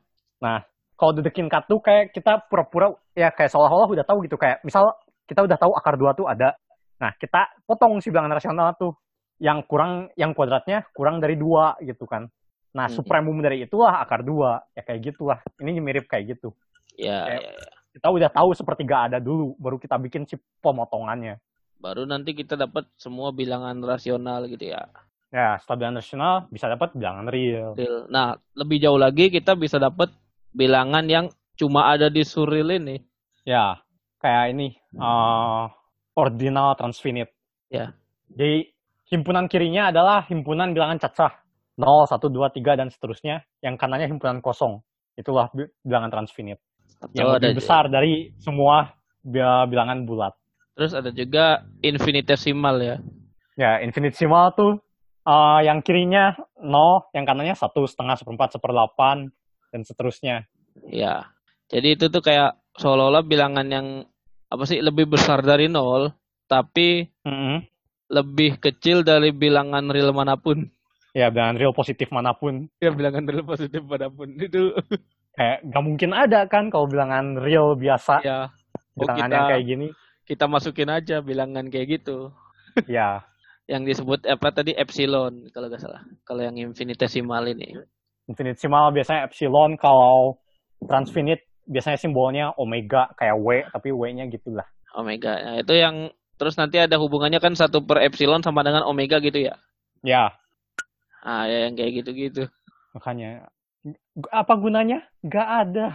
Kalau 1.00 1.16
dedekin 1.16 1.48
cut 1.48 1.64
tuh 1.64 1.80
kayak 1.80 2.12
kita 2.12 2.44
pura-pura 2.52 2.92
ya 3.16 3.32
kayak 3.32 3.48
seolah-olah 3.48 3.88
udah 3.88 4.04
tahu 4.04 4.28
gitu 4.28 4.36
kayak 4.36 4.60
misal 4.68 4.92
kita 5.24 5.48
udah 5.48 5.56
tahu 5.56 5.72
akar 5.72 5.96
dua 5.96 6.12
tuh 6.12 6.28
ada. 6.28 6.60
Nah 7.00 7.16
kita 7.16 7.64
potong 7.64 8.04
si 8.04 8.12
bilangan 8.12 8.36
rasional 8.36 8.76
tuh 8.76 9.00
yang 9.40 9.64
kurang 9.64 10.12
yang 10.20 10.36
kuadratnya 10.36 10.84
kurang 10.92 11.24
dari 11.24 11.40
dua 11.40 11.80
gitu 11.80 12.04
kan. 12.04 12.28
Nah 12.76 12.92
Hmm. 12.92 12.96
supremum 13.00 13.40
dari 13.40 13.64
itulah 13.64 14.04
akar 14.04 14.28
dua 14.28 14.60
ya 14.76 14.84
kayak 14.84 15.16
gitulah. 15.16 15.40
Ini 15.64 15.80
mirip 15.80 16.12
kayak 16.12 16.36
gitu. 16.36 16.52
Ya, 17.00 17.24
Kayak- 17.24 17.44
ya, 17.48 17.52
ya. 17.56 17.68
kita 17.96 18.08
udah 18.12 18.30
tahu 18.36 18.50
sepertiga 18.52 19.08
ada 19.08 19.24
dulu, 19.24 19.56
baru 19.56 19.80
kita 19.80 19.96
bikin 19.96 20.28
si 20.28 20.36
pemotongannya. 20.60 21.40
Baru 21.80 22.04
nanti 22.04 22.36
kita 22.36 22.60
dapat 22.60 22.92
semua 23.00 23.32
bilangan 23.32 23.80
rasional 23.80 24.52
gitu 24.52 24.76
ya. 24.76 24.84
Ya, 25.32 25.56
setelah 25.64 25.78
bilangan 25.80 25.98
rasional 26.04 26.34
bisa 26.52 26.68
dapat 26.68 26.92
bilangan 26.92 27.32
real. 27.32 27.72
Real. 27.80 28.04
Nah, 28.12 28.36
lebih 28.52 28.84
jauh 28.84 29.00
lagi 29.00 29.32
kita 29.32 29.56
bisa 29.56 29.80
dapat 29.80 30.12
bilangan 30.54 31.06
yang 31.06 31.26
cuma 31.60 31.92
ada 31.92 32.08
di 32.08 32.24
surreal 32.24 32.72
ini. 32.80 33.04
Ya, 33.44 33.82
kayak 34.22 34.56
ini 34.56 34.78
eh, 34.96 35.64
ordinal 36.16 36.76
transfinite. 36.76 37.32
Ya. 37.72 37.94
Jadi 38.30 38.72
himpunan 39.10 39.50
kirinya 39.50 39.90
adalah 39.90 40.26
himpunan 40.30 40.72
bilangan 40.74 41.02
cacah 41.02 41.32
0, 41.80 42.06
1, 42.08 42.30
2, 42.30 42.56
3 42.60 42.80
dan 42.80 42.88
seterusnya. 42.92 43.44
Yang 43.64 43.76
kanannya 43.80 44.08
himpunan 44.12 44.44
kosong. 44.44 44.84
Itulah 45.16 45.52
bi- 45.56 45.72
bilangan 45.84 46.12
transfinite. 46.12 46.62
Yang 47.16 47.28
Atau 47.28 47.36
lebih 47.36 47.52
ada 47.52 47.58
besar 47.58 47.84
dari 47.88 48.14
semua 48.40 48.92
bi- 49.24 49.66
bilangan 49.72 50.04
bulat. 50.04 50.34
Terus 50.76 50.96
ada 50.96 51.12
juga 51.12 51.68
infinitesimal 51.84 52.76
ya. 52.80 52.96
Ya, 53.60 53.84
infinitesimal 53.84 54.56
tuh 54.56 54.80
eh, 55.28 55.60
yang 55.68 55.84
kirinya 55.84 56.36
0, 56.60 57.12
yang 57.16 57.26
kanannya 57.28 57.56
satu 57.56 57.84
setengah, 57.88 58.16
seperempat, 58.20 58.56
seperdelapan, 58.56 59.32
dan 59.70 59.82
seterusnya. 59.82 60.46
Ya. 60.86 61.30
Jadi 61.70 61.96
itu 61.96 62.06
tuh 62.08 62.20
kayak 62.20 62.58
seolah-olah 62.76 63.22
bilangan 63.22 63.66
yang 63.66 63.88
apa 64.50 64.64
sih 64.66 64.82
lebih 64.82 65.06
besar 65.06 65.42
dari 65.42 65.70
nol, 65.70 66.10
tapi 66.50 67.06
Mm-mm. 67.22 67.62
lebih 68.10 68.58
kecil 68.58 69.06
dari 69.06 69.30
bilangan 69.30 69.86
real 69.88 70.10
mana 70.10 70.34
pun. 70.34 70.66
Ya, 71.14 71.30
bilangan 71.30 71.58
real 71.58 71.74
positif 71.74 72.10
mana 72.10 72.34
pun. 72.34 72.70
Ya 72.78 72.90
bilangan 72.90 73.26
real 73.26 73.46
positif 73.46 73.82
mana 73.82 74.10
pun 74.10 74.30
itu. 74.42 74.74
Kayak 75.34 75.58
nggak 75.64 75.84
mungkin 75.86 76.12
ada 76.12 76.50
kan 76.50 76.68
kalau 76.68 76.90
bilangan 76.90 77.38
real 77.38 77.78
biasa, 77.78 78.22
ya. 78.22 78.50
Oh, 78.98 79.06
bilangan 79.06 79.18
kita- 79.22 79.36
yang 79.36 79.50
kayak 79.50 79.66
gini. 79.66 79.88
Kita 80.26 80.46
masukin 80.46 80.90
aja 80.90 81.26
bilangan 81.26 81.70
kayak 81.70 82.02
gitu. 82.02 82.30
Ya, 82.86 83.26
Yang 83.66 83.98
disebut 83.98 84.26
apa 84.26 84.50
tadi 84.50 84.74
epsilon 84.74 85.50
kalau 85.50 85.70
nggak 85.70 85.82
salah. 85.82 86.06
Kalau 86.22 86.42
yang 86.42 86.54
infinitesimal 86.58 87.42
ini. 87.46 87.74
Infinitesimal 88.30 88.94
biasanya 88.94 89.26
epsilon, 89.26 89.74
kalau 89.76 90.38
transfinite 90.86 91.44
biasanya 91.66 91.98
simbolnya 91.98 92.46
omega, 92.56 93.10
kayak 93.18 93.36
W, 93.42 93.66
tapi 93.74 93.90
W-nya 93.90 94.30
gitulah. 94.30 94.66
Omega. 94.94 95.38
Nah, 95.42 95.56
itu 95.62 95.74
yang 95.74 96.10
terus 96.38 96.56
nanti 96.56 96.78
ada 96.80 96.96
hubungannya 96.98 97.42
kan 97.42 97.54
satu 97.58 97.82
per 97.84 98.00
epsilon 98.06 98.46
sama 98.46 98.62
dengan 98.62 98.86
omega 98.86 99.18
gitu 99.20 99.50
ya. 99.50 99.58
Ya, 100.06 100.32
Ah, 101.20 101.44
ya 101.46 101.68
yang 101.68 101.76
kayak 101.76 102.00
gitu-gitu. 102.00 102.48
makanya 102.96 103.52
g- 103.84 104.32
apa 104.32 104.56
gunanya? 104.56 105.04
Nggak 105.20 105.48
ada. 105.68 105.86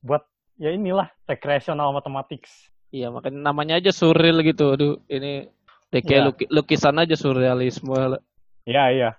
Buat 0.00 0.24
ya 0.56 0.72
inilah 0.72 1.12
recreational 1.28 1.92
mathematics. 1.92 2.72
Iya, 2.88 3.12
makanya 3.12 3.52
namanya 3.52 3.74
aja 3.78 3.92
surreal 3.92 4.40
gitu. 4.40 4.72
Aduh, 4.72 4.96
ini 5.12 5.44
kayak 5.92 6.08
Iya. 6.08 6.24
luki- 6.24 6.50
lukisan 6.50 6.96
aja 6.98 7.14
surrealisme. 7.14 8.16
Ya, 8.64 8.88
iya. 8.88 9.10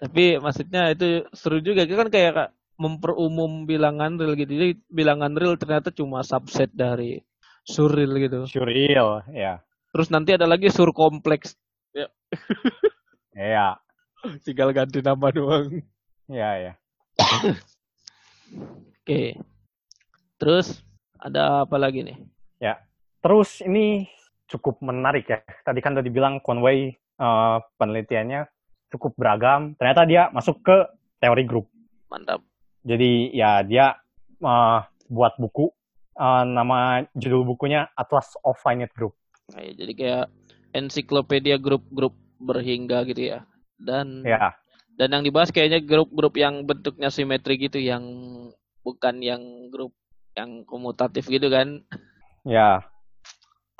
Tapi 0.00 0.40
maksudnya 0.40 0.96
itu 0.96 1.28
seru 1.36 1.60
juga 1.60 1.84
kan 1.84 2.08
kayak 2.08 2.32
ka- 2.32 2.52
memperumum 2.80 3.68
bilangan 3.68 4.16
real 4.16 4.32
gitu. 4.32 4.48
Jadi 4.56 4.80
bilangan 4.88 5.36
real 5.36 5.60
ternyata 5.60 5.92
cuma 5.92 6.24
subset 6.24 6.72
dari 6.72 7.20
surreal 7.68 8.16
gitu. 8.16 8.48
Surreal, 8.48 9.20
ya. 9.28 9.60
Terus 9.92 10.08
nanti 10.08 10.32
ada 10.32 10.48
lagi 10.48 10.72
surkompleks. 10.72 11.54
Ya, 13.30 13.78
Tinggal 14.42 14.74
ganti 14.74 15.00
nama 15.00 15.30
doang. 15.30 15.80
ya, 16.26 16.50
ya. 16.58 16.72
Oke. 19.00 19.38
Terus 20.36 20.82
ada 21.16 21.62
apa 21.64 21.78
lagi 21.78 22.02
nih? 22.04 22.18
Terus 23.20 23.60
ini 23.60 24.08
cukup 24.48 24.80
menarik 24.80 25.28
ya. 25.28 25.44
Tadi 25.64 25.78
kan 25.84 25.92
udah 25.92 26.04
dibilang 26.04 26.40
Conway 26.40 26.90
eh, 26.96 27.56
penelitiannya 27.76 28.48
cukup 28.90 29.14
beragam. 29.16 29.74
Ternyata 29.78 30.02
dia 30.04 30.22
masuk 30.34 30.60
ke 30.60 30.76
teori 31.22 31.44
grup. 31.46 31.70
Mantap. 32.10 32.42
Jadi 32.82 33.30
ya 33.32 33.62
dia 33.62 33.96
eh, 34.42 34.78
buat 35.10 35.38
buku 35.38 35.70
eh, 36.18 36.44
nama 36.44 37.06
judul 37.14 37.46
bukunya 37.46 37.86
Atlas 37.94 38.34
of 38.42 38.58
Finite 38.58 38.92
Group. 38.92 39.14
Nah, 39.54 39.62
ya, 39.62 39.72
jadi 39.74 39.92
kayak 39.94 40.26
ensiklopedia 40.70 41.56
grup-grup 41.58 42.14
berhingga 42.38 43.02
gitu 43.06 43.36
ya. 43.36 43.38
Dan 43.80 44.22
Ya, 44.22 44.54
dan 45.00 45.16
yang 45.16 45.24
dibahas 45.24 45.48
kayaknya 45.48 45.80
grup-grup 45.80 46.36
yang 46.36 46.68
bentuknya 46.68 47.08
simetri 47.08 47.56
gitu 47.56 47.80
yang 47.80 48.04
bukan 48.84 49.24
yang 49.24 49.72
grup 49.72 49.96
yang 50.36 50.64
komutatif 50.68 51.24
gitu 51.26 51.48
kan. 51.48 51.80
ya. 52.44 52.84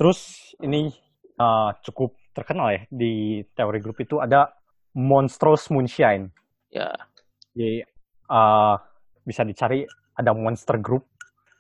Terus 0.01 0.53
ini 0.65 0.89
eh, 1.37 1.71
cukup 1.85 2.17
terkenal 2.33 2.73
ya 2.73 2.83
di 2.89 3.45
teori 3.53 3.79
grup 3.85 4.01
itu 4.01 4.17
ada 4.17 4.49
monstrous 4.93 5.69
moonshine. 5.69 6.31
Ya, 6.71 6.91
Jadi 7.53 7.83
eh, 8.27 8.75
bisa 9.23 9.43
dicari 9.43 9.83
ada 10.15 10.31
monster 10.31 10.77
group, 10.77 11.07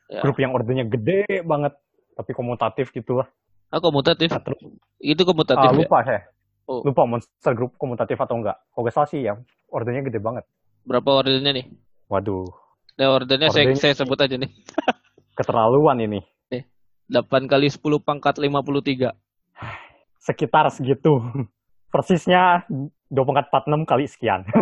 ya. 0.06 0.20
grup 0.20 0.38
yang 0.38 0.52
ordernya 0.52 0.86
gede 0.86 1.42
banget 1.42 1.74
tapi 2.14 2.30
komutatif 2.32 2.90
gitu 2.90 3.18
lah. 3.18 3.28
Ah, 3.70 3.78
komutatif. 3.78 4.28
Nah, 4.30 4.42
terus 4.42 4.60
Itu 4.98 5.22
komutatif 5.22 5.66
ya. 5.66 5.76
lupa 5.76 5.98
saya. 6.02 6.22
Oh. 6.66 6.82
Lupa 6.82 7.02
monster 7.04 7.52
group 7.54 7.74
komutatif 7.74 8.18
atau 8.18 8.38
enggak. 8.38 8.58
Kalau 8.70 8.82
nggak 8.82 8.94
salah 8.94 9.08
sih 9.08 9.20
ya, 9.24 9.34
ordernya 9.68 10.06
gede 10.06 10.18
banget. 10.18 10.44
Berapa 10.86 11.22
ordernya 11.22 11.52
nih? 11.54 11.66
Waduh, 12.06 12.46
Nah, 12.98 13.16
ordernya 13.16 13.48
saya, 13.48 13.70
Ordernya- 13.70 13.80
saya 13.80 13.94
sebut 13.96 14.18
aja 14.20 14.36
nih. 14.36 14.50
keterlaluan 15.38 15.98
ini. 15.98 16.20
8 17.10 17.50
kali 17.50 17.66
10 17.66 17.82
pangkat 17.98 18.38
53. 18.38 19.10
Sekitar 20.20 20.70
segitu. 20.70 21.18
Persisnya 21.90 22.64
2 22.68 22.88
pangkat 23.10 23.46
46 23.50 23.84
kali 23.84 24.04
sekian. 24.06 24.42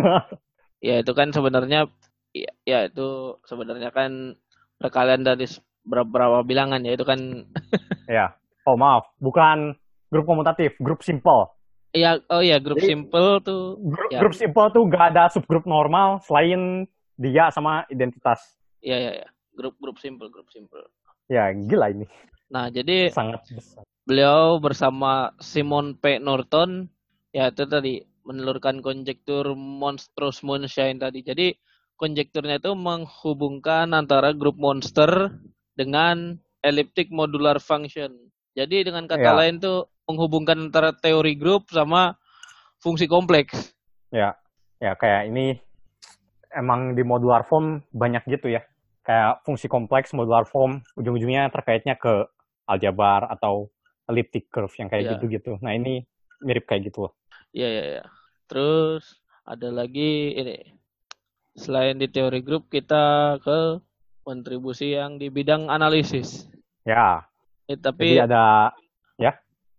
Ya, 0.79 1.03
itu 1.03 1.11
kan 1.11 1.27
sebenarnya 1.29 1.91
ya, 2.31 2.47
ya 2.63 2.87
itu 2.87 3.35
sebenarnya 3.43 3.91
kan 3.91 4.39
perkalian 4.79 5.27
dari 5.27 5.43
beberapa 5.83 6.39
bilangan 6.39 6.87
ya 6.87 6.95
itu 6.95 7.03
kan 7.03 7.19
ya. 8.07 8.31
Oh 8.63 8.79
maaf, 8.79 9.11
bukan 9.19 9.75
grup 10.07 10.23
komutatif, 10.23 10.79
grup 10.79 11.03
simple. 11.03 11.51
ya 11.91 12.15
oh 12.31 12.39
ya 12.39 12.63
grup 12.63 12.79
Jadi- 12.79 12.95
simple 12.95 13.43
tuh 13.43 13.75
Grup, 13.81 14.07
Ya. 14.07 14.19
grup 14.23 14.31
simple 14.31 14.71
tuh 14.71 14.87
nggak 14.87 15.03
ada 15.11 15.27
subgrup 15.27 15.67
normal 15.67 16.23
selain 16.23 16.87
dia 17.19 17.51
sama 17.51 17.83
identitas. 17.91 18.39
ya 18.79 18.95
ya 18.95 19.19
ya 19.19 19.27
grup-grup 19.51 19.99
simple 19.99 20.31
grup 20.31 20.47
simple. 20.47 20.79
Ya 21.27 21.51
gila 21.51 21.91
ini, 21.91 22.07
Nah, 22.47 22.71
jadi 22.71 23.11
sangat 23.11 23.43
besar. 23.51 23.83
beliau 24.07 24.63
bersama 24.63 25.35
Simon 25.37 25.99
P. 25.99 26.23
Norton 26.23 26.87
ya 27.29 27.53
itu 27.53 27.63
tadi 27.65 28.01
menelurkan 28.25 28.81
konjektur 28.85 29.53
monstrous 29.57 30.41
moonshine 30.45 31.01
tadi. 31.01 31.25
Jadi 31.25 31.47
konjekturnya 31.97 32.61
itu 32.61 32.71
menghubungkan 32.77 33.91
antara 33.91 34.31
grup 34.31 34.55
monster 34.55 35.33
dengan 35.73 36.37
elliptic 36.61 37.09
modular 37.09 37.57
function. 37.57 38.13
Jadi 38.53 38.91
dengan 38.91 39.07
kata 39.07 39.33
Ya. 39.33 39.35
lain 39.35 39.61
tuh 39.61 39.87
menghubungkan 40.09 40.69
antara 40.69 40.91
teori 40.91 41.37
grup 41.37 41.69
sama 41.71 42.17
fungsi 42.81 43.05
kompleks. 43.05 43.73
Ya, 44.09 44.35
ya 44.81 44.97
kayak 44.97 45.29
ini 45.29 45.59
emang 46.53 46.97
di 46.97 47.05
modular 47.05 47.45
form 47.45 47.85
banyak 47.93 48.25
gitu 48.25 48.49
ya. 48.49 48.65
Kayak 49.05 49.41
fungsi 49.45 49.65
kompleks 49.69 50.13
modular 50.13 50.45
form 50.45 50.81
ujung-ujungnya 50.97 51.49
terkaitnya 51.53 51.97
ke 51.97 52.25
aljabar 52.69 53.25
atau 53.29 53.69
elliptic 54.09 54.49
curve 54.49 54.73
yang 54.77 54.89
kayak 54.89 55.03
Iya. 55.05 55.11
gitu-gitu. 55.17 55.57
Nah 55.61 55.73
ini 55.77 56.05
mirip 56.43 56.63
kayak 56.69 56.91
gitu 56.91 57.07
loh. 57.07 57.13
Iya, 57.55 57.67
iya, 57.73 57.83
iya. 57.91 58.03
Terus 58.49 59.03
ada 59.45 59.67
lagi 59.69 60.33
ini. 60.39 60.55
Selain 61.63 61.95
di 62.01 62.07
teori 62.09 62.39
grup, 62.41 62.63
kita 62.73 63.37
ke 63.45 63.77
kontribusi 64.25 64.95
yang 64.97 65.21
di 65.21 65.27
bidang 65.29 65.69
analisis. 65.69 66.47
Ya, 66.87 67.27
Eh, 67.69 67.77
tapi 67.77 68.17
jadi 68.17 68.25
ada 68.25 68.71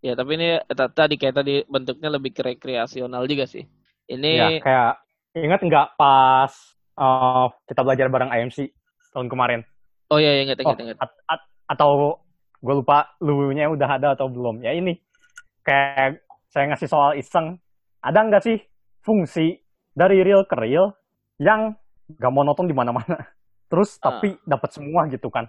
ya 0.01 0.17
tapi 0.17 0.31
ini 0.33 0.57
t- 0.65 0.93
tadi 0.97 1.15
kayak 1.15 1.35
tadi 1.41 1.53
bentuknya 1.69 2.09
lebih 2.09 2.33
ke 2.33 2.41
rekreasional 2.41 3.23
juga 3.29 3.45
sih. 3.45 3.61
ya 4.25 4.49
Ini 4.49 4.61
kayak 4.65 4.91
ingat 5.37 5.59
nggak 5.61 5.87
pas 5.95 6.53
eh, 6.97 7.45
kita 7.69 7.81
belajar 7.85 8.07
bareng 8.09 8.31
IMC 8.33 8.57
tahun 9.13 9.29
kemarin? 9.29 9.61
oh 10.11 10.17
iya 10.19 10.31
iya, 10.35 10.41
ingat 10.49 10.57
Oh, 10.65 10.73
ingat 10.73 10.79
ingat. 10.81 10.97
at- 10.99 11.19
at- 11.29 11.49
atau 11.69 12.19
gue 12.61 12.73
lupa 12.77 13.09
lunya 13.23 13.69
udah 13.69 13.89
ada 13.97 14.07
atau 14.13 14.27
belum. 14.29 14.61
Ya 14.65 14.73
ini 14.75 14.97
kayak 15.65 16.21
saya 16.51 16.67
ngasih 16.67 16.89
soal 16.91 17.15
iseng, 17.15 17.55
ada 18.03 18.19
nggak 18.27 18.43
sih 18.43 18.57
fungsi 18.99 19.55
dari 19.95 20.19
real 20.21 20.43
ke 20.43 20.55
real 20.59 20.91
yang 21.39 21.73
gak 22.11 22.33
monoton 22.35 22.67
di 22.67 22.75
mana-mana? 22.75 23.15
Terus 23.71 23.95
Ah. 24.03 24.19
tapi 24.19 24.35
dapat 24.43 24.69
semua 24.75 25.07
gitu 25.07 25.31
kan? 25.31 25.47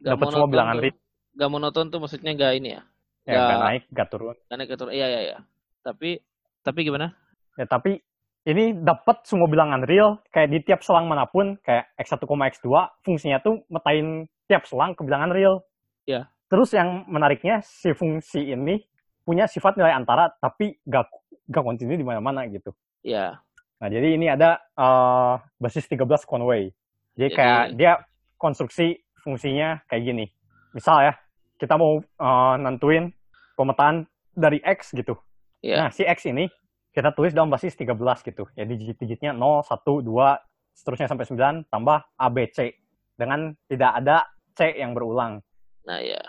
Gak 0.00 0.14
Dapat 0.14 0.26
semua 0.30 0.46
bilangan 0.46 0.74
tuh. 0.78 0.82
real, 0.86 0.96
Gak 1.36 1.50
monoton 1.50 1.84
tuh 1.90 1.98
maksudnya 1.98 2.32
gak 2.32 2.52
ini 2.56 2.78
ya. 2.78 2.82
ya 3.26 3.42
nggak 3.42 3.58
naik, 3.58 3.82
nggak 3.90 4.08
turun. 4.08 4.36
Gak 4.46 4.56
naik 4.56 4.68
ke 4.70 4.76
turun. 4.78 4.92
Iya 4.94 5.06
iya 5.10 5.20
iya. 5.34 5.38
Tapi 5.82 6.22
tapi 6.62 6.78
gimana? 6.86 7.10
Ya 7.58 7.66
tapi 7.66 7.98
ini 8.46 8.70
dapat 8.78 9.26
semua 9.26 9.50
bilangan 9.50 9.82
real 9.82 10.22
kayak 10.30 10.48
di 10.54 10.62
tiap 10.62 10.86
selang 10.86 11.10
mana 11.10 11.26
pun 11.26 11.58
kayak 11.66 11.90
x1, 11.98 12.22
x2 12.22 12.66
fungsinya 13.02 13.42
tuh 13.42 13.66
metain 13.66 14.30
tiap 14.46 14.62
selang 14.62 14.94
ke 14.94 15.02
bilangan 15.02 15.34
real. 15.34 15.66
Ya. 16.06 16.30
Terus 16.46 16.70
yang 16.70 17.02
menariknya 17.10 17.58
si 17.66 17.90
fungsi 17.90 18.54
ini 18.54 18.78
punya 19.26 19.50
sifat 19.50 19.74
nilai 19.74 19.90
antara 19.90 20.30
tapi 20.38 20.78
gak 20.86 21.10
gak 21.50 21.62
kontinu 21.66 21.98
di 21.98 22.06
mana-mana 22.06 22.46
gitu. 22.46 22.70
Ya. 23.02 23.42
Nah, 23.82 23.90
jadi 23.90 24.14
ini 24.14 24.30
ada 24.30 24.62
eh, 24.78 25.34
basis 25.58 25.90
13 25.90 26.22
Conway. 26.22 26.70
Jadi 27.18 27.34
Jadi- 27.34 27.36
kayak 27.36 27.64
dia 27.74 27.92
konstruksi 28.38 29.02
fungsinya 29.20 29.82
kayak 29.90 30.02
gini. 30.06 30.24
Misal 30.72 31.10
ya, 31.10 31.12
kita 31.58 31.74
mau 31.74 31.98
eh, 31.98 32.54
nentuin 32.62 33.10
pemetaan 33.58 34.06
dari 34.30 34.62
X 34.62 34.94
gitu. 34.94 35.18
Ya. 35.60 35.82
Nah, 35.84 35.88
si 35.90 36.06
X 36.06 36.30
ini 36.30 36.46
kita 36.94 37.12
tulis 37.12 37.34
dalam 37.34 37.50
basis 37.50 37.74
13 37.76 38.24
gitu. 38.24 38.48
Ya 38.56 38.64
digit-digitnya 38.64 39.34
0, 39.36 39.60
1, 39.66 40.00
2, 40.00 40.40
seterusnya 40.72 41.08
sampai 41.10 41.26
9 41.28 41.68
tambah 41.68 41.98
ABC 42.16 42.72
dengan 43.16 43.52
tidak 43.68 43.92
ada 44.00 44.28
C 44.56 44.76
yang 44.76 44.92
berulang. 44.96 45.40
Nah 45.84 46.00
ya. 46.00 46.20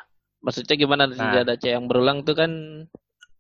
Maksudnya 0.42 0.76
gimana 0.78 1.10
Nah. 1.10 1.18
tidak 1.18 1.42
ada 1.48 1.56
C 1.58 1.74
yang 1.74 1.86
berulang 1.90 2.22
tuh 2.22 2.38
kan 2.38 2.52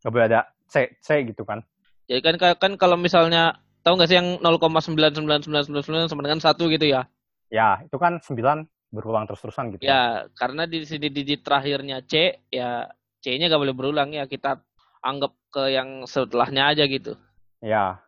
Nggak 0.01 0.11
boleh 0.13 0.27
ada 0.29 0.41
C, 0.67 0.97
C 1.01 1.07
gitu 1.25 1.43
kan. 1.43 1.63
Jadi 2.07 2.19
kan 2.23 2.35
kan 2.55 2.73
kalau 2.79 2.95
misalnya 2.95 3.59
tahu 3.83 3.99
nggak 3.99 4.09
sih 4.09 4.17
yang 4.19 4.39
0,99999 4.43 6.11
sama 6.11 6.21
dengan 6.23 6.39
satu 6.43 6.67
gitu 6.67 6.85
ya? 6.87 7.07
Ya, 7.47 7.79
itu 7.83 7.95
kan 7.95 8.19
9 8.19 8.67
berulang 8.91 9.27
terus-terusan 9.27 9.75
gitu. 9.75 9.87
Ya, 9.87 10.27
karena 10.35 10.67
di 10.67 10.83
sini 10.83 11.11
digit 11.11 11.43
terakhirnya 11.43 12.03
C, 12.03 12.43
ya 12.51 12.87
C-nya 13.23 13.51
nggak 13.51 13.61
boleh 13.63 13.75
berulang 13.75 14.09
ya. 14.15 14.27
Kita 14.27 14.59
anggap 15.03 15.35
ke 15.51 15.71
yang 15.71 16.03
setelahnya 16.07 16.75
aja 16.75 16.83
gitu. 16.87 17.15
Ya. 17.63 17.99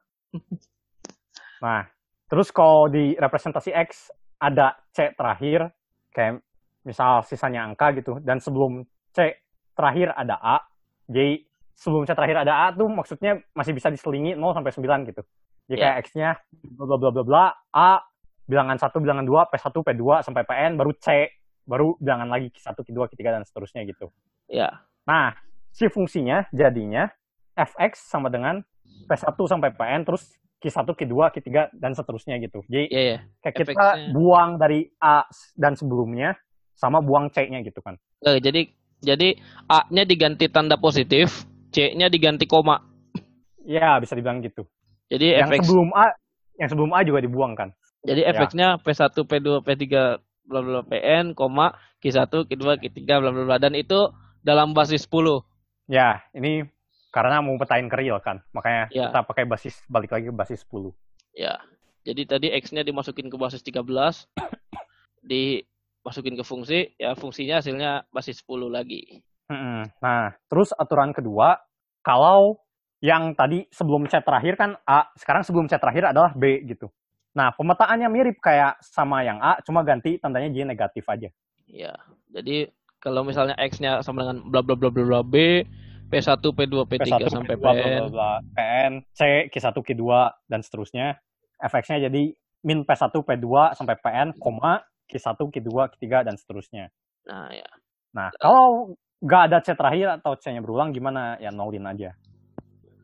Nah, 1.60 1.88
terus 2.32 2.52
kalau 2.52 2.88
di 2.88 3.16
representasi 3.20 3.72
X 3.76 4.12
ada 4.40 4.80
C 4.96 5.12
terakhir, 5.16 5.72
kayak 6.16 6.40
misal 6.84 7.23
sisanya 7.25 7.65
angka 7.67 7.91
gitu, 7.97 8.17
dan 8.23 8.39
sebelum 8.39 8.86
C 9.11 9.36
terakhir 9.75 10.15
ada 10.15 10.36
A, 10.39 10.57
jadi 11.07 11.43
sebelum 11.75 12.03
C 12.03 12.11
terakhir 12.11 12.43
ada 12.43 12.67
A 12.67 12.75
tuh 12.75 12.88
maksudnya 12.91 13.39
masih 13.55 13.71
bisa 13.75 13.88
diselingi 13.91 14.36
0 14.36 14.55
sampai 14.55 14.71
9 14.71 15.09
gitu. 15.09 15.21
Jadi 15.69 15.77
Ya. 15.77 15.93
kayak 15.93 15.97
X-nya 16.09 16.30
bla 16.75 16.86
bla 16.89 16.97
bla 16.97 17.09
bla 17.13 17.23
bla, 17.23 17.43
A, 17.71 18.01
bilangan 18.49 18.77
1, 18.82 18.97
bilangan 18.97 19.25
2, 19.25 19.53
P1, 19.53 19.75
P2, 19.86 20.03
sampai 20.25 20.41
Pn, 20.41 20.71
baru 20.82 20.91
C, 20.97 21.30
baru 21.69 21.93
bilangan 22.01 22.27
lagi 22.34 22.49
Q1, 22.49 22.73
Q2, 22.73 22.99
Q3, 23.13 23.21
dan 23.21 23.43
seterusnya 23.45 23.86
gitu. 23.86 24.09
Ya, 24.49 24.82
Nah, 25.05 25.34
si 25.73 25.89
fungsinya 25.89 26.45
jadinya 26.53 27.09
fx 27.57 28.09
sama 28.09 28.30
dengan 28.30 28.61
p1 29.09 29.34
sampai 29.34 29.73
pn 29.73 30.01
terus 30.05 30.38
q1, 30.59 30.86
q2, 30.86 31.15
q3 31.34 31.49
dan 31.73 31.91
seterusnya 31.95 32.36
gitu. 32.43 32.61
Jadi 32.67 32.91
ya 32.91 33.01
ya. 33.15 33.17
kayak 33.41 33.55
kita 33.63 33.88
buang 34.11 34.59
dari 34.59 34.86
a 34.99 35.23
dan 35.55 35.73
sebelumnya 35.73 36.36
sama 36.80 37.03
buang 37.03 37.27
c-nya 37.30 37.59
gitu 37.59 37.84
kan. 37.84 37.99
Nggak, 38.23 38.39
jadi 38.39 38.61
jadi 38.99 39.30
A-nya 39.67 40.03
diganti 40.03 40.47
tanda 40.47 40.75
positif, 40.75 41.43
C-nya 41.71 42.07
diganti 42.07 42.47
koma. 42.47 42.80
Ya, 43.63 43.99
bisa 43.99 44.15
dibilang 44.15 44.39
gitu. 44.39 44.63
Jadi 45.11 45.36
Yang 45.36 45.49
fx 45.51 45.59
sebelum 45.67 45.89
a 45.93 46.05
yang 46.55 46.69
sebelum 46.71 46.91
a 46.95 46.99
juga 47.03 47.19
dibuang 47.19 47.53
kan. 47.55 47.69
jadi 48.03 48.27
ya. 48.27 48.32
fx-nya 48.32 48.67
P1, 48.80 49.11
P2, 49.11 49.47
P3 49.63 49.84
bla 50.47 50.59
bla 50.63 50.71
bla, 50.80 50.84
PN, 50.88 51.36
koma 51.36 51.75
Q1, 51.99 52.32
Q2, 52.47 52.63
Q3 52.80 52.99
bla 53.19 53.30
bla 53.30 53.43
bla 53.43 53.57
dan 53.59 53.75
itu 53.75 53.99
dalam 54.39 54.71
basis 54.71 55.03
10. 55.05 55.43
Ya, 55.91 56.23
ini 56.32 56.63
karena 57.11 57.41
mau 57.43 57.57
petain 57.57 57.89
ke 57.89 57.95
real 57.97 58.21
kan. 58.23 58.39
Makanya 58.53 58.88
Ya. 58.89 59.09
kita 59.11 59.25
pakai 59.25 59.43
basis 59.45 59.84
balik 59.88 60.13
lagi 60.13 60.32
ke 60.32 60.36
basis 60.36 60.63
10. 60.63 60.95
Ya. 61.36 61.59
Jadi 62.07 62.23
tadi 62.25 62.47
X-nya 62.55 62.82
dimasukin 62.82 63.27
ke 63.27 63.36
basis 63.36 63.59
13, 63.61 64.25
dimasukin 66.00 66.36
ke 66.39 66.43
fungsi, 66.47 66.80
ya 66.95 67.14
fungsinya 67.14 67.60
hasilnya 67.60 68.08
basis 68.10 68.39
10 68.41 68.72
lagi. 68.72 69.20
Nah, 70.00 70.32
terus 70.47 70.72
aturan 70.78 71.12
kedua, 71.12 71.60
kalau 72.06 72.62
yang 73.04 73.36
tadi 73.36 73.68
sebelum 73.72 74.08
C 74.08 74.20
terakhir 74.24 74.56
kan 74.60 74.76
A, 74.88 75.12
sekarang 75.16 75.43
sebelum 75.43 75.68
C 75.68 75.76
terakhir 75.76 76.12
adalah 76.12 76.32
B 76.36 76.64
gitu. 76.68 76.88
Nah, 77.36 77.54
pemetaannya 77.54 78.08
mirip 78.10 78.38
kayak 78.41 78.82
sama 78.82 79.22
yang 79.24 79.39
A, 79.39 79.60
cuma 79.62 79.86
ganti 79.86 80.18
tandanya 80.18 80.50
jadi 80.50 80.66
negatif 80.66 81.06
aja. 81.08 81.30
Ya. 81.70 81.93
Jadi 82.30 82.70
kalau 83.00 83.24
misalnya 83.24 83.56
X-nya 83.58 84.04
sama 84.04 84.28
dengan 84.28 84.43
bla 84.50 84.60
bla 84.60 84.76
bla 84.76 84.89
bla 84.91 85.04
bla 85.06 85.22
B, 85.24 85.64
P1, 86.10 86.41
P2, 86.41 86.74
P3 86.89 87.06
P1, 87.06 87.30
sampai 87.30 87.56
P2, 87.56 87.62
bla, 87.62 87.72
PN. 87.74 87.86
bla, 87.86 88.10
bla, 88.10 88.32
PN, 88.58 88.91
C, 89.14 89.22
Q1, 89.54 89.78
Q2, 89.78 90.04
dan 90.50 90.60
seterusnya. 90.66 91.22
Fx-nya 91.62 92.10
jadi 92.10 92.34
min 92.66 92.82
P1, 92.84 93.14
P2 93.14 93.78
sampai 93.78 93.95
PN, 94.02 94.34
koma, 94.41 94.82
Q1, 95.10 95.36
Q2, 95.41 95.70
Q3, 95.97 96.05
dan 96.30 96.36
seterusnya. 96.38 96.93
Nah, 97.26 97.49
ya. 97.49 97.68
Nah, 98.14 98.30
kalau 98.38 98.93
nggak 99.20 99.41
ada 99.49 99.57
C 99.66 99.74
terakhir 99.74 100.22
atau 100.22 100.38
C-nya 100.38 100.62
berulang, 100.62 100.93
gimana? 100.93 101.36
Ya 101.41 101.49
nolin 101.49 101.89
aja. 101.89 102.14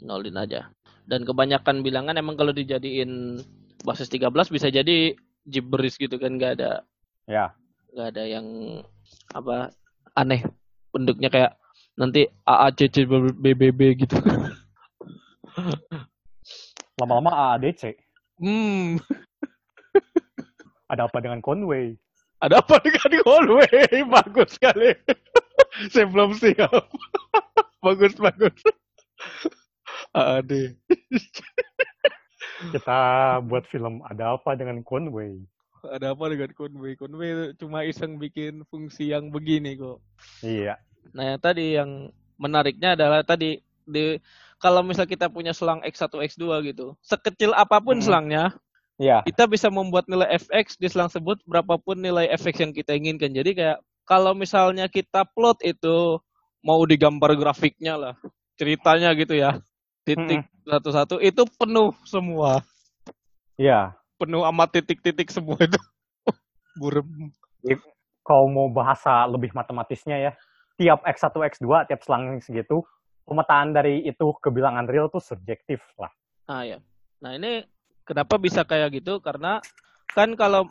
Nolin 0.05 0.37
aja. 0.37 0.69
Dan 1.05 1.25
kebanyakan 1.25 1.81
bilangan 1.81 2.17
emang 2.17 2.37
kalau 2.37 2.53
dijadiin 2.53 3.41
basis 3.85 4.09
13 4.09 4.29
bisa 4.49 4.69
jadi 4.73 5.13
gibberish 5.45 6.01
gitu 6.01 6.17
kan 6.17 6.41
nggak 6.41 6.57
ada 6.57 6.81
Ya, 7.25 7.57
nggak 7.89 8.07
ada 8.13 8.23
yang 8.29 8.45
apa 9.33 9.73
aneh 10.13 10.45
bentuknya 10.93 11.33
kayak 11.33 11.57
nanti 11.97 12.29
AACC 12.45 13.09
BBB 13.41 14.05
gitu. 14.05 14.13
lama-lama 17.01 17.33
AADC. 17.33 17.97
Hmm, 18.37 19.01
Ada 20.89 21.09
apa 21.09 21.17
dengan 21.21 21.41
Conway? 21.41 21.97
ada 22.43 22.59
apa 22.61 22.77
dengan 22.83 23.09
Conway? 23.25 23.89
Bagus 24.13 24.59
sekali. 24.59 24.91
Saya 25.93 26.05
belum 26.05 26.35
siap. 26.35 26.71
bagus 27.85 28.13
bagus. 28.17 28.53
AAD. 30.13 30.73
kita 32.73 32.97
buat 33.45 33.63
film 33.69 34.01
ada 34.07 34.37
apa 34.37 34.57
dengan 34.57 34.81
Conway 34.81 35.37
Ada 35.85 36.17
apa 36.17 36.25
dengan 36.33 36.49
Conway? 36.57 36.97
Conway 36.97 37.53
cuma 37.57 37.85
iseng 37.85 38.17
bikin 38.17 38.65
fungsi 38.67 39.13
yang 39.13 39.29
begini 39.29 39.77
kok. 39.77 40.01
iya 40.41 40.81
Nah, 41.13 41.35
yang 41.35 41.39
tadi 41.39 41.77
yang 41.77 42.09
menariknya 42.35 42.97
adalah 42.97 43.21
tadi 43.21 43.61
di 43.85 44.17
kalau 44.57 44.81
misal 44.81 45.05
kita 45.05 45.29
punya 45.29 45.53
selang 45.53 45.85
X1, 45.85 46.09
X2 46.09 46.43
gitu, 46.65 46.97
sekecil 47.05 47.53
apa 47.53 47.77
pun 47.77 48.01
Hmm. 48.01 48.05
selangnya, 48.05 48.43
iya 49.01 49.19
kita 49.27 49.49
bisa 49.49 49.67
membuat 49.67 50.07
nilai 50.07 50.39
fx 50.39 50.79
di 50.79 50.87
selang 50.87 51.11
tersebut 51.11 51.43
berapapun 51.43 51.99
nilai 51.99 52.31
fx 52.35 52.55
yang 52.61 52.73
kita 52.75 52.95
inginkan. 52.95 53.31
Jadi 53.35 53.51
kayak 53.55 53.77
kalau 54.05 54.37
misalnya 54.37 54.85
kita 54.87 55.25
plot 55.33 55.65
itu 55.65 56.21
mau 56.61 56.81
digambar 56.85 57.33
grafiknya 57.37 57.97
lah, 57.97 58.13
ceritanya 58.57 59.13
gitu 59.17 59.37
ya, 59.37 59.57
titik 60.05 60.45
satu-satu 60.65 61.21
itu 61.21 61.45
penuh 61.57 61.93
semua, 62.05 62.61
iya 63.57 63.93
penuh 64.17 64.41
amat 64.49 64.81
titik-titik 64.81 65.29
semua 65.29 65.57
itu. 65.61 65.77
Burem. 66.79 67.29
kalau 68.25 68.49
mau 68.49 68.67
bahasa 68.73 69.29
lebih 69.29 69.53
matematisnya 69.53 70.17
ya 70.17 70.31
tiap 70.81 71.05
x1 71.05 71.29
x2 71.55 71.85
tiap 71.85 72.01
selang 72.01 72.35
segitu 72.41 72.81
pemetaan 73.25 73.73
dari 73.73 74.05
itu 74.05 74.33
ke 74.41 74.49
bilangan 74.49 74.85
real 74.89 75.09
tuh 75.09 75.21
subjektif 75.21 75.81
lah. 75.97 76.09
Ah 76.45 76.61
ya. 76.65 76.77
Nah 77.21 77.37
ini 77.37 77.65
kenapa 78.07 78.37
bisa 78.39 78.61
kayak 78.63 79.01
gitu? 79.01 79.19
Karena 79.19 79.59
kan 80.13 80.33
kalau 80.37 80.69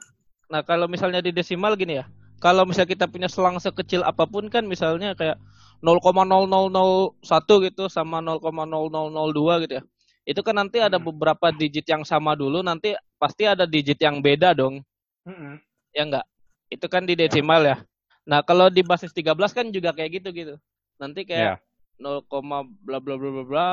nah 0.53 0.63
kalau 0.63 0.87
misalnya 0.87 1.21
di 1.25 1.35
desimal 1.35 1.75
gini 1.77 2.01
ya. 2.01 2.07
Kalau 2.43 2.69
misalnya 2.69 2.91
kita 2.93 3.07
punya 3.09 3.29
selang 3.31 3.57
sekecil 3.57 4.05
apa 4.05 4.29
pun 4.29 4.53
kan 4.53 4.69
misalnya 4.69 5.17
kayak 5.17 5.41
0,0001 5.81 7.65
gitu 7.69 7.89
sama 7.89 8.21
0,0002 8.21 9.65
gitu 9.65 9.81
ya. 9.81 9.85
Itu 10.25 10.41
kan 10.45 10.57
nanti 10.57 10.81
ada 10.81 10.97
Hmm. 11.01 11.09
beberapa 11.13 11.53
digit 11.53 11.85
yang 11.89 12.05
sama 12.05 12.33
dulu, 12.37 12.61
nanti 12.65 12.97
pasti 13.21 13.45
ada 13.49 13.65
digit 13.69 13.97
yang 14.01 14.21
beda 14.25 14.53
dong. 14.57 14.81
Mm-mm. 15.25 15.61
Ya 15.93 16.03
enggak? 16.05 16.27
Itu 16.73 16.87
kan 16.89 17.05
di 17.05 17.17
desimal 17.17 17.61
ya. 17.65 17.77
Nah, 18.25 18.41
kalau 18.41 18.73
di 18.73 18.81
basis 18.81 19.13
13 19.13 19.53
kan 19.53 19.69
juga 19.69 19.93
kayak 19.93 20.21
gitu 20.21 20.29
gitu. 20.33 20.55
Nanti 21.01 21.29
Ya. 21.29 21.61
kayak 21.61 21.65
0, 22.01 22.65
bla 22.85 22.99
bla 23.01 23.15
bla 23.17 23.31
bla 23.31 23.45
bla. 23.45 23.69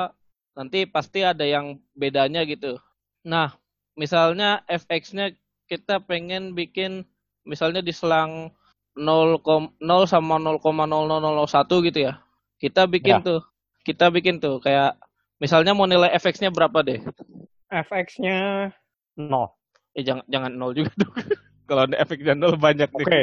Nanti 0.56 0.84
pasti 0.88 1.24
ada 1.24 1.44
yang 1.48 1.80
bedanya 1.96 2.44
gitu. 2.44 2.76
Nah, 3.26 3.54
misalnya 3.94 4.66
fx-nya 4.66 5.34
kita 5.70 6.02
pengen 6.04 6.58
bikin 6.58 7.06
misalnya 7.46 7.82
di 7.82 7.94
selang 7.94 8.52
0, 8.98 9.40
0 9.80 10.04
sama 10.10 10.36
0,0001 10.38 11.86
gitu 11.88 12.00
ya. 12.12 12.20
Kita 12.60 12.86
bikin 12.86 13.22
Ya. 13.22 13.24
tuh. 13.24 13.42
Kita 13.82 14.14
bikin 14.14 14.38
tuh 14.38 14.62
kayak 14.62 14.94
misalnya 15.42 15.74
mau 15.74 15.90
nilai 15.90 16.14
fx-nya 16.14 16.54
berapa 16.54 16.86
deh? 16.86 17.02
FX-nya 17.72 18.70
nol. 19.18 19.50
Eh 19.98 20.04
jangan 20.06 20.26
jangan 20.30 20.52
0 20.54 20.76
juga 20.78 20.92
dong. 20.98 21.14
Kalau 21.70 21.82
ada 21.88 21.98
fx-nya 22.04 22.36
0 22.38 22.58
banyak 22.60 22.90
nih. 22.94 23.06
Oke. 23.06 23.22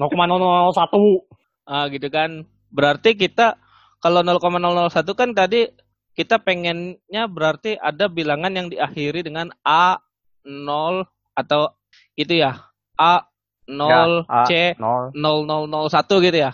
0,001. 0.00 1.26
Ah 1.68 1.86
gitu 1.90 2.08
kan. 2.10 2.46
Berarti 2.74 3.14
kita 3.14 3.58
kalau 4.02 4.20
0,001 4.26 5.14
kan 5.14 5.30
tadi 5.32 5.68
kita 6.14 6.38
pengennya 6.38 7.26
berarti 7.26 7.74
ada 7.78 8.06
bilangan 8.06 8.54
yang 8.54 8.70
diakhiri 8.70 9.26
dengan 9.26 9.50
A 9.66 9.98
0 10.46 11.02
atau 11.34 11.74
gitu 12.14 12.38
ya. 12.38 12.70
A 12.94 13.26
0 13.66 14.22
A, 14.30 14.46
C 14.46 14.78
0. 14.78 15.10
0001 15.10 16.26
gitu 16.30 16.38
ya. 16.38 16.52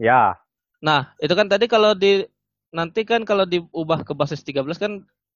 Ya. 0.00 0.40
Nah, 0.80 1.12
itu 1.20 1.32
kan 1.36 1.46
tadi 1.46 1.68
kalau 1.68 1.92
di 1.92 2.24
nanti 2.72 3.04
kan 3.04 3.22
kalau 3.28 3.44
diubah 3.44 4.02
ke 4.02 4.16
basis 4.16 4.40
13 4.42 4.64
kan 4.80 4.92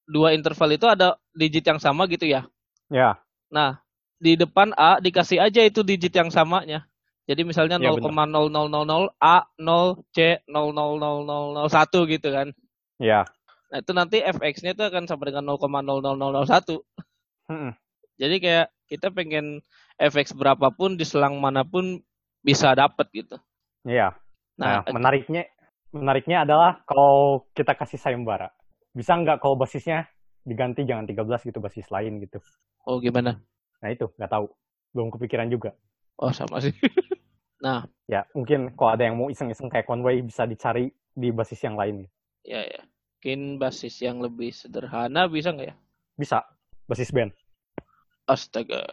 dua 0.09 0.33
interval 0.33 0.73
itu 0.73 0.89
ada 0.89 1.21
digit 1.37 1.69
yang 1.69 1.77
sama 1.77 2.09
gitu 2.09 2.25
ya. 2.25 2.49
Ya. 2.89 3.21
Nah, 3.53 3.85
di 4.17 4.35
depan 4.35 4.73
A 4.75 4.99
dikasih 4.99 5.39
aja 5.39 5.61
itu 5.61 5.85
digit 5.85 6.17
yang 6.17 6.33
samanya. 6.33 6.89
Jadi 7.27 7.43
misalnya 7.43 7.77
Ya, 7.83 7.91
0,0000 7.91 9.11
A 9.19 9.37
0 9.59 9.99
C 10.15 10.41
00001 10.47 12.13
gitu 12.15 12.29
kan. 12.31 12.49
Ya. 13.03 13.27
Nah, 13.77 13.85
itu 13.85 13.93
nanti 13.93 14.25
fx-nya 14.25 14.73
itu 14.73 14.89
akan 14.89 15.05
sama 15.05 15.29
dengan 15.29 15.53
0,00001. 15.53 16.81
Mm-mm. 17.53 17.77
Jadi 18.17 18.37
kayak 18.41 18.73
kita 18.89 19.13
pengen 19.13 19.61
fx 20.01 20.33
berapapun 20.33 20.97
di 20.97 21.05
selang 21.05 21.37
mana 21.37 21.61
pun 21.61 22.01
bisa 22.41 22.73
dapat 22.73 23.05
gitu. 23.13 23.37
Iya. 23.85 24.17
Nah, 24.57 24.81
Nah, 24.81 24.97
menariknya 24.97 25.45
menariknya 25.93 26.49
adalah 26.49 26.81
kalau 26.89 27.45
kita 27.53 27.77
kasih 27.77 28.01
sayembara. 28.01 28.49
Bisa 28.97 29.13
nggak 29.13 29.45
kalau 29.45 29.61
basisnya 29.61 30.09
diganti 30.41 30.89
jangan 30.89 31.05
13 31.05 31.45
gitu 31.45 31.61
basis 31.61 31.93
lain 31.93 32.17
gitu. 32.25 32.41
oh 32.89 32.97
gimana? 32.97 33.37
Nah 33.85 33.93
itu 33.93 34.09
nggak 34.17 34.33
tahu. 34.33 34.49
Belum 34.97 35.13
kepikiran 35.13 35.53
juga. 35.53 35.77
Oh 36.17 36.33
sama 36.33 36.65
sih. 36.65 36.73
nah, 37.61 37.85
Ya 38.09 38.25
mungkin 38.33 38.73
kalau 38.73 38.97
ada 38.97 39.05
yang 39.05 39.21
mau 39.21 39.29
iseng-iseng 39.29 39.69
kayak 39.69 39.85
Conway 39.85 40.25
bisa 40.25 40.49
dicari 40.49 40.89
di 41.13 41.29
basis 41.29 41.61
yang 41.61 41.77
lain. 41.77 42.09
ya 42.41 42.65
ya. 42.65 42.81
Mungkin 43.27 43.59
basis 43.59 43.99
yang 44.07 44.23
lebih 44.23 44.55
sederhana 44.55 45.27
bisa 45.27 45.51
nggak 45.51 45.75
ya? 45.75 45.77
Bisa. 46.15 46.47
Basis 46.87 47.11
band. 47.11 47.35
Astaga. 48.31 48.87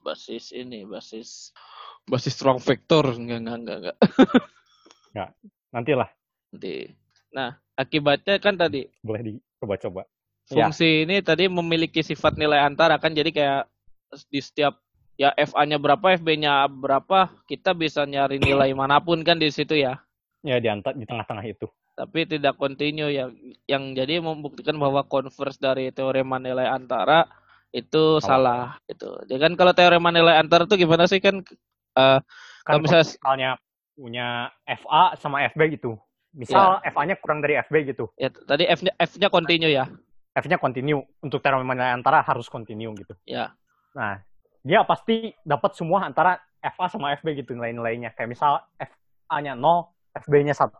Basis 0.00 0.56
ini, 0.56 0.88
basis 0.88 1.52
basis 2.08 2.32
strong 2.32 2.56
vector 2.56 3.04
enggak 3.12 3.44
enggak 3.44 3.56
enggak 3.60 3.76
enggak. 3.76 3.96
Nantilah 5.76 6.08
Nanti. 6.48 6.96
Nah, 7.36 7.60
akibatnya 7.76 8.40
kan 8.40 8.56
tadi 8.56 8.88
boleh 9.04 9.20
dicoba-coba. 9.20 10.08
Ya. 10.48 10.72
fungsi 10.72 11.04
ini 11.04 11.20
tadi 11.20 11.44
memiliki 11.52 12.00
sifat 12.00 12.40
nilai 12.40 12.64
antara 12.64 12.96
kan 12.96 13.12
jadi 13.12 13.28
kayak 13.36 13.62
di 14.32 14.40
setiap 14.40 14.80
ya 15.20 15.36
FA-nya 15.36 15.76
berapa, 15.76 16.16
FB-nya 16.16 16.72
berapa, 16.72 17.36
kita 17.44 17.76
bisa 17.76 18.00
nyari 18.08 18.40
nilai 18.40 18.72
mana 18.72 18.96
pun 18.96 19.20
kan 19.20 19.36
di 19.36 19.52
situ 19.52 19.76
ya. 19.76 20.00
Ya 20.40 20.56
di, 20.56 20.72
di 20.72 21.04
tengah-tengah 21.04 21.44
itu. 21.44 21.68
Tapi 21.96 22.28
tidak 22.28 22.60
kontinu 22.60 23.08
ya 23.08 23.32
yang 23.64 23.96
jadi 23.96 24.20
membuktikan 24.20 24.76
bahwa 24.76 25.00
converse 25.08 25.56
dari 25.56 25.88
teorema 25.88 26.36
nilai 26.36 26.68
antara 26.68 27.24
itu 27.72 28.20
salah 28.20 28.76
gitu. 28.84 29.16
Jadi 29.24 29.40
kan 29.40 29.52
kalau 29.56 29.72
teorema 29.72 30.12
nilai 30.12 30.36
antara 30.36 30.68
itu 30.68 30.76
gimana 30.76 31.08
sih 31.08 31.24
kan 31.24 31.40
eh, 31.96 32.20
Kan 32.66 32.82
kalau 32.82 32.84
misalnya 32.84 33.06
misalnya 33.06 33.50
punya 33.96 34.28
FA 34.66 35.14
sama 35.16 35.46
FB 35.54 35.80
gitu. 35.80 35.96
Misal 36.36 36.84
FA-nya 36.84 37.16
kurang 37.16 37.40
dari 37.40 37.56
FB 37.64 37.96
gitu. 37.96 38.12
ya 38.20 38.28
tadi 38.28 38.68
F-nya 38.68 38.92
F-nya 39.00 39.28
kontinu 39.32 39.70
ya. 39.72 39.88
F-nya 40.36 40.60
continue. 40.60 41.00
Untuk 41.24 41.40
teorema 41.40 41.72
nilai 41.72 41.96
antara 41.96 42.20
harus 42.20 42.50
continue 42.52 42.92
gitu. 42.92 43.16
Ya. 43.24 43.56
Nah, 43.96 44.20
dia 44.60 44.84
pasti 44.84 45.32
dapat 45.40 45.72
semua 45.72 46.04
antara 46.04 46.36
FA 46.60 46.92
sama 46.92 47.16
FB 47.16 47.40
gitu 47.40 47.56
nilai-nilainya. 47.56 48.12
Kayak 48.12 48.36
misal 48.36 48.52
FA-nya 48.76 49.56
0, 49.56 49.96
FB-nya 50.26 50.52
1, 50.52 50.76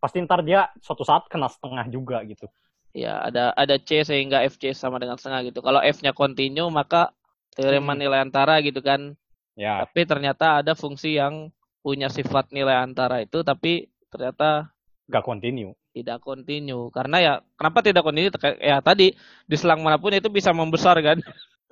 pasti 0.00 0.18
ntar 0.24 0.40
dia 0.40 0.72
suatu 0.80 1.04
saat 1.04 1.28
kena 1.28 1.46
setengah 1.46 1.86
juga 1.86 2.24
gitu. 2.24 2.48
Ya, 2.90 3.22
ada 3.22 3.54
ada 3.54 3.78
C 3.78 4.02
sehingga 4.02 4.42
FC 4.42 4.74
sama 4.74 4.98
dengan 4.98 5.14
setengah 5.14 5.46
gitu. 5.46 5.60
Kalau 5.60 5.78
F-nya 5.78 6.10
kontinu 6.10 6.66
maka 6.68 7.14
teorema 7.52 7.94
Hmm. 7.94 8.00
nilai 8.00 8.18
antara 8.18 8.58
gitu 8.58 8.80
kan. 8.80 9.14
Ya, 9.54 9.84
Tapi 9.84 10.08
ternyata 10.08 10.58
ada 10.58 10.72
fungsi 10.72 11.14
yang 11.14 11.52
punya 11.80 12.08
sifat 12.08 12.50
nilai 12.50 12.74
antara 12.76 13.20
itu 13.20 13.40
tapi 13.40 13.86
ternyata 14.08 14.72
nggak 15.06 15.22
continue. 15.22 15.72
tidak 15.90 16.18
kontinu. 16.20 16.86
Karena 16.88 17.16
ya 17.18 17.32
kenapa 17.54 17.78
tidak 17.80 18.02
kontinu? 18.02 18.30
Kayak- 18.32 18.58
Ya 18.58 18.76
tadi 18.80 19.10
di 19.44 19.56
selang 19.56 19.82
mana 19.82 19.98
pun 19.98 20.10
itu 20.10 20.26
bisa 20.26 20.50
membesar 20.50 20.96
kan. 20.98 21.18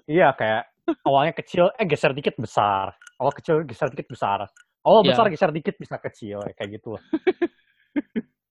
Iya, 0.06 0.32
kayak 0.32 0.62
awalnya 1.02 1.32
kecil, 1.32 1.70
eh 1.74 1.84
geser 1.84 2.10
dikit 2.10 2.34
besar. 2.34 2.94
Awal 3.16 3.32
kecil, 3.34 3.62
geser 3.62 3.90
dikit 3.90 4.08
besar. 4.08 4.46
Awal 4.80 5.02
Ya. 5.02 5.12
besar, 5.12 5.26
geser 5.28 5.50
dikit 5.50 5.74
bisa 5.76 5.98
kecil. 5.98 6.42
Kayak 6.50 6.78
gitu. 6.78 6.94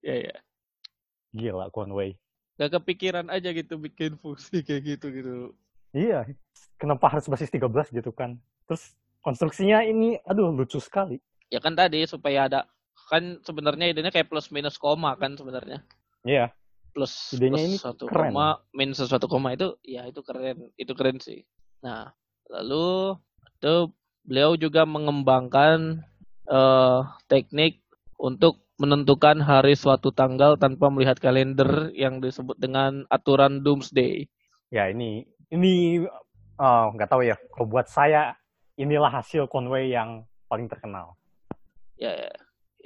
Ya 0.06 0.16
ya. 0.24 0.36
Gila, 1.36 1.68
Conway. 1.74 2.16
Gak 2.58 2.80
kepikiran 2.82 3.30
aja 3.30 3.54
gitu 3.54 3.78
bikin 3.78 4.18
fungsi 4.18 4.62
kayak 4.68 4.98
gitu 4.98 5.08
gitu. 5.14 5.36
Iya, 5.92 6.26
kenapa 6.78 7.12
harus 7.12 7.28
basis 7.30 7.52
13 7.52 7.92
gitu 7.92 8.12
kan? 8.14 8.38
Terus 8.70 8.94
konstruksinya 9.22 9.82
ini, 9.84 10.18
aduh 10.26 10.54
lucu 10.54 10.78
sekali. 10.80 11.20
Ya 11.52 11.64
kan 11.64 11.76
tadi 11.76 12.04
supaya 12.08 12.48
ada 12.50 12.68
kan 13.08 13.40
sebenarnya 13.46 13.94
idenya 13.94 14.12
kayak 14.12 14.28
plus 14.28 14.52
minus 14.52 14.76
koma 14.76 15.16
kan 15.16 15.40
sebenarnya. 15.40 15.80
Iya, 16.28 16.52
plus 16.98 17.38
Idenya 17.38 17.54
plus 17.54 17.66
ini 17.70 17.78
satu 17.78 18.06
keren. 18.10 18.34
koma 18.34 18.48
minus 18.74 19.06
satu 19.06 19.30
koma 19.30 19.54
itu 19.54 19.78
ya 19.86 20.10
itu 20.10 20.26
keren 20.26 20.74
itu 20.82 20.98
keren 20.98 21.22
sih 21.22 21.46
nah 21.86 22.10
lalu 22.50 23.14
itu 23.62 23.94
beliau 24.26 24.58
juga 24.58 24.82
mengembangkan 24.90 26.02
eh, 26.50 27.00
teknik 27.30 27.86
untuk 28.18 28.66
menentukan 28.78 29.42
hari 29.42 29.74
suatu 29.74 30.14
tanggal 30.14 30.56
tanpa 30.58 30.90
melihat 30.94 31.18
kalender 31.18 31.90
yang 31.98 32.22
disebut 32.22 32.58
dengan 32.62 33.06
aturan 33.10 33.66
doomsday 33.66 34.30
ya 34.72 34.92
ini, 34.92 35.24
ini 35.52 36.04
eh, 36.60 36.86
nggak 36.94 37.10
tahu 37.10 37.24
ya. 37.24 37.36
Kalau 37.52 37.68
buat 37.68 37.88
saya, 37.88 38.36
inilah 38.76 39.12
hasil 39.12 39.48
Conway 39.48 39.92
yang 39.92 40.28
paling 40.48 40.68
terkenal. 40.68 41.16
ya, 41.98 42.14
ya. 42.14 42.32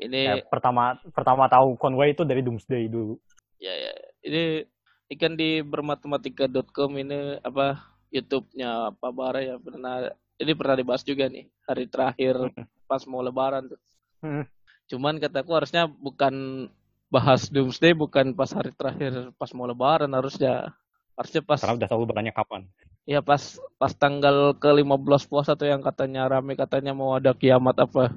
ini 0.02 0.22
Ya, 0.24 0.36
pertama 0.48 0.98
pertama 1.12 1.52
tahu 1.52 1.76
Conway 1.76 2.16
itu 2.16 2.24
dari 2.24 2.42
Doomsday 2.42 2.88
dulu. 2.88 3.20
ya 3.62 3.70
ya 3.70 3.94
ini 4.26 4.66
ikan 5.14 5.38
di 5.38 5.62
bermatematika.com 5.62 6.98
ini 6.98 7.38
apa 7.46 7.78
YouTube-nya 8.10 8.98
Pak 8.98 9.12
Bara 9.14 9.38
ya 9.46 9.62
pernah 9.62 10.10
ini 10.42 10.52
pernah 10.58 10.76
dibahas 10.82 11.06
juga 11.06 11.30
nih 11.30 11.46
hari 11.70 11.86
terakhir 11.86 12.42
pas 12.90 13.04
mau 13.06 13.22
lebaran 13.22 13.70
tuh. 13.70 13.82
Cuman 14.92 15.24
kataku 15.24 15.56
harusnya 15.56 15.88
bukan 15.88 16.68
bahas 17.08 17.48
doomsday 17.48 17.96
bukan 17.96 18.36
pas 18.36 18.52
hari 18.52 18.76
terakhir 18.76 19.32
pas 19.40 19.52
mau 19.56 19.64
lebaran 19.68 20.12
harusnya 20.12 20.76
harusnya 21.16 21.40
pas 21.44 21.60
Karena 21.64 21.80
udah 21.80 21.90
tahu 21.92 22.00
lebarannya 22.08 22.36
kapan. 22.36 22.68
ya 23.08 23.20
pas 23.24 23.60
pas 23.80 23.92
tanggal 23.96 24.56
ke-15 24.60 25.28
puasa 25.32 25.56
tuh 25.56 25.68
yang 25.72 25.80
katanya 25.84 26.28
rame 26.28 26.56
katanya 26.60 26.92
mau 26.96 27.16
ada 27.16 27.32
kiamat 27.36 27.76
apa. 27.84 28.16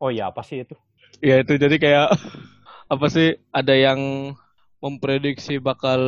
Oh 0.00 0.08
iya, 0.08 0.28
apa 0.32 0.40
sih 0.44 0.64
itu? 0.64 0.76
Ya 1.20 1.40
itu 1.40 1.56
jadi 1.60 1.76
kayak 1.76 2.08
apa 2.92 3.06
sih 3.12 3.36
ada 3.52 3.72
yang 3.76 4.32
memprediksi 4.80 5.60
bakal 5.60 6.00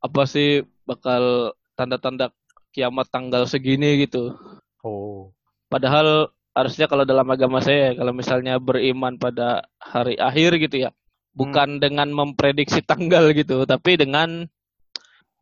apa 0.00 0.22
sih 0.28 0.64
bakal 0.84 1.52
tanda-tanda 1.76 2.32
kiamat 2.72 3.08
tanggal 3.08 3.48
segini 3.48 4.04
gitu. 4.04 4.36
Oh, 4.84 5.32
Padahal 5.72 6.30
harusnya 6.56 6.88
kalau 6.88 7.04
dalam 7.04 7.28
agama 7.28 7.60
saya 7.60 7.92
kalau 7.92 8.16
misalnya 8.16 8.56
beriman 8.56 9.20
pada 9.20 9.68
hari 9.76 10.16
akhir 10.16 10.56
gitu 10.56 10.88
ya, 10.88 10.90
bukan 11.36 11.76
dengan 11.76 12.08
memprediksi 12.08 12.80
tanggal 12.80 13.28
gitu 13.36 13.68
tapi 13.68 14.00
dengan 14.00 14.48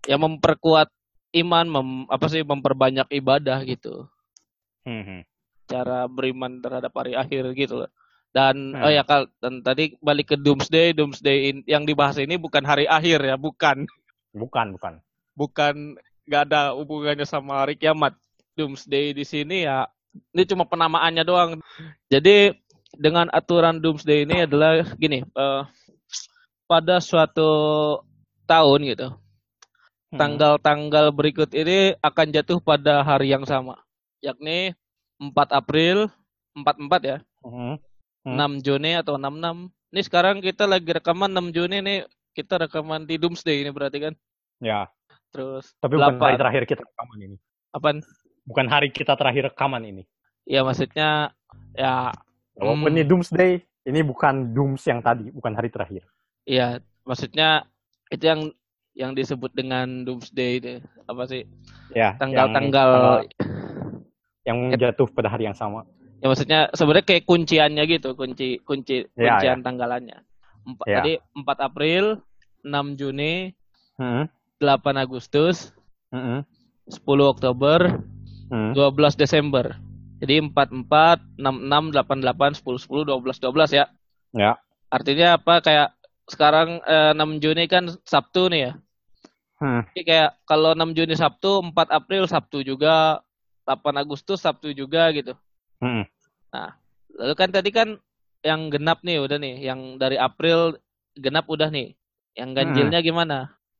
ya 0.04 0.18
memperkuat 0.18 0.90
iman 1.38 1.66
mem, 1.70 1.88
apa 2.10 2.26
sih 2.26 2.42
memperbanyak 2.42 3.06
ibadah 3.14 3.62
gitu 3.62 4.10
Hmm, 4.84 5.00
hmm. 5.00 5.20
cara 5.64 6.04
beriman 6.04 6.60
terhadap 6.60 6.92
hari 6.92 7.14
akhir 7.16 7.54
gitu 7.56 7.86
loh 7.86 7.90
dan 8.34 8.74
Hmm. 8.74 8.82
oh 8.84 8.90
ya 8.90 9.06
kal 9.06 9.30
dan 9.38 9.62
tadi 9.62 9.94
balik 10.02 10.34
ke 10.34 10.36
doomsday 10.36 10.90
doomsday 10.92 11.48
in- 11.54 11.64
yang 11.64 11.86
dibahas 11.86 12.18
ini 12.18 12.34
bukan 12.36 12.66
hari 12.66 12.84
akhir 12.84 13.22
ya 13.22 13.38
bukan 13.38 13.86
Bukan, 14.34 14.74
bukan. 14.74 14.98
bukan 15.38 15.74
nggak 16.26 16.42
ada 16.50 16.74
hubungannya 16.74 17.22
sama 17.22 17.62
hari 17.62 17.78
kiamat. 17.78 18.18
Doomsday 18.54 19.14
di 19.14 19.22
sini 19.22 19.62
ya 19.62 19.86
ini 20.32 20.42
cuma 20.46 20.64
penamaannya 20.64 21.24
doang. 21.26 21.50
Jadi 22.08 22.54
dengan 22.94 23.26
aturan 23.34 23.82
Doomsday 23.82 24.22
ini 24.22 24.46
adalah 24.46 24.86
gini, 24.94 25.22
eh, 25.22 25.62
pada 26.64 27.02
suatu 27.02 27.50
tahun 28.46 28.80
gitu, 28.88 29.08
Hmm. 30.14 30.18
tanggal-tanggal 30.20 31.10
berikut 31.10 31.50
ini 31.52 31.98
akan 31.98 32.26
jatuh 32.30 32.62
pada 32.62 33.02
hari 33.02 33.34
yang 33.34 33.42
sama, 33.42 33.82
yakni 34.22 34.72
4 35.18 35.50
April, 35.50 36.06
44 36.54 37.02
ya, 37.02 37.18
Hmm. 37.42 37.76
Hmm. 38.24 38.38
6 38.38 38.62
Juni 38.62 38.94
atau 38.94 39.18
66. 39.18 39.68
Ini 39.90 40.00
sekarang 40.06 40.38
kita 40.38 40.64
lagi 40.70 40.86
rekaman 40.90 41.30
6 41.34 41.50
Juni 41.50 41.82
nih, 41.82 41.98
kita 42.32 42.62
rekaman 42.62 43.04
di 43.06 43.18
Doomsday 43.18 43.62
ini 43.66 43.70
berarti 43.74 43.98
kan. 44.00 44.14
Ya, 44.62 44.86
Terus 45.34 45.74
tapi 45.82 45.98
bukan 45.98 46.14
hari 46.22 46.38
8 46.38 46.40
terakhir 46.40 46.62
kita 46.64 46.82
rekaman 46.86 47.18
ini. 47.26 47.36
apaan? 47.74 47.98
Bukan 48.44 48.66
hari 48.68 48.92
kita 48.92 49.16
terakhir 49.16 49.50
rekaman 49.50 49.80
ini. 49.82 50.02
Ya 50.44 50.60
maksudnya 50.60 51.32
ya 51.72 52.12
Walaupun 52.54 52.86
Hmm. 52.86 52.94
ini 52.94 53.02
Doomsday, 53.02 53.52
ini 53.82 54.00
bukan 54.00 54.54
Dooms 54.54 54.86
yang 54.86 55.02
tadi, 55.02 55.26
bukan 55.28 55.52
hari 55.52 55.68
terakhir. 55.68 56.06
ya 56.44 56.76
maksudnya 57.02 57.64
itu 58.12 58.20
yang 58.20 58.40
yang 58.92 59.10
disebut 59.10 59.48
dengan 59.50 60.04
doomsday 60.04 60.60
itu 60.60 60.72
apa 61.02 61.24
sih 61.24 61.48
Ya, 61.90 62.12
tanggal-tanggal 62.14 63.24
yang, 64.44 64.58
yang 64.70 64.78
jatuh 64.78 65.08
pada 65.08 65.26
hari 65.26 65.48
yang 65.48 65.56
sama. 65.56 65.88
ya 66.20 66.28
maksudnya 66.28 66.68
sebenarnya 66.70 67.06
kayak 67.08 67.24
kunciannya 67.24 67.82
gitu 67.88 68.12
kunci 68.12 68.60
kunci 68.60 69.08
Ya, 69.16 69.40
kuncian 69.40 69.64
tanggalannya 69.64 70.20
Empat, 70.62 70.84
Ya. 70.84 71.00
tadi 71.00 71.12
4 71.32 71.58
April 71.58 72.04
6 72.60 72.92
Juni 72.94 73.56
Hmm. 73.96 74.28
8 74.60 74.94
Agustus 74.94 75.72
Hmm. 76.08 76.44
10 76.86 77.24
Oktober 77.26 78.04
Hmm. 78.50 78.72
12 78.76 79.16
Desember 79.16 79.76
jadi 80.20 80.40
44 80.40 81.40
66 81.40 81.94
88 81.96 82.60
10 82.60 83.06
10 83.06 83.08
12 83.08 83.40
12 83.40 83.78
ya 83.78 83.86
Ya. 84.34 84.58
artinya 84.90 85.38
apa 85.38 85.62
kayak 85.62 85.94
sekarang 86.26 86.82
eh, 86.82 87.12
6 87.14 87.38
Juni 87.38 87.64
kan 87.70 87.86
Sabtu 88.02 88.50
nih 88.50 88.60
ya 88.70 88.72
Hmm. 89.64 89.86
Jadi 89.94 90.02
kayak 90.02 90.30
kalau 90.44 90.74
6 90.74 90.92
Juni 90.92 91.14
Sabtu, 91.14 91.62
4 91.62 91.88
April 91.94 92.26
Sabtu 92.26 92.60
juga, 92.66 93.22
8 93.64 93.96
Agustus 93.96 94.42
Sabtu 94.42 94.74
juga 94.74 95.08
gitu. 95.14 95.32
Hmm. 95.78 96.04
Lalu 97.14 97.34
kan 97.38 97.48
tadi 97.54 97.70
kan 97.70 97.96
yang 98.44 98.68
genap 98.68 99.00
nih 99.06 99.22
udah 99.22 99.38
nih, 99.38 99.62
yang 99.62 99.96
dari 99.96 100.18
April 100.18 100.76
genap 101.16 101.46
udah 101.46 101.70
nih. 101.70 101.94
Yang 102.34 102.50
ganjilnya 102.60 102.98
gimana? 103.00 103.38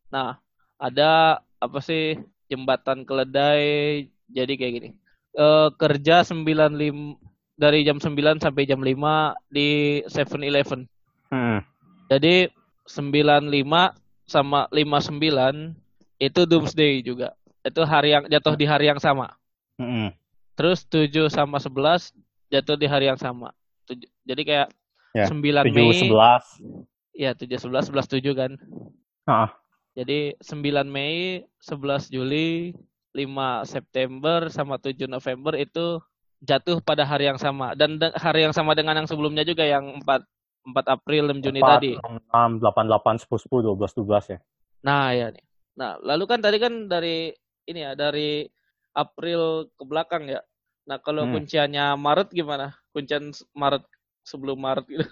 Nah, 0.08 0.38
ada 0.78 1.42
apa 1.58 1.78
sih 1.82 2.16
jembatan 2.46 3.02
keledai 3.02 4.06
jadi 4.30 4.52
kayak 4.54 4.72
gini. 4.72 4.90
Eh 5.34 5.68
kerja 5.76 6.22
95 6.22 7.18
dari 7.54 7.82
jam 7.82 7.98
9 7.98 8.14
sampai 8.38 8.64
jam 8.64 8.80
5 8.80 9.34
di 9.48 9.68
7-Eleven. 10.06 10.86
Hmm. 11.30 11.60
Jadi 12.08 12.50
95 12.86 13.94
sama 14.24 14.66
59 14.70 15.74
itu 16.18 16.40
doomsday 16.44 17.02
juga. 17.02 17.34
Itu 17.64 17.82
hari 17.82 18.12
yang 18.12 18.24
jatuh 18.28 18.54
di 18.54 18.64
hari 18.64 18.86
yang 18.88 19.00
sama. 19.00 19.34
Hmm. 19.76 20.12
Terus 20.54 20.86
7 20.86 21.26
sama 21.28 21.58
11 21.58 22.14
jatuh 22.48 22.76
di 22.78 22.86
hari 22.86 23.10
yang 23.10 23.18
sama. 23.18 23.50
Tuj- 23.84 24.08
Jadi 24.22 24.42
kayak 24.44 24.68
Ya, 25.14 25.30
9 25.30 25.70
7, 25.70 25.70
Mei, 25.70 26.10
11. 26.10 26.42
ya 27.14 27.30
7 27.38 27.54
11 27.54 27.86
11 27.86 28.10
7 28.10 28.34
kan. 28.34 28.50
Ah. 29.30 29.46
Jadi 29.94 30.34
9 30.42 30.90
Mei, 30.90 31.46
11 31.62 32.10
Juli, 32.10 32.74
5 33.14 33.62
September 33.64 34.50
sama 34.50 34.76
7 34.76 35.06
November 35.06 35.54
itu 35.54 36.02
jatuh 36.44 36.82
pada 36.82 37.06
hari 37.06 37.30
yang 37.30 37.38
sama 37.40 37.72
dan 37.72 37.96
hari 38.18 38.44
yang 38.44 38.52
sama 38.52 38.74
dengan 38.76 39.00
yang 39.00 39.08
sebelumnya 39.08 39.46
juga 39.46 39.64
yang 39.64 40.02
4 40.02 40.26
4 40.64 40.96
April 40.96 41.28
6 41.30 41.44
Juni 41.44 41.60
4, 41.60 41.70
tadi. 41.76 41.92
6, 42.00 42.58
8, 42.60 42.88
8, 42.88 43.20
10, 43.20 43.36
10, 43.36 43.76
12, 43.76 43.94
12 44.00 44.32
ya. 44.32 44.38
Nah, 44.80 45.12
ya 45.12 45.28
nih. 45.28 45.44
Nah, 45.76 46.00
lalu 46.00 46.24
kan 46.24 46.40
tadi 46.40 46.56
kan 46.56 46.88
dari 46.88 47.28
ini 47.68 47.80
ya, 47.84 47.92
dari 47.92 48.48
April 48.96 49.68
ke 49.76 49.84
belakang 49.84 50.24
ya. 50.24 50.40
Nah, 50.88 50.96
kalau 51.04 51.28
Hmm. 51.28 51.36
kunciannya 51.36 51.96
Maret 52.00 52.32
gimana? 52.32 52.72
Kuncian 52.96 53.32
Maret 53.52 53.84
sebelum 54.24 54.56
Maret 54.56 54.84
gitu. 54.88 55.04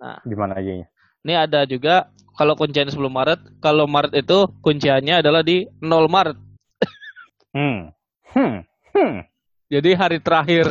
Nah, 0.00 0.16
Gimana 0.24 0.56
aja 0.56 0.72
ya? 0.80 0.86
ini 1.20 1.34
ada 1.36 1.68
juga 1.68 2.08
kalau 2.38 2.56
kuncian 2.56 2.88
sebelum 2.88 3.12
Maret, 3.12 3.60
kalau 3.60 3.84
Maret 3.84 4.16
itu 4.16 4.48
kunciannya 4.64 5.20
adalah 5.20 5.44
di 5.44 5.66
0 5.82 6.08
Maret. 6.08 6.38
Hmm. 7.50 7.90
Hmm. 8.30 8.62
Hmm. 8.94 9.26
Jadi 9.70 9.90
hari 9.94 10.18
terakhir 10.22 10.66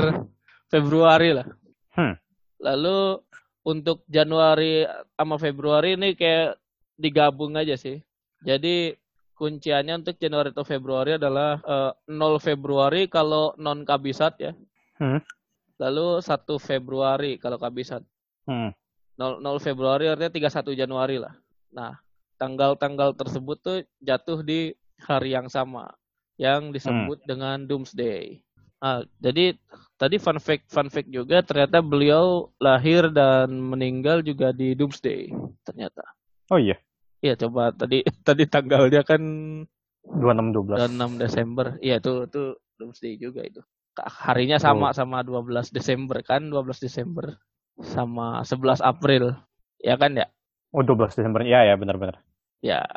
Februari 0.71 1.35
lah. 1.35 1.47
Hmm. 1.95 2.15
Lalu 2.59 3.19
untuk 3.67 4.03
Januari 4.07 4.87
sama 5.15 5.35
Februari 5.39 5.95
ini 5.99 6.15
kayak 6.15 6.55
digabung 6.95 7.55
aja 7.55 7.75
sih. 7.75 7.99
Jadi 8.43 8.95
kunciannya 9.35 10.03
untuk 10.03 10.19
Januari 10.19 10.51
atau 10.51 10.67
Februari 10.67 11.15
adalah 11.15 11.59
eh, 11.63 11.91
0 12.11 12.39
Februari 12.43 13.07
kalau 13.07 13.55
non 13.59 13.83
kabisat 13.83 14.33
ya. 14.39 14.51
Hmm. 14.99 15.19
Lalu 15.79 16.19
1 16.19 16.59
Februari 16.59 17.39
kalau 17.39 17.59
kabisat. 17.59 18.03
Hmm. 18.47 18.71
0, 19.19 19.43
0 19.43 19.59
Februari 19.59 20.07
artinya 20.07 20.51
31 20.51 20.75
Januari 20.75 21.19
lah. 21.19 21.35
Nah, 21.75 21.99
tanggal-tanggal 22.39 23.15
tersebut 23.15 23.57
tuh 23.59 23.77
jatuh 23.99 24.43
di 24.43 24.71
hari 24.99 25.35
yang 25.35 25.51
sama 25.51 25.91
yang 26.39 26.71
disebut 26.71 27.19
dengan 27.27 27.67
Doomsday. 27.67 28.39
Ah, 28.79 29.03
jadi 29.19 29.59
tadi 29.99 30.15
fun 30.15 30.39
fact 30.39 30.71
fun 30.71 30.87
fact 30.87 31.11
juga 31.11 31.43
ternyata 31.43 31.83
beliau 31.83 32.47
lahir 32.63 33.11
dan 33.11 33.51
meninggal 33.51 34.23
juga 34.23 34.55
di 34.55 34.71
Doomsday 34.71 35.35
ternyata. 35.67 36.01
Oh 36.47 36.55
iya, 36.55 36.79
Iya 37.19 37.35
coba 37.35 37.75
tadi 37.75 38.07
tadi 38.27 38.47
tanggalnya 38.47 39.03
kan 39.03 39.19
26, 40.07 40.55
12. 40.55 40.79
26 40.95 41.19
Desember. 41.19 41.65
Iya 41.83 41.99
itu 41.99 42.23
itu 42.23 42.41
Doomsday 42.79 43.19
juga 43.19 43.43
itu. 43.43 43.59
Harinya 43.99 44.55
sama 44.55 44.95
sama 44.95 45.19
12 45.27 45.75
Desember 45.75 46.23
kan 46.23 46.47
12 46.47 46.79
Desember 46.79 47.35
sama 47.83 48.39
11 48.47 48.79
April. 48.79 49.35
Ya 49.83 49.99
kan 49.99 50.15
ya? 50.15 50.31
Oh, 50.71 50.79
12 50.87 51.19
Desember. 51.19 51.43
Ya, 51.43 51.67
ya, 51.67 51.75
benar-benar. 51.75 52.23
Ya. 52.63 52.87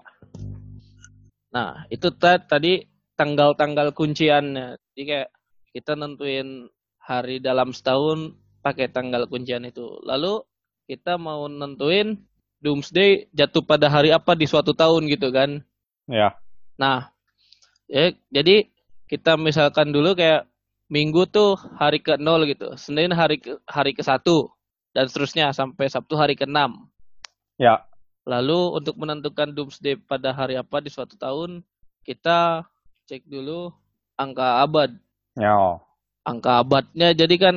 Nah, 1.51 1.85
itu 1.91 2.13
ta- 2.15 2.39
tadi 2.39 2.87
tanggal-tanggal 3.17 3.93
kunciannya. 3.93 4.77
Jadi 4.79 5.03
kayak 5.03 5.31
kita 5.73 5.97
nentuin 5.97 6.69
hari 7.03 7.43
dalam 7.43 7.73
setahun 7.75 8.37
pakai 8.63 8.89
tanggal 8.93 9.27
kuncian 9.27 9.67
itu. 9.67 9.99
Lalu 10.07 10.45
kita 10.87 11.19
mau 11.19 11.49
nentuin 11.49 12.19
Doomsday 12.63 13.27
jatuh 13.35 13.67
pada 13.67 13.91
hari 13.91 14.15
apa 14.15 14.39
di 14.39 14.47
suatu 14.47 14.71
tahun 14.71 15.11
gitu 15.11 15.35
kan. 15.35 15.67
Ya. 16.07 16.39
Nah, 16.79 17.11
ya, 17.91 18.15
jadi 18.31 18.71
kita 19.11 19.35
misalkan 19.35 19.91
dulu 19.91 20.15
kayak 20.15 20.47
Minggu 20.93 21.25
tuh 21.25 21.57
hari 21.81 22.05
ke-0 22.05 22.53
gitu. 22.53 22.69
Senin 22.77 23.17
hari 23.17 23.41
ke 23.41 23.57
hari 23.65 23.97
ke-1 23.97 24.29
dan 24.93 25.09
seterusnya 25.09 25.49
sampai 25.57 25.89
Sabtu 25.89 26.21
hari 26.21 26.37
ke-6. 26.37 26.53
Ya. 27.57 27.89
Lalu 28.29 28.77
untuk 28.77 29.01
menentukan 29.01 29.57
doomsday 29.57 29.97
pada 29.97 30.37
hari 30.37 30.61
apa 30.61 30.85
di 30.85 30.93
suatu 30.93 31.17
tahun, 31.17 31.65
kita 32.05 32.69
cek 33.07 33.27
dulu 33.27 33.73
angka 34.17 34.63
abad. 34.63 34.91
Ya. 35.39 35.81
Angka 36.23 36.63
abadnya 36.63 37.11
jadi 37.17 37.35
kan 37.41 37.55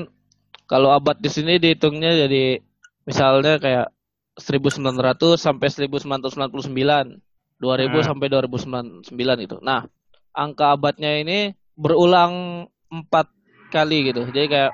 kalau 0.66 0.90
abad 0.90 1.18
di 1.22 1.30
sini 1.30 1.62
dihitungnya 1.62 2.26
jadi 2.26 2.60
misalnya 3.06 3.62
kayak 3.62 3.94
1900 4.36 5.40
sampai 5.40 5.68
1999, 5.72 7.22
2000 7.62 8.04
Hmm. 8.04 8.08
sampai 8.12 8.28
2009 8.28 9.40
itu. 9.40 9.58
Nah, 9.64 9.88
angka 10.36 10.76
abadnya 10.76 11.16
ini 11.16 11.56
berulang 11.78 12.66
empat 12.92 13.32
kali 13.72 14.12
gitu. 14.12 14.28
Jadi 14.28 14.48
kayak 14.52 14.74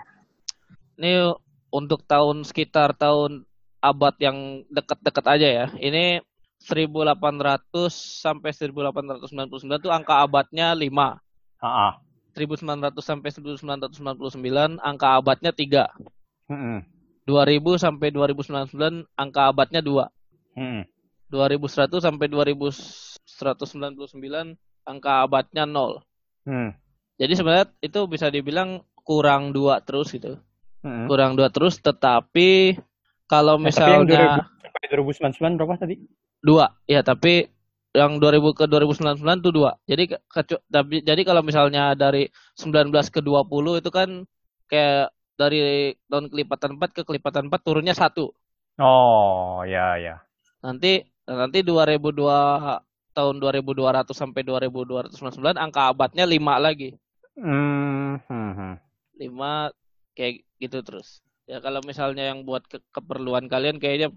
ini 0.97 1.33
untuk 1.69 2.01
tahun 2.05 2.45
sekitar 2.45 2.97
tahun 2.97 3.45
abad 3.81 4.15
yang 4.21 4.65
dekat-dekat 4.69 5.25
aja 5.25 5.47
ya. 5.49 5.65
Ini 5.77 6.21
1800 6.61 8.21
sampai 8.21 8.53
1899 8.53 9.81
tuh 9.81 9.91
angka 9.91 10.21
abadnya 10.21 10.77
5. 10.77 11.17
Ah, 11.61 11.65
ah. 11.65 11.93
1900 12.37 13.01
sampai 13.01 13.29
1999 13.33 14.77
angka 14.79 15.07
abadnya 15.17 15.51
3. 15.51 15.89
Mm-mm. 16.51 16.85
2000 17.25 17.81
sampai 17.81 18.13
2099 18.13 19.09
angka 19.17 19.41
abadnya 19.49 19.81
2. 19.83 20.05
Hmm. 20.55 20.87
2100 21.31 22.03
sampai 22.03 22.27
2199 22.27 24.59
angka 24.83 25.23
abadnya 25.23 25.63
nol. 25.63 26.03
Hmm. 26.43 26.75
Jadi 27.21 27.37
sebenarnya 27.37 27.69
itu 27.79 28.01
bisa 28.09 28.33
dibilang 28.33 28.81
kurang 29.05 29.53
dua 29.53 29.77
terus 29.85 30.09
gitu. 30.11 30.41
Hmm. 30.81 31.05
Kurang 31.05 31.37
dua 31.37 31.53
terus 31.53 31.77
tetapi 31.79 32.81
kalau 33.29 33.61
Nah, 33.61 33.69
tapi 33.71 33.87
yang 33.87 34.03
misalnya 34.03 34.43
2000 34.43 34.65
sampai 34.65 34.87
2099 34.91 35.55
berapa 35.61 35.77
tadi? 35.79 35.95
Dua 36.41 36.73
ya 36.89 37.05
tapi 37.05 37.47
yang 37.91 38.23
2000 38.23 38.55
ke 38.55 38.65
2099 38.71 39.43
tuh 39.43 39.51
dua. 39.51 39.71
Jadi 39.83 40.03
ke- 40.15 40.21
kecu- 40.31 40.63
tapi 40.71 41.03
jadi 41.03 41.21
kalau 41.27 41.43
misalnya 41.43 41.91
dari 41.91 42.31
19 42.55 43.11
ke 43.11 43.19
20 43.19 43.83
itu 43.83 43.91
kan 43.91 44.23
kayak 44.71 45.11
dari 45.35 45.91
tahun 46.07 46.31
kelipatan 46.31 46.79
4 46.79 46.91
ke 46.95 47.01
kelipatan 47.03 47.51
4 47.51 47.61
turunnya 47.67 47.91
satu. 47.91 48.31
Oh, 48.79 49.67
ya 49.67 49.99
ya. 49.99 50.23
Nanti 50.63 51.03
nanti 51.27 51.59
2002 51.67 52.79
tahun 53.11 53.35
2200 53.43 54.15
sampai 54.15 54.41
2299 54.47 55.59
angka 55.59 55.91
abadnya 55.91 56.23
5 56.23 56.55
lagi. 56.63 56.95
Hmm. 57.35 58.23
hmm, 58.23 58.51
hmm. 58.55 58.73
5 59.19 59.75
kayak 60.15 60.47
gitu 60.63 60.79
terus. 60.79 61.19
Ya 61.43 61.59
kalau 61.59 61.83
misalnya 61.83 62.31
yang 62.31 62.47
buat 62.47 62.63
ke- 62.71 62.83
keperluan 62.95 63.51
kalian 63.51 63.83
kayaknya 63.83 64.15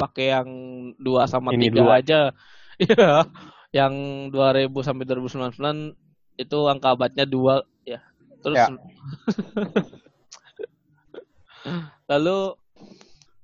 pakai 0.00 0.26
yang 0.32 0.48
2 0.96 1.28
sama 1.28 1.52
Ini 1.52 1.68
3 1.68 1.76
dua. 1.76 1.92
aja. 2.00 2.20
Iya. 2.80 3.28
yang 3.76 3.92
2000 4.32 4.72
sampai 4.80 5.04
2099 5.04 5.92
itu 6.40 6.58
angka 6.64 6.96
abadnya 6.96 7.28
2 7.28 7.60
ya. 7.84 8.00
Terus 8.40 8.56
Ya. 8.56 8.66
lalu 12.08 12.56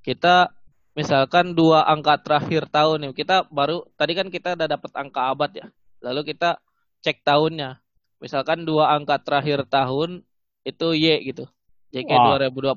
kita 0.01 0.51
misalkan 0.97 1.53
dua 1.53 1.85
angka 1.85 2.17
terakhir 2.17 2.65
tahun 2.73 3.05
nih 3.05 3.13
kita 3.13 3.45
baru 3.53 3.85
tadi 4.01 4.17
kan 4.17 4.33
kita 4.33 4.57
udah 4.57 4.65
dapat 4.67 4.91
angka 4.97 5.21
abad 5.29 5.51
ya 5.53 5.67
lalu 6.01 6.33
kita 6.33 6.57
cek 7.05 7.21
tahunnya 7.21 7.77
misalkan 8.17 8.65
dua 8.65 8.97
angka 8.97 9.21
terakhir 9.21 9.69
tahun 9.69 10.25
itu 10.65 10.87
Y 10.97 11.29
gitu 11.29 11.45
JK 11.93 12.11
Wah. 12.11 12.41
2020 12.41 12.73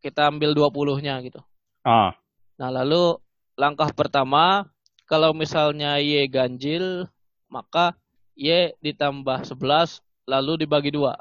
kita 0.00 0.30
ambil 0.30 0.54
20-nya 0.54 1.18
gitu 1.26 1.42
Ah. 1.82 2.14
Nah 2.58 2.70
lalu 2.74 3.16
langkah 3.54 3.88
pertama 3.94 4.66
kalau 5.08 5.32
misalnya 5.32 5.96
Y 6.02 6.26
ganjil 6.28 7.08
maka 7.48 7.96
Y 8.36 8.74
ditambah 8.82 9.46
11 9.46 10.02
lalu 10.28 10.66
dibagi 10.66 10.92
dua 10.92 11.16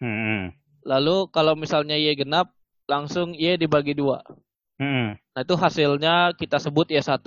Hmm. 0.00 0.56
lalu 0.80 1.28
kalau 1.28 1.52
misalnya 1.52 1.92
Y 1.92 2.16
genap 2.16 2.56
langsung 2.88 3.36
Y 3.36 3.60
dibagi 3.60 3.92
dua 3.92 4.24
Hmm. 4.80 5.12
Nah, 5.36 5.40
itu 5.44 5.54
hasilnya 5.60 6.32
kita 6.40 6.56
sebut 6.56 6.88
Y1. 6.88 7.20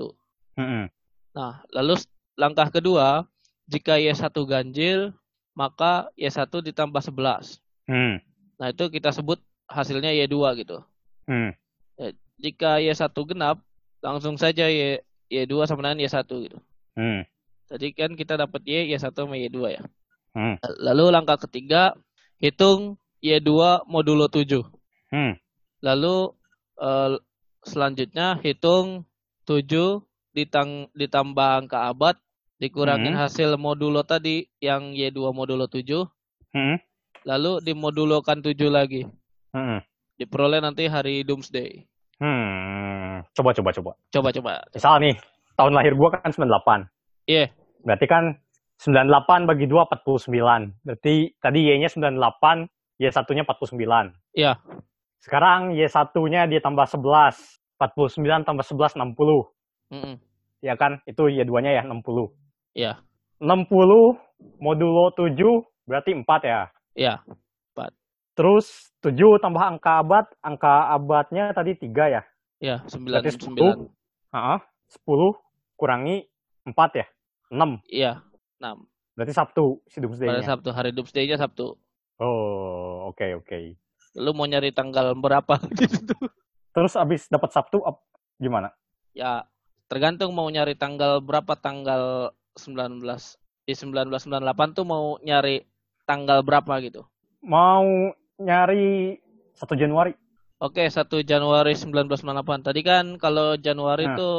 Hmm. 0.57 0.89
Nah, 1.37 1.61
lalu 1.69 2.01
langkah 2.33 2.73
kedua, 2.73 3.29
jika 3.69 4.01
Y1 4.01 4.33
ganjil, 4.49 5.13
maka 5.53 6.09
Y1 6.17 6.49
ditambah 6.49 6.97
11. 6.97 7.61
Hmm. 7.85 8.17
Nah, 8.57 8.73
itu 8.73 8.89
kita 8.89 9.13
sebut 9.13 9.37
hasilnya 9.69 10.09
Y2 10.17 10.65
gitu. 10.65 10.81
Hmm. 11.29 11.53
Jika 12.41 12.81
Y1 12.81 13.13
genap, 13.29 13.61
langsung 14.03 14.35
saja 14.35 14.67
Y, 14.67 14.99
Y2 15.31 15.53
sama 15.65 15.85
dengan 15.85 16.03
Y1 16.03 16.27
gitu. 16.27 16.59
Hmm. 16.97 17.23
Tadi 17.69 17.95
kan 17.95 18.13
kita 18.13 18.37
dapat 18.37 18.61
Y, 18.65 18.93
Y1 18.93 19.13
sama 19.13 19.35
Y2 19.37 19.57
ya. 19.73 19.83
Hmm. 20.33 20.57
Lalu 20.81 21.13
langkah 21.13 21.37
ketiga, 21.37 21.93
hitung 22.41 22.97
Y2 23.23 23.85
modulo 23.87 24.27
7. 24.27 24.65
Hmm. 25.13 25.37
Lalu 25.79 26.33
eh, 26.81 27.11
selanjutnya 27.63 28.41
hitung 28.41 29.07
7 29.47 30.01
ditang, 30.33 30.89
ditambah 30.97 31.49
angka 31.63 31.87
abad 31.93 32.17
dikurangin 32.57 33.13
Hmm. 33.13 33.21
hasil 33.21 33.59
modulo 33.59 34.01
tadi 34.07 34.47
yang 34.63 34.95
Y2 34.95 35.35
modulo 35.35 35.67
7 35.67 36.07
Hmm. 36.53 36.77
lalu 37.25 37.59
dimodulokan 37.65 38.41
7 38.41 38.69
lagi. 38.69 39.03
Hmm. 39.53 39.81
Diperoleh 40.17 40.61
nanti 40.61 40.85
hari 40.85 41.25
Doomsday. 41.25 41.85
Hmm. 42.21 43.25
Coba 43.33 43.53
coba 43.53 43.69
coba. 43.73 43.91
Coba 44.13 44.29
coba. 44.29 44.51
Misal 44.73 45.01
nih, 45.01 45.15
tahun 45.57 45.73
lahir 45.73 45.93
gua 45.97 46.13
kan 46.19 46.29
98. 46.29 46.85
Iya. 47.25 47.49
Berarti 47.83 48.05
kan 48.07 48.23
98 48.79 49.49
bagi 49.49 49.65
2 49.65 49.87
49. 49.87 50.75
Berarti 50.83 51.13
tadi 51.39 51.59
Y-nya 51.71 51.89
98, 51.89 52.67
Y1-nya 52.99 53.43
49. 53.47 54.13
Iya. 54.35 54.59
Sekarang 55.23 55.71
Y1-nya 55.73 56.51
dia 56.51 56.59
tambah 56.59 56.85
11. 56.85 57.63
49 57.79 58.47
tambah 58.47 58.63
11 58.63 58.95
60. 58.95 59.93
Mm-mm. 59.93 60.15
Ya 60.63 60.73
kan? 60.79 61.03
Itu 61.03 61.27
Y2-nya 61.27 61.79
ya 61.79 61.83
60. 61.83 62.31
Iya. 62.75 62.99
60 63.43 63.67
modulo 64.63 65.11
7 65.15 65.35
berarti 65.83 66.11
4 66.15 66.23
ya. 66.47 66.61
Iya. 66.95 67.13
Terus 68.33 68.89
7 69.05 69.37
tambah 69.37 69.61
angka 69.61 70.01
abad, 70.01 70.25
angka 70.41 70.89
abadnya 70.89 71.53
tadi 71.53 71.77
3 71.77 72.09
ya. 72.09 72.21
Iya, 72.57 72.75
9 72.89 73.05
Berarti 73.05 73.29
9. 73.37 73.85
Heeh. 74.33 74.59
10 75.05 75.77
kurangi 75.77 76.25
4 76.65 77.01
ya. 77.01 77.05
6. 77.53 77.81
Iya. 77.93 78.11
6. 78.57 78.89
Berarti 79.13 79.33
Sabtu 79.37 79.85
si 79.85 80.01
Pada 80.01 80.09
Doomsday-nya. 80.09 80.47
Sabtu 80.47 80.69
hari 80.73 80.89
Doomsday-nya 80.89 81.37
Sabtu. 81.37 81.77
Oh, 82.17 83.13
oke 83.13 83.37
oke. 83.37 83.77
Lalu 84.17 84.31
mau 84.33 84.45
nyari 84.49 84.69
tanggal 84.73 85.13
berapa 85.13 85.61
gitu. 85.77 86.17
Terus 86.73 86.97
abis 86.97 87.29
dapat 87.29 87.53
Sabtu 87.53 87.85
ap- 87.85 88.01
gimana? 88.41 88.73
Ya, 89.13 89.45
tergantung 89.85 90.33
mau 90.33 90.49
nyari 90.49 90.73
tanggal 90.73 91.21
berapa 91.21 91.53
tanggal 91.53 92.33
19 92.57 92.97
di 93.69 93.73
1998 93.77 94.77
tuh 94.77 94.85
mau 94.85 95.21
nyari 95.21 95.61
tanggal 96.09 96.41
berapa 96.41 96.81
gitu. 96.81 97.05
Mau 97.45 97.85
nyari 98.39 99.17
1 99.53 99.75
Januari. 99.77 100.13
Oke, 100.57 100.87
1 100.87 101.21
Januari 101.21 101.75
1998. 101.75 102.63
Tadi 102.63 102.81
kan 102.81 103.05
kalau 103.19 103.59
Januari 103.59 104.07
Nah. 104.07 104.15
tuh 104.15 104.35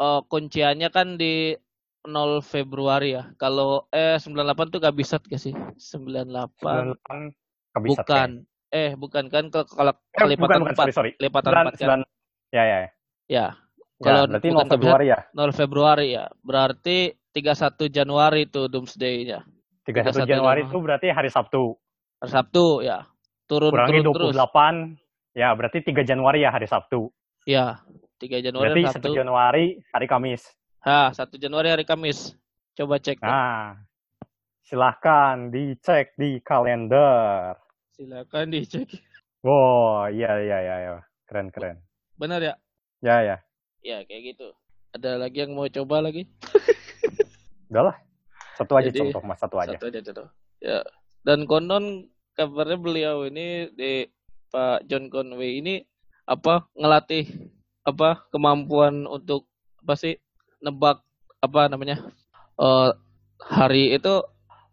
eh, 0.00 0.20
kunciannya 0.26 0.88
kan 0.90 1.14
di 1.14 1.54
0 2.02 2.40
Februari 2.40 3.12
ya. 3.14 3.30
Kalau 3.36 3.86
eh 3.92 4.16
98 4.18 4.72
tuh 4.72 4.80
gak 4.80 4.96
bisa 4.96 5.20
gak 5.20 5.38
sih? 5.38 5.52
98 5.52 6.96
98 6.96 7.36
kabisat 7.70 8.04
bukan. 8.04 8.30
Eh, 8.70 8.90
bukan 8.94 9.24
kan 9.28 9.44
kalau. 9.50 9.92
Eh, 9.92 9.98
bukan, 9.98 10.26
kelipatan 10.26 10.58
bukan, 10.62 10.74
4. 10.74 10.78
sorry, 10.78 10.92
sorry. 10.94 11.10
Kelipatan 11.18 11.50
4 11.50 11.54
Sembilan- 11.54 11.70
kan. 11.70 11.78
sembilan- 11.78 12.02
Ya, 12.50 12.64
ya, 12.64 12.66
ya. 12.66 12.90
Ya, 13.30 13.46
Ya, 14.00 14.08
Kalau 14.08 14.22
berarti 14.32 14.48
bukan 14.48 14.64
0 14.64 14.72
Februari 14.72 15.06
ya. 15.12 15.18
0 15.36 15.52
Februari 15.52 16.06
ya. 16.16 16.24
Berarti 16.40 16.98
31 17.30 17.84
Januari 17.92 18.42
tuh 18.48 18.64
Doomsday-nya. 18.66 19.44
31 19.84 20.24
31 20.24 20.24
Januari 20.24 20.24
Januari. 20.24 20.60
itu 20.64 20.78
berarti 20.80 21.06
hari 21.12 21.28
Sabtu. 21.28 21.76
Hari 22.24 22.30
Sabtu 22.32 22.80
ya. 22.80 23.04
Turun 23.50 23.74
Kurangi 23.74 23.98
turun 24.06 24.30
terus. 24.30 24.34
28. 24.38 25.34
Ya, 25.34 25.50
berarti 25.58 25.82
3 25.82 26.06
Januari 26.06 26.46
ya 26.46 26.54
hari 26.54 26.70
Sabtu. 26.70 27.10
Ya, 27.42 27.82
3 28.22 28.38
Januari 28.38 28.70
Berarti 28.70 28.82
hari 28.86 28.94
1 28.94 29.02
Sabtu. 29.02 29.10
Januari 29.18 29.64
hari 29.90 30.06
Kamis. 30.06 30.42
Ha, 30.86 31.10
1 31.10 31.34
Januari 31.34 31.68
hari 31.74 31.82
Kamis. 31.82 32.38
Coba 32.78 33.02
cek. 33.02 33.18
deh. 33.18 33.26
Nah, 33.26 33.74
silahkan 34.62 35.50
dicek 35.50 36.14
di 36.14 36.38
kalender. 36.46 37.58
Silakan 37.98 38.54
dicek. 38.54 38.86
Wow, 39.42 40.06
iya, 40.14 40.30
iya, 40.46 40.58
iya, 40.62 40.76
iya. 40.86 40.92
Keren, 41.26 41.50
keren. 41.50 41.82
Benar 42.14 42.38
ya? 42.38 42.54
Ya, 43.02 43.16
ya. 43.26 43.36
Ya, 43.82 43.98
kayak 44.06 44.36
gitu. 44.36 44.54
Ada 44.94 45.18
lagi 45.18 45.42
yang 45.42 45.58
mau 45.58 45.66
coba 45.66 46.06
lagi? 46.06 46.28
Udahlah. 47.66 47.98
Satu 48.54 48.78
aja 48.78 48.92
Jadi, 48.92 49.10
contoh, 49.10 49.22
Mas. 49.26 49.40
Satu 49.42 49.56
aja. 49.58 49.74
Satu 49.74 49.88
aja 49.90 50.00
contoh. 50.06 50.28
Ya. 50.60 50.84
Dan 51.24 51.48
konon 51.48 52.06
kabarnya 52.34 52.78
beliau 52.78 53.16
ini 53.26 53.70
di 53.74 54.06
Pak 54.50 54.86
John 54.90 55.10
Conway 55.10 55.62
ini 55.62 55.82
apa 56.26 56.66
ngelatih 56.74 57.26
apa 57.86 58.26
kemampuan 58.30 59.06
untuk 59.06 59.46
apa 59.82 59.94
sih 59.98 60.14
nebak 60.62 61.02
apa 61.40 61.70
namanya 61.70 62.02
eh 62.60 62.90
hari 63.40 63.96
itu 63.96 64.20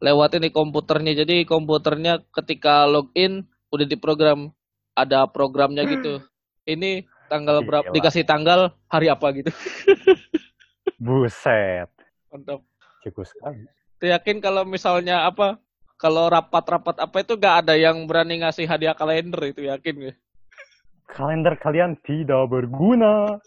lewatin 0.04 0.44
di 0.44 0.52
komputernya 0.52 1.24
jadi 1.24 1.48
komputernya 1.48 2.22
ketika 2.36 2.86
login 2.86 3.48
udah 3.74 3.88
diprogram 3.88 4.52
ada 4.94 5.26
programnya 5.26 5.88
gitu 5.88 6.22
ini 6.68 7.08
tanggal 7.32 7.64
berapa 7.64 7.90
Gila. 7.90 7.96
dikasih 7.96 8.24
tanggal 8.28 8.76
hari 8.92 9.08
apa 9.10 9.28
gitu 9.34 9.52
Buset. 10.98 11.90
mantap 12.34 12.62
Cukup 13.06 13.24
sekali. 13.24 13.64
Yakin 14.04 14.44
kalau 14.44 14.68
misalnya 14.68 15.26
apa 15.26 15.58
kalau 15.98 16.30
rapat-rapat 16.30 17.02
apa 17.02 17.18
itu 17.26 17.34
gak 17.36 17.66
ada 17.66 17.74
yang 17.74 18.06
berani 18.06 18.46
ngasih 18.46 18.70
hadiah 18.70 18.94
kalender 18.94 19.42
itu 19.50 19.66
yakin 19.66 20.14
gak? 20.14 20.18
Kalender 21.10 21.54
kalian 21.58 21.98
tidak 22.06 22.46
berguna. 22.48 23.42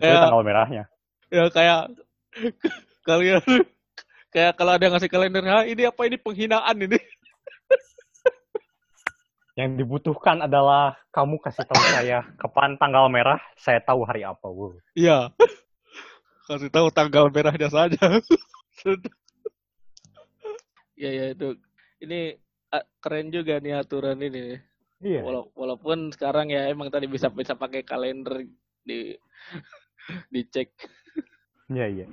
Ya. 0.00 0.28
tanggal 0.28 0.44
merahnya. 0.44 0.84
Ya 1.28 1.48
kayak 1.52 1.92
kalian 3.08 3.40
kayak 4.34 4.52
kalau 4.56 4.76
ada 4.76 4.82
yang 4.84 4.94
ngasih 4.96 5.10
kalender, 5.12 5.44
ha 5.48 5.64
ini 5.64 5.88
apa 5.88 6.00
ini 6.06 6.16
penghinaan 6.20 6.76
ini? 6.76 7.00
Yang 9.58 9.84
dibutuhkan 9.84 10.40
adalah 10.40 10.96
kamu 11.12 11.36
kasih 11.42 11.68
tahu 11.68 11.82
saya 11.92 12.24
kapan 12.40 12.80
tanggal 12.80 13.12
merah, 13.12 13.36
saya 13.60 13.82
tahu 13.82 14.08
hari 14.08 14.24
apa. 14.24 14.48
Wow. 14.48 14.78
Iya. 14.96 15.34
Kasih 16.48 16.72
tahu 16.72 16.88
tanggal 16.88 17.28
merahnya 17.28 17.68
saja. 17.68 18.00
ya 20.96 21.10
ya 21.12 21.24
itu. 21.34 21.60
Ini 22.00 22.36
keren 23.00 23.32
juga 23.32 23.60
nih 23.60 23.74
aturan 23.80 24.20
ini. 24.20 24.60
Iya. 25.00 25.24
Wala- 25.24 25.48
walaupun 25.56 26.12
sekarang 26.12 26.52
ya 26.52 26.68
emang 26.68 26.92
tadi 26.92 27.06
bisa 27.08 27.32
bisa 27.32 27.56
pakai 27.56 27.82
kalender 27.84 28.44
di 28.84 29.16
dicek. 30.34 30.68
Iya, 31.72 31.86
iya. 31.88 32.06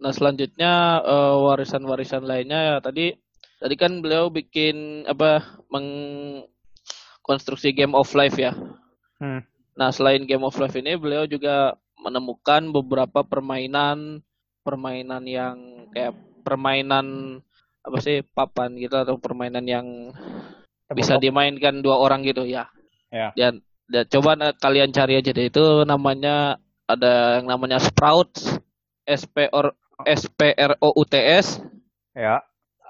Nah 0.00 0.12
selanjutnya 0.16 1.04
eh, 1.04 1.36
warisan-warisan 1.44 2.24
lainnya 2.24 2.76
ya 2.76 2.80
tadi 2.80 3.12
tadi 3.60 3.76
kan 3.76 4.00
beliau 4.00 4.32
bikin 4.32 5.04
apa 5.04 5.60
mengkonstruksi 5.68 7.76
game 7.76 7.92
of 7.92 8.08
life 8.16 8.40
ya. 8.40 8.56
Hmm. 9.20 9.44
Nah 9.76 9.92
selain 9.92 10.24
game 10.24 10.44
of 10.44 10.56
life 10.56 10.76
ini 10.80 10.96
beliau 10.96 11.28
juga 11.28 11.76
menemukan 12.00 12.72
beberapa 12.72 13.20
permainan 13.20 14.24
permainan 14.64 15.28
yang 15.28 15.84
kayak 15.92 16.16
permainan 16.40 17.36
apa 17.80 17.96
sih 18.00 18.20
papan 18.36 18.76
gitu 18.76 18.92
atau 18.96 19.16
permainan 19.16 19.64
yang 19.64 19.86
bisa 20.92 21.16
dimainkan 21.16 21.80
dua 21.80 21.96
orang 21.96 22.26
gitu 22.26 22.44
ya. 22.44 22.68
Ya. 23.10 23.32
Dan, 23.34 23.64
dan 23.90 24.04
coba 24.10 24.36
kalian 24.58 24.94
cari 24.94 25.18
aja 25.18 25.30
deh 25.34 25.50
itu 25.50 25.82
namanya 25.86 26.60
ada 26.86 27.38
yang 27.38 27.46
namanya 27.50 27.78
Sprouts 27.78 28.58
S 29.06 29.26
P 29.26 29.46
R 29.50 29.74
S 30.06 30.26
P 30.30 30.54
R 30.54 30.74
O 30.82 30.94
U 30.94 31.02
T 31.06 31.14
S 31.18 31.62
Ya. 32.10 32.42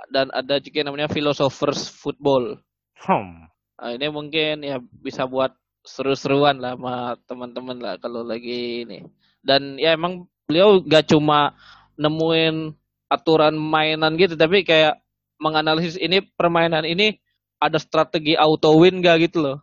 dan 0.09 0.32
ada 0.32 0.57
juga 0.59 0.80
yang 0.80 0.88
namanya 0.93 1.12
Philosophers 1.12 1.93
Football. 1.93 2.59
Hmm. 3.05 3.47
Nah, 3.80 3.91
ini 3.97 4.09
mungkin 4.09 4.64
ya 4.64 4.80
bisa 4.80 5.28
buat 5.28 5.53
seru-seruan 5.84 6.61
lah 6.61 6.76
sama 6.76 7.16
teman-teman 7.24 7.78
lah 7.80 7.95
kalau 8.01 8.24
lagi 8.24 8.84
ini. 8.84 9.05
Dan 9.41 9.80
ya 9.80 9.97
emang 9.97 10.28
beliau 10.45 10.80
gak 10.84 11.09
cuma 11.12 11.57
nemuin 11.97 12.76
aturan 13.11 13.59
mainan 13.59 14.15
gitu, 14.15 14.39
tapi 14.39 14.63
kayak 14.63 15.03
menganalisis 15.43 15.99
ini 15.99 16.23
permainan 16.39 16.87
ini 16.87 17.19
ada 17.59 17.77
strategi 17.77 18.39
auto 18.39 18.73
win 18.79 19.03
gak 19.03 19.29
gitu 19.29 19.43
loh. 19.43 19.59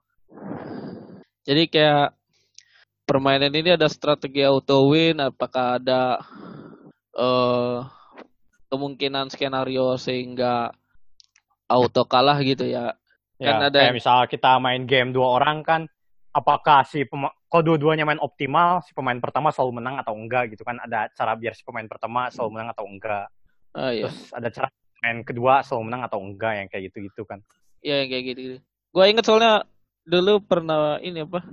Jadi 1.48 1.72
kayak 1.72 2.12
permainan 3.08 3.56
ini 3.56 3.74
ada 3.80 3.88
strategi 3.88 4.44
auto 4.44 4.92
win, 4.92 5.24
apakah 5.24 5.80
ada 5.80 6.20
eh 7.16 7.80
kemungkinan 8.68 9.32
skenario 9.32 9.96
sehingga 9.96 10.76
auto 11.72 12.04
kalah 12.04 12.38
gitu 12.44 12.68
ya. 12.68 12.94
Ya, 13.40 13.54
Kan 13.54 13.72
ada 13.72 13.80
kayak 13.80 13.96
misal 13.96 14.28
kita 14.28 14.60
main 14.60 14.84
game 14.84 15.14
dua 15.16 15.40
orang 15.40 15.62
kan, 15.64 15.82
apakah 16.36 16.84
si 16.84 17.06
pema- 17.08 17.32
kalau 17.48 17.64
dua-duanya 17.64 18.04
main 18.04 18.20
optimal, 18.20 18.84
si 18.84 18.92
pemain 18.92 19.18
pertama 19.24 19.54
selalu 19.56 19.80
menang 19.80 19.96
atau 20.02 20.14
enggak 20.18 20.52
gitu 20.52 20.68
kan? 20.68 20.82
Ada 20.84 21.08
cara 21.16 21.38
biar 21.40 21.54
si 21.56 21.64
pemain 21.64 21.86
pertama 21.88 22.28
selalu 22.34 22.60
menang 22.60 22.70
atau 22.76 22.84
enggak. 22.90 23.30
Ah, 23.78 23.94
iya. 23.94 24.10
Terus 24.10 24.34
ada 24.34 24.50
cara 24.50 24.68
main 25.06 25.22
kedua 25.22 25.62
selalu 25.62 25.94
menang 25.94 26.02
atau 26.10 26.18
enggak 26.18 26.54
yang 26.58 26.68
kayak 26.68 26.90
gitu-gitu 26.90 27.22
kan? 27.30 27.46
Iya 27.86 28.02
yang 28.02 28.10
kayak 28.10 28.24
gitu. 28.34 28.40
-gitu. 28.42 28.58
Gue 28.90 29.04
inget 29.06 29.26
soalnya 29.30 29.62
dulu 30.02 30.42
pernah 30.42 30.98
ini 30.98 31.22
apa? 31.22 31.46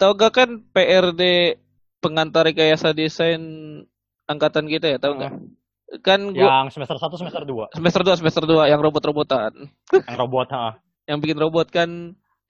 Tahu 0.00 0.12
gak 0.16 0.32
kan 0.32 0.50
PRD 0.72 1.22
pengantar 2.00 2.48
rekayasa 2.48 2.96
desain 2.96 3.40
angkatan 4.24 4.64
kita 4.64 4.96
ya, 4.96 4.98
tahu 5.00 5.20
nggak? 5.20 5.32
Kan 6.02 6.34
gua 6.34 6.66
Yang 6.66 6.76
semester 6.76 6.98
1, 6.98 7.14
semester 7.20 7.42
2 7.46 7.66
semester 7.76 8.02
2 8.02 8.18
semester 8.20 8.44
2 8.44 8.66
yang 8.72 8.80
robot-robotan. 8.82 9.52
yang 9.92 10.16
robot, 10.18 10.48
ha. 10.50 10.76
Yang 11.06 11.18
bikin 11.22 11.38
robot 11.38 11.66
kan 11.70 11.88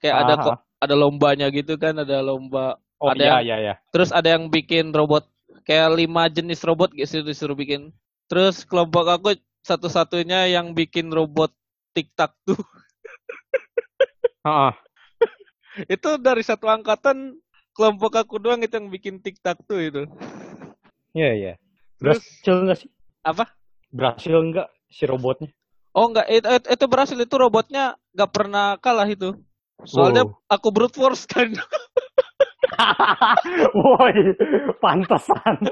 kayak 0.01 0.17
ada 0.25 0.35
Aha. 0.39 0.45
kok 0.45 0.57
ada 0.77 0.95
lombanya 0.97 1.47
gitu 1.53 1.77
kan, 1.77 1.97
ada 2.01 2.21
lomba. 2.25 2.81
Oh 2.97 3.13
Ada 3.13 3.21
iya, 3.21 3.29
yang- 3.29 3.45
iya, 3.45 3.57
iya. 3.61 3.75
Terus 3.93 4.09
ada 4.09 4.29
yang 4.33 4.49
bikin 4.49 4.89
robot 4.93 5.29
kayak 5.69 5.93
lima 6.01 6.33
jenis 6.33 6.65
robot 6.65 6.97
gitu 6.97 7.21
disuruh 7.21 7.53
bikin. 7.53 7.93
Terus 8.27 8.63
kelompok 8.63 9.07
aku 9.07 9.29
satu-satunya 9.63 10.51
yang 10.51 10.73
bikin 10.73 11.11
robot 11.11 11.55
tiktak 11.91 12.35
tuh 12.43 12.59
Ha, 14.47 14.71
itu 15.87 16.11
dari 16.17 16.39
satu 16.41 16.67
angkatan 16.67 17.35
kelompok 17.73 18.15
aku 18.17 18.39
doang 18.39 18.63
itu 18.63 18.79
yang 18.79 18.87
bikin 18.87 19.19
tiktak 19.19 19.59
tuh 19.67 19.79
itu 19.81 20.03
Iya, 21.11 21.31
iya. 21.35 21.53
Terus- 21.99 22.23
Berhasil 22.23 22.55
enggak 22.57 22.79
sih? 22.79 22.91
apa 23.23 23.45
Berhasil 23.91 24.37
enggak 24.37 24.69
si 24.87 25.03
robotnya? 25.03 25.51
oh 25.93 26.07
enggak 26.07 26.27
itu, 26.29 26.47
itu, 26.47 26.67
itu 26.69 26.85
berhasil 26.87 27.19
itu 27.19 27.35
robotnya 27.35 27.85
nggak 28.13 28.31
pernah 28.31 28.79
kalah 28.79 29.09
itu 29.09 29.35
soalnya 29.83 30.23
Wow. 30.25 30.39
aku 30.47 30.69
brute 30.71 30.95
force 30.95 31.27
kan 31.27 31.51
Woi, 33.73 34.37
pantesan. 34.79 35.57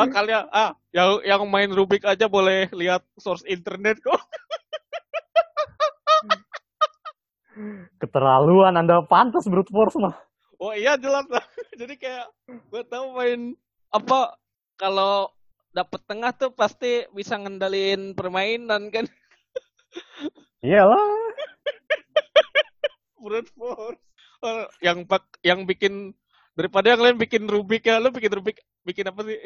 ah 0.00 0.08
kalian 0.08 0.44
ah 0.48 0.72
yang 0.96 1.20
yang 1.20 1.42
main 1.44 1.68
Rubik 1.68 2.08
aja 2.08 2.24
boleh 2.24 2.72
lihat 2.72 3.04
source 3.20 3.44
internet 3.44 4.00
kok. 4.00 4.16
Keterlaluan 8.00 8.80
Anda 8.80 9.04
pantas 9.04 9.44
brute 9.44 9.68
force 9.68 10.00
mah. 10.00 10.16
oh 10.60 10.72
iya 10.72 10.96
jelas 10.96 11.28
lah. 11.28 11.44
Jadi 11.80 12.00
kayak 12.00 12.32
gue 12.48 12.82
tahu 12.88 13.16
main 13.16 13.52
apa 13.92 14.40
kalau 14.80 15.28
dapet 15.76 16.00
tengah 16.08 16.32
tuh 16.32 16.52
pasti 16.56 17.04
bisa 17.12 17.36
ngendalin 17.36 18.16
permainan 18.16 18.88
kan? 18.88 19.04
Iyalah. 20.64 21.04
brute 23.20 23.52
force. 23.52 24.00
Oh, 24.40 24.64
yang 24.80 25.04
pak 25.04 25.28
yang 25.44 25.68
bikin 25.68 26.16
daripada 26.56 26.96
yang 26.96 27.00
lain 27.04 27.16
bikin 27.20 27.44
Rubik 27.44 27.84
ya 27.84 28.00
lo 28.00 28.08
bikin 28.08 28.32
Rubik 28.32 28.56
bikin 28.84 29.08
apa 29.08 29.20
sih 29.28 29.36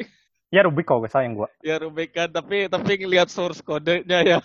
Ya 0.49 0.61
Rubik 0.63 0.85
kok 0.85 1.03
sayang 1.09 1.35
gua. 1.35 1.49
ya 1.61 1.75
Rubik 1.77 2.13
kan 2.13 2.29
tapi 2.29 2.69
tapi 2.69 2.91
ngelihat 2.97 3.27
source 3.27 3.59
kodenya 3.59 4.21
ya 4.21 4.39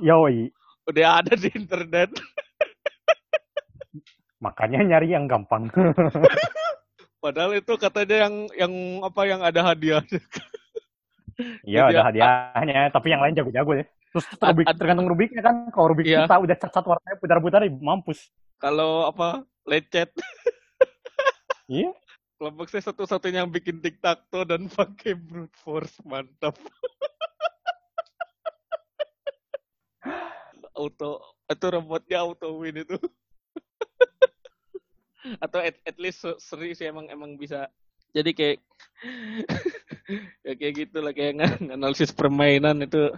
Yoi. 0.00 0.50
udah 0.86 1.20
ada 1.20 1.34
di 1.34 1.48
internet 1.52 2.10
Makanya 4.42 4.84
nyari 4.84 5.08
yang 5.08 5.24
gampang. 5.24 5.72
padahal 7.24 7.56
itu 7.56 7.72
katanya 7.80 8.28
yang 8.28 8.34
yang 8.52 8.72
apa 9.00 9.20
yang 9.24 9.40
ada 9.40 9.60
hadiah 9.64 10.04
Iya 11.64 11.88
ada 11.90 12.12
hadiahnya, 12.12 12.92
tapi 12.92 13.10
yang 13.10 13.24
lain 13.24 13.34
jago-jago 13.34 13.72
ya. 13.74 13.84
Terus 14.12 14.26
Rubik, 14.38 14.64
tergantung 14.76 15.08
Rubiknya 15.08 15.40
kan. 15.42 15.66
Kalau 15.72 15.90
Rubik 15.90 16.06
Iya. 16.06 16.28
kita 16.28 16.36
udah 16.38 16.56
cat-cat 16.60 16.84
warnanya 16.84 17.16
putar-putar, 17.18 17.60
mampus. 17.80 18.28
kalau 18.60 19.08
apa 19.08 19.42
lecet 19.64 20.12
Iya. 21.66 21.90
Kelompok 22.44 22.68
saya 22.68 22.84
satu-satunya 22.92 23.40
yang 23.40 23.48
bikin 23.48 23.80
tiktok 23.80 24.20
tuh 24.28 24.44
dan 24.44 24.68
pakai 24.76 25.16
brute 25.16 25.56
force 25.56 25.96
mantap. 26.04 26.52
Auto 30.76 31.24
itu 31.48 31.66
robotnya 31.72 32.20
auto 32.20 32.52
win 32.60 32.84
itu. 32.84 33.00
Atau 35.40 35.64
at, 35.64 35.80
at 35.88 35.96
least 35.96 36.20
se- 36.20 36.36
seri 36.36 36.76
sih 36.76 36.84
emang 36.84 37.08
emang 37.08 37.40
bisa. 37.40 37.64
Jadi 38.12 38.36
kayak 38.36 38.60
ya 40.44 40.52
kayak 40.52 40.74
gitu 40.84 41.00
lah 41.00 41.16
kayak 41.16 41.40
ng- 41.40 41.72
analisis 41.72 42.12
permainan 42.12 42.84
itu. 42.84 43.08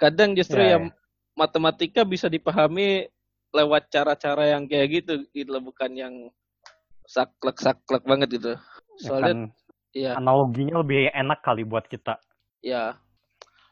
Kadang 0.00 0.32
justru 0.32 0.56
Ya, 0.56 0.80
yang 0.80 0.88
matematika 1.36 2.00
bisa 2.00 2.32
dipahami 2.32 3.12
lewat 3.52 3.92
cara-cara 3.92 4.56
yang 4.56 4.64
kayak 4.64 5.04
gitu 5.04 5.28
gitu 5.36 5.52
bukan 5.60 5.92
yang 5.92 6.14
saklek 7.10 7.58
saklek 7.58 8.06
banget 8.06 8.38
gitu. 8.38 8.54
Ya 8.54 9.02
soalnya 9.02 9.26
kan, 9.26 9.38
ya 9.90 10.12
analoginya 10.14 10.86
lebih 10.86 11.10
enak 11.10 11.42
kali 11.42 11.66
buat 11.66 11.90
kita. 11.90 12.14
ya 12.60 12.92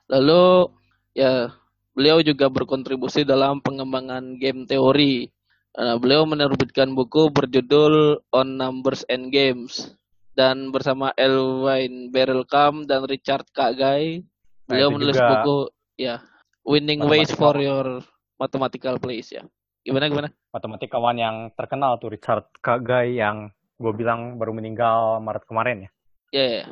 lalu 0.09 0.73
ya 1.13 1.53
beliau 1.93 2.25
juga 2.25 2.49
berkontribusi 2.51 3.23
dalam 3.23 3.63
pengembangan 3.63 4.41
game 4.43 4.67
teori. 4.67 5.31
Nah, 5.79 5.95
beliau 5.95 6.27
menerbitkan 6.27 6.91
buku 6.97 7.31
berjudul 7.31 8.19
On 8.35 8.49
Numbers 8.59 9.07
and 9.07 9.31
Games. 9.31 9.95
Dan 10.35 10.71
bersama 10.71 11.11
Elwyn 11.19 12.15
Berelkam 12.15 12.87
dan 12.87 13.07
Richard 13.07 13.47
Kagai 13.51 14.23
Nah, 14.69 14.77
beliau 14.77 14.89
itu 14.93 14.97
menulis 15.01 15.17
buku 15.17 15.59
ya 15.97 16.21
Winning 16.69 17.01
Ways 17.09 17.33
for 17.33 17.57
Your 17.57 18.05
Mathematical 18.37 19.01
Plays 19.01 19.33
ya 19.33 19.41
gimana 19.83 20.07
gimana 20.07 20.29
Matematikawan 20.49 21.17
yang 21.17 21.37
terkenal 21.55 21.97
tuh 21.97 22.11
Richard 22.11 22.49
Kagai 22.59 23.15
yang 23.15 23.49
gue 23.77 23.93
bilang 23.93 24.37
baru 24.37 24.51
meninggal 24.51 25.23
Maret 25.23 25.45
kemarin 25.45 25.87
ya. 25.87 25.91
ya 26.35 26.45
ya. 26.61 26.65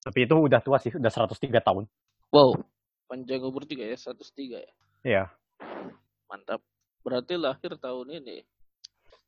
Tapi 0.00 0.24
itu 0.24 0.34
udah 0.36 0.60
tua 0.60 0.76
sih, 0.76 0.92
udah 0.92 1.08
103 1.08 1.60
tahun. 1.60 1.84
wow 2.30 2.54
panjang 3.06 3.42
umur 3.42 3.66
juga 3.66 3.84
ya 3.84 3.96
103 3.96 4.60
ya 4.60 4.72
Iya. 5.00 5.24
Mantap. 6.28 6.60
Berarti 7.00 7.34
lahir 7.34 7.74
tahun 7.74 8.20
ini. 8.20 8.44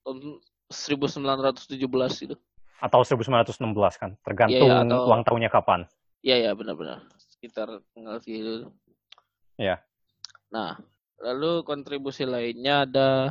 Tahun 0.05 0.19
1917 0.69 2.29
itu. 2.29 2.37
Atau 2.79 3.01
1916 3.01 3.97
kan, 3.97 4.15
tergantung 4.21 4.69
Iya, 4.69 4.83
iya, 4.83 4.87
atau- 4.87 5.07
ulang 5.09 5.23
tahunnya 5.25 5.51
kapan. 5.51 5.81
Iya 6.21 6.37
ya 6.47 6.51
benar-benar. 6.53 7.03
Sekitar 7.17 7.81
tanggal 7.97 8.21
segitu. 8.21 8.71
Iya. 9.57 9.81
Nah, 10.53 10.77
lalu 11.23 11.63
kontribusi 11.63 12.27
lainnya 12.27 12.85
ada 12.85 13.31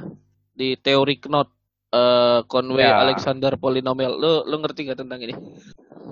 di 0.56 0.80
teori 0.80 1.20
Knot. 1.20 1.50
eh 1.92 2.40
Conway 2.48 2.88
Ya. 2.88 3.04
Alexander 3.04 3.60
Polynomial. 3.60 4.16
Lu 4.16 4.48
lu 4.48 4.56
ngerti 4.64 4.88
gak 4.88 5.04
tentang 5.04 5.20
ini? 5.20 5.36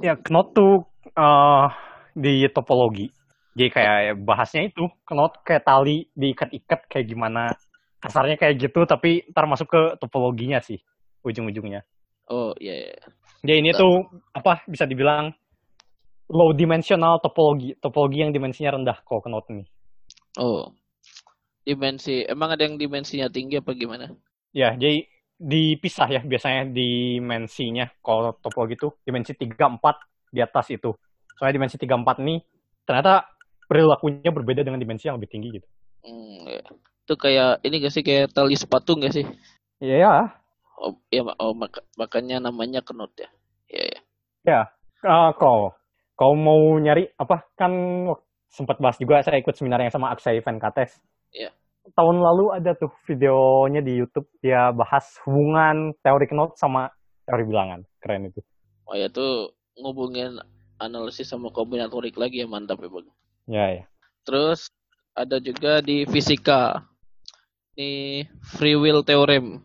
Ya, 0.03 0.19
knot 0.19 0.51
tuh 0.51 0.83
uh, 1.15 1.71
di 2.11 2.43
topologi. 2.51 3.07
Jadi 3.55 3.71
kayak 3.71 4.19
bahasnya 4.27 4.67
itu, 4.67 4.91
knot 5.07 5.39
kayak 5.47 5.63
tali 5.63 6.07
diikat-ikat 6.15 6.87
kayak 6.91 7.07
gimana. 7.07 7.55
Kasarnya 7.99 8.35
kayak 8.39 8.59
gitu, 8.59 8.87
tapi 8.87 9.27
ntar 9.31 9.43
masuk 9.47 9.67
ke 9.67 9.81
topologinya 9.99 10.59
sih, 10.63 10.79
ujung-ujungnya. 11.23 11.83
Oh, 12.31 12.55
iya, 12.59 12.91
iya. 12.91 12.99
Jadi 13.43 13.53
ini 13.59 13.71
tuh, 13.75 14.07
apa, 14.31 14.63
bisa 14.67 14.87
dibilang 14.87 15.31
low 16.31 16.51
dimensional 16.55 17.19
topologi. 17.19 17.75
Topologi 17.79 18.23
yang 18.23 18.31
dimensinya 18.31 18.79
rendah 18.79 19.03
kalau 19.03 19.23
knot 19.23 19.47
nih. 19.51 19.67
Oh, 20.39 20.71
dimensi. 21.69 22.25
Emang 22.25 22.49
ada 22.57 22.65
yang 22.65 22.81
dimensinya 22.81 23.29
tinggi 23.29 23.61
apa 23.61 23.77
gimana? 23.77 24.09
Ya, 24.49 24.73
jadi 24.73 25.05
dipisah 25.39 26.09
ya 26.11 26.21
biasanya 26.25 26.67
dimensinya 26.67 27.87
kalau 28.03 28.35
topologi 28.41 28.75
itu 28.75 28.91
dimensi 29.05 29.37
3 29.37 29.55
4 29.55 30.33
di 30.33 30.41
atas 30.41 30.67
itu. 30.73 30.91
Soalnya 31.37 31.61
dimensi 31.61 31.77
3 31.77 31.95
4 31.95 32.25
nih 32.25 32.39
ternyata 32.83 33.29
perilakunya 33.69 34.33
berbeda 34.33 34.65
dengan 34.65 34.81
dimensi 34.81 35.05
yang 35.05 35.21
lebih 35.21 35.29
tinggi 35.29 35.49
gitu. 35.61 35.67
Hmm, 36.03 36.49
ya. 36.49 36.65
Itu 37.05 37.13
kayak 37.15 37.61
ini 37.61 37.75
gak 37.85 37.93
sih 37.93 38.03
kayak 38.03 38.33
tali 38.33 38.57
sepatu 38.57 38.97
gak 38.97 39.13
sih? 39.13 39.25
Iya. 39.79 39.95
Ya. 40.01 40.13
Oh, 40.79 40.95
ya 41.11 41.21
oh, 41.39 41.53
mak 41.53 41.83
makanya 41.95 42.39
namanya 42.39 42.81
kenut 42.81 43.11
ya. 43.19 43.29
Iya, 43.69 43.85
ya. 43.85 43.99
Ya, 44.47 44.61
uh, 45.05 45.29
kau 45.35 45.75
kau 46.15 46.33
mau 46.35 46.75
nyari 46.79 47.07
apa 47.19 47.47
kan 47.55 47.71
sempat 48.49 48.81
bahas 48.81 48.97
juga 48.97 49.21
saya 49.21 49.37
ikut 49.39 49.53
seminar 49.55 49.79
yang 49.79 49.93
sama 49.93 50.11
Aksai 50.11 50.41
Venkates. 50.41 50.99
Iya 51.33 51.51
tahun 51.93 52.21
lalu 52.21 52.53
ada 52.53 52.75
tuh 52.77 52.91
videonya 53.07 53.81
di 53.81 53.97
YouTube 54.01 54.27
dia 54.43 54.69
bahas 54.73 55.05
hubungan 55.25 55.95
teori 56.05 56.27
knot 56.29 56.57
sama 56.59 56.89
teori 57.25 57.43
bilangan. 57.45 57.81
Keren 58.01 58.29
itu. 58.29 58.41
Oh 58.89 58.97
ya 58.97 59.09
tuh 59.09 59.53
ngubungin 59.77 60.41
analisis 60.81 61.29
sama 61.29 61.53
kombinatorik 61.53 62.17
lagi 62.17 62.41
ya 62.43 62.47
mantap 62.49 62.81
ya 62.81 62.89
bang. 62.89 63.07
Ya 63.49 63.65
ya. 63.81 63.83
Terus 64.25 64.69
ada 65.13 65.41
juga 65.41 65.81
di 65.81 66.05
fisika 66.09 66.85
ini 67.77 68.25
free 68.57 68.77
will 68.77 69.05
theorem. 69.05 69.61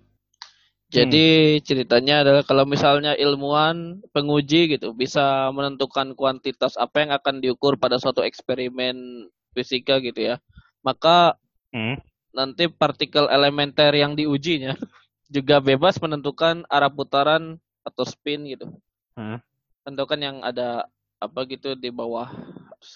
Jadi 0.94 1.58
hmm. 1.58 1.62
ceritanya 1.66 2.22
adalah 2.22 2.42
kalau 2.46 2.62
misalnya 2.62 3.18
ilmuwan 3.18 3.98
penguji 4.14 4.78
gitu 4.78 4.94
bisa 4.94 5.50
menentukan 5.50 6.14
kuantitas 6.14 6.78
apa 6.78 7.02
yang 7.02 7.10
akan 7.10 7.42
diukur 7.42 7.74
pada 7.74 7.98
suatu 7.98 8.22
eksperimen 8.22 9.26
fisika 9.58 9.98
gitu 9.98 10.34
ya. 10.34 10.36
Maka 10.86 11.34
hmm 11.74 12.14
nanti 12.34 12.66
partikel 12.66 13.30
elementer 13.30 13.94
yang 13.94 14.18
diujinya 14.18 14.74
juga 15.34 15.62
bebas 15.62 15.96
menentukan 16.02 16.66
arah 16.66 16.90
putaran 16.90 17.56
atau 17.86 18.04
spin 18.04 18.44
gitu. 18.50 18.68
Hmm. 19.14 19.38
Tentukan 19.86 20.20
yang 20.20 20.36
ada 20.42 20.90
apa 21.22 21.40
gitu 21.48 21.78
di 21.78 21.88
bawah 21.88 22.28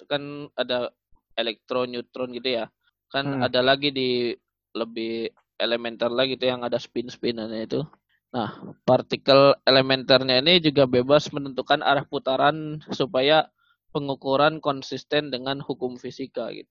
kan 0.05 0.53
ada 0.59 0.93
elektron, 1.39 1.95
neutron 1.95 2.35
gitu 2.35 2.61
ya. 2.61 2.67
Kan 3.09 3.41
hmm. 3.41 3.47
ada 3.47 3.65
lagi 3.65 3.95
di 3.95 4.35
lebih 4.77 5.33
elementer 5.57 6.13
lagi 6.13 6.37
itu 6.37 6.51
yang 6.51 6.67
ada 6.67 6.77
spin-spinannya 6.77 7.65
itu. 7.65 7.81
Nah, 8.29 8.77
partikel 8.85 9.57
elementernya 9.65 10.45
ini 10.45 10.61
juga 10.61 10.85
bebas 10.85 11.33
menentukan 11.33 11.81
arah 11.81 12.05
putaran 12.05 12.85
supaya 12.93 13.49
pengukuran 13.89 14.61
konsisten 14.61 15.33
dengan 15.33 15.65
hukum 15.65 15.97
fisika 15.97 16.53
gitu. 16.53 16.69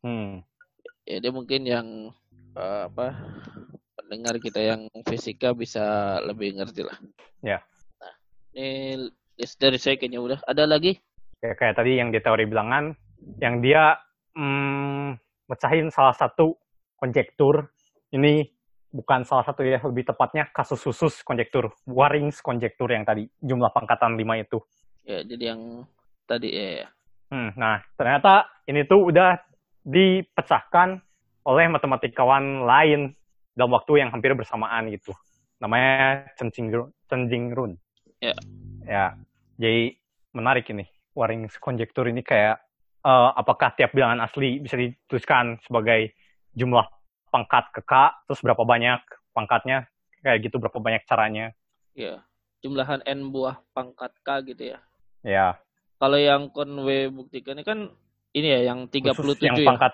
Hmm 0.00 0.40
ya 1.04 1.20
dia 1.20 1.32
mungkin 1.32 1.68
yang 1.68 1.86
uh, 2.56 2.88
apa 2.88 3.16
pendengar 4.04 4.36
kita 4.40 4.60
yang 4.60 4.88
fisika 5.08 5.56
bisa 5.56 6.18
lebih 6.24 6.56
ngerti 6.60 6.84
lah. 6.84 6.96
Ya. 7.40 7.58
Nah, 8.00 8.14
ini 8.56 8.68
list 9.40 9.56
dari 9.60 9.80
saya 9.80 9.96
kayaknya 9.96 10.20
udah. 10.20 10.38
Ada 10.44 10.68
lagi? 10.68 11.00
Kayak, 11.40 11.56
kayak 11.60 11.74
tadi 11.80 11.92
yang 11.96 12.12
di 12.12 12.20
teori 12.20 12.44
bilangan, 12.44 12.92
yang 13.40 13.64
dia 13.64 13.96
hmm, 14.36 15.16
mecahin 15.48 15.88
salah 15.88 16.16
satu 16.16 16.56
konjektur. 17.00 17.68
Ini 18.14 18.46
bukan 18.94 19.26
salah 19.26 19.42
satu 19.42 19.66
ya, 19.66 19.82
lebih 19.82 20.06
tepatnya 20.06 20.46
kasus 20.54 20.78
khusus 20.84 21.24
konjektur. 21.26 21.72
Warings 21.88 22.38
konjektur 22.44 22.92
yang 22.92 23.02
tadi, 23.02 23.26
jumlah 23.42 23.72
pangkatan 23.74 24.14
lima 24.14 24.38
itu. 24.38 24.62
Ya, 25.04 25.24
jadi 25.26 25.56
yang 25.56 25.88
tadi 26.28 26.48
ya. 26.54 26.68
ya. 26.84 26.88
Hmm, 27.34 27.50
nah, 27.58 27.82
ternyata 27.98 28.46
ini 28.70 28.86
tuh 28.86 29.10
udah 29.10 29.34
dipecahkan 29.84 30.98
oleh 31.44 31.64
matematikawan 31.68 32.64
lain 32.64 33.12
dalam 33.52 33.70
waktu 33.76 34.00
yang 34.00 34.10
hampir 34.10 34.32
bersamaan 34.32 34.88
gitu. 34.90 35.12
Namanya 35.60 36.28
Chen 36.40 36.50
Jingrun. 37.28 37.76
Ya. 38.18 38.34
Ya. 38.88 39.06
Jadi 39.60 40.00
menarik 40.34 40.66
ini. 40.72 40.88
Warings 41.14 41.62
konjektur 41.62 42.10
ini 42.10 42.26
kayak 42.26 42.58
uh, 43.06 43.30
apakah 43.38 43.70
tiap 43.78 43.94
bilangan 43.94 44.26
asli 44.26 44.58
bisa 44.58 44.74
dituliskan 44.74 45.62
sebagai 45.62 46.10
jumlah 46.58 46.82
pangkat 47.30 47.70
ke 47.70 47.86
K, 47.86 47.92
terus 48.26 48.42
berapa 48.42 48.66
banyak 48.66 48.98
pangkatnya, 49.30 49.86
kayak 50.26 50.42
gitu 50.42 50.58
berapa 50.58 50.74
banyak 50.74 51.06
caranya. 51.06 51.54
Ya. 51.94 52.26
Jumlahan 52.66 53.06
N 53.06 53.30
buah 53.30 53.62
pangkat 53.76 54.10
K 54.26 54.28
gitu 54.42 54.74
ya. 54.74 54.78
Ya. 55.22 55.46
Kalau 56.02 56.18
yang 56.18 56.50
Conway 56.50 57.06
buktikan 57.14 57.60
ini 57.60 57.62
kan 57.62 57.94
ini 58.34 58.48
ya 58.50 58.60
yang 58.74 58.90
37 58.90 59.14
khusus 59.14 59.38
yang 59.40 59.56
ya? 59.56 59.66
pangkat 59.70 59.92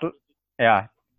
ya 0.57 0.77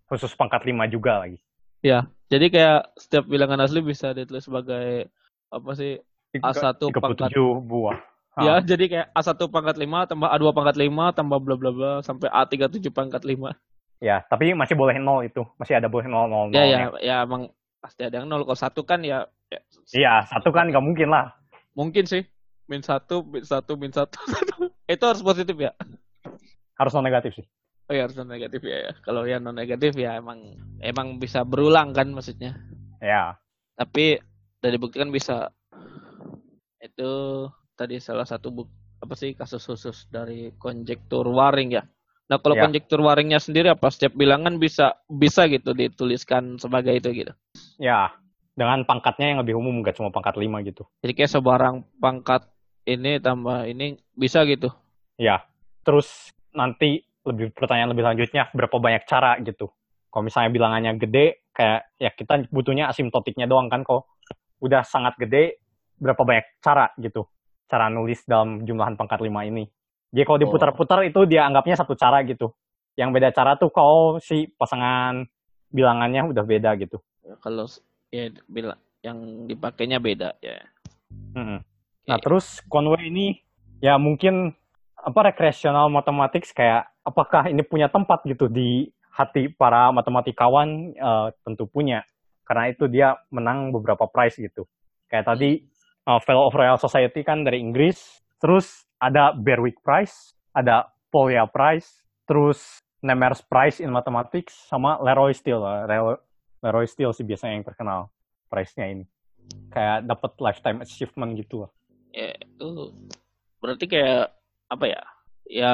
khusus 0.09 0.33
pangkat 0.35 0.67
5 0.67 0.91
juga 0.91 1.23
lagi. 1.23 1.39
Ya, 1.81 2.05
jadi 2.29 2.51
kayak 2.53 2.81
setiap 2.99 3.25
bilangan 3.25 3.63
asli 3.65 3.81
bisa 3.81 4.13
ditulis 4.13 4.45
sebagai 4.45 5.09
apa 5.49 5.71
sih 5.73 5.97
A1 6.37 6.77
pangkat 6.77 7.33
buah. 7.65 7.97
Ha. 8.31 8.39
Ya, 8.43 8.53
jadi 8.63 8.85
kayak 8.87 9.07
A1 9.11 9.39
pangkat 9.51 9.75
5 9.79 10.09
tambah 10.11 10.29
A2 10.29 10.45
pangkat 10.55 10.75
5 10.77 11.17
tambah 11.17 11.39
bla 11.41 11.55
bla 11.57 11.71
bla 11.71 11.91
sampai 12.03 12.27
A37 12.31 12.91
pangkat 12.91 13.23
5. 13.23 13.51
Ya, 14.01 14.25
tapi 14.27 14.55
masih 14.57 14.73
boleh 14.73 14.97
nol 14.97 15.27
itu. 15.27 15.45
Masih 15.61 15.77
ada 15.77 15.85
boleh 15.91 16.09
nol 16.09 16.25
nol. 16.25 16.47
Ya, 16.51 16.65
ya, 16.65 16.77
ya 17.01 17.15
emang 17.21 17.53
pasti 17.77 18.01
ada 18.07 18.21
yang 18.21 18.27
nol. 18.31 18.47
Kalau 18.47 18.57
satu 18.57 18.81
kan 18.81 19.05
ya, 19.05 19.29
ya 19.51 19.59
Iya, 19.91 20.13
satu 20.25 20.49
kan 20.49 20.71
nggak 20.71 20.81
mungkin 20.81 21.11
lah. 21.11 21.35
Mungkin 21.77 22.07
sih. 22.09 22.25
Min 22.65 22.81
satu, 22.81 23.21
min 23.27 23.43
satu, 23.43 23.75
min 23.75 23.91
satu. 23.91 24.17
itu 24.93 25.03
harus 25.03 25.21
positif 25.21 25.53
ya? 25.59 25.75
Harus 26.81 26.93
non 26.97 27.05
negatif 27.05 27.37
sih. 27.37 27.45
Oh 27.89 27.93
ya 27.93 28.09
harus 28.09 28.17
non 28.17 28.29
negatif 28.29 28.65
ya, 28.65 28.89
ya. 28.89 28.91
Kalau 29.05 29.21
yang 29.29 29.45
non 29.45 29.53
negatif 29.53 29.93
ya 29.93 30.17
emang 30.17 30.57
emang 30.81 31.21
bisa 31.21 31.45
berulang 31.45 31.93
kan 31.93 32.09
maksudnya. 32.09 32.57
Ya. 32.97 33.37
Tapi 33.77 34.17
dari 34.57 34.77
bukti 34.81 34.97
kan 34.97 35.13
bisa 35.13 35.53
itu 36.81 37.11
tadi 37.77 38.01
salah 38.01 38.25
satu 38.25 38.49
buk 38.49 38.69
apa 39.01 39.13
sih 39.17 39.33
kasus 39.33 39.61
khusus 39.65 40.09
dari 40.09 40.53
konjektur 40.57 41.25
waring 41.29 41.77
ya. 41.77 41.85
Nah 42.29 42.37
kalau 42.39 42.57
ya. 42.57 42.65
konjektur 42.65 43.01
waringnya 43.01 43.41
sendiri 43.41 43.73
apa 43.73 43.89
setiap 43.89 44.13
bilangan 44.17 44.57
bisa 44.61 44.97
bisa 45.09 45.45
gitu 45.49 45.73
dituliskan 45.73 46.61
sebagai 46.61 46.95
itu 46.95 47.09
gitu. 47.25 47.33
Ya, 47.81 48.13
dengan 48.55 48.85
pangkatnya 48.85 49.35
yang 49.35 49.39
lebih 49.41 49.57
umum 49.57 49.81
nggak 49.81 49.97
cuma 49.97 50.13
pangkat 50.13 50.37
lima 50.37 50.61
gitu. 50.63 50.85
Jadi 51.03 51.13
kayak 51.17 51.31
sebarang 51.33 51.75
pangkat 51.99 52.47
ini 52.85 53.19
tambah 53.19 53.67
ini 53.67 53.99
bisa 54.15 54.45
gitu. 54.47 54.71
Ya. 55.17 55.43
Terus 55.81 56.29
nanti 56.55 57.01
lebih 57.21 57.53
pertanyaan 57.53 57.93
lebih 57.93 58.05
lanjutnya 58.05 58.49
berapa 58.51 58.75
banyak 58.81 59.03
cara 59.05 59.37
gitu. 59.43 59.69
Kalau 60.11 60.23
misalnya 60.27 60.51
bilangannya 60.51 60.91
gede, 60.99 61.47
kayak 61.55 61.95
ya 61.95 62.11
kita 62.11 62.51
butuhnya 62.51 62.91
asimptotiknya 62.91 63.47
doang 63.47 63.71
kan 63.71 63.85
kok. 63.85 64.11
Udah 64.59 64.83
sangat 64.83 65.15
gede, 65.15 65.61
berapa 65.95 66.19
banyak 66.19 66.59
cara 66.59 66.91
gitu. 66.99 67.29
Cara 67.69 67.87
nulis 67.87 68.25
dalam 68.27 68.67
jumlahan 68.67 68.99
pangkat 68.99 69.23
lima 69.23 69.47
ini. 69.47 69.63
Jadi 70.11 70.23
kalau 70.27 70.39
diputar-putar 70.43 71.07
itu 71.07 71.23
dia 71.23 71.47
anggapnya 71.47 71.79
satu 71.79 71.95
cara 71.95 72.19
gitu. 72.27 72.51
Yang 72.99 73.09
beda 73.15 73.29
cara 73.31 73.55
tuh 73.55 73.71
kalau 73.71 74.19
si 74.19 74.51
pasangan 74.51 75.23
bilangannya 75.71 76.35
udah 76.35 76.43
beda 76.43 76.75
gitu. 76.75 76.99
Ya, 77.23 77.39
kalau 77.39 77.63
ya 78.11 78.27
bila 78.51 78.75
yang 78.99 79.47
dipakainya 79.47 80.03
beda 80.03 80.35
ya. 80.43 80.59
-hmm. 81.31 81.63
Nah 82.11 82.17
terus 82.19 82.59
Conway 82.67 83.07
ini 83.07 83.39
ya 83.79 83.95
mungkin 83.95 84.51
apa 85.01 85.19
recreational 85.33 85.89
mathematics 85.89 86.53
kayak 86.53 86.89
apakah 87.01 87.49
ini 87.49 87.65
punya 87.65 87.89
tempat 87.89 88.21
gitu 88.25 88.45
di 88.47 88.89
hati 89.11 89.49
para 89.51 89.89
matematikawan? 89.91 90.95
Uh, 90.95 91.27
tentu 91.43 91.65
punya. 91.65 92.05
Karena 92.45 92.69
itu 92.69 92.85
dia 92.87 93.17
menang 93.33 93.73
beberapa 93.73 94.05
prize 94.07 94.37
gitu. 94.37 94.69
Kayak 95.09 95.33
tadi 95.33 95.65
uh, 96.05 96.21
Fellow 96.21 96.47
of 96.47 96.55
Royal 96.55 96.77
Society 96.77 97.25
kan 97.25 97.43
dari 97.43 97.59
Inggris. 97.59 98.21
Terus 98.41 98.85
ada 98.97 99.33
Berwick 99.33 99.81
Prize 99.85 100.33
ada 100.51 100.91
Polya 101.11 101.47
Prize 101.47 102.03
terus 102.27 102.79
Nemers 103.01 103.41
Prize 103.43 103.81
in 103.81 103.91
Mathematics 103.91 104.53
sama 104.69 104.99
Leroy 105.01 105.33
Steele. 105.33 105.63
Leroy 106.61 106.87
Steele 106.87 107.15
sih 107.15 107.25
biasanya 107.25 107.57
yang 107.59 107.65
terkenal 107.65 107.99
prize-nya 108.51 108.85
ini. 108.93 109.05
Kayak 109.73 110.05
dapat 110.05 110.31
lifetime 110.37 110.79
achievement 110.85 111.33
gitu 111.35 111.65
lah. 111.65 111.71
Ya 112.13 112.35
itu 112.37 112.93
berarti 113.57 113.85
kayak 113.89 114.35
apa 114.71 114.85
ya 114.87 115.01
ya 115.51 115.73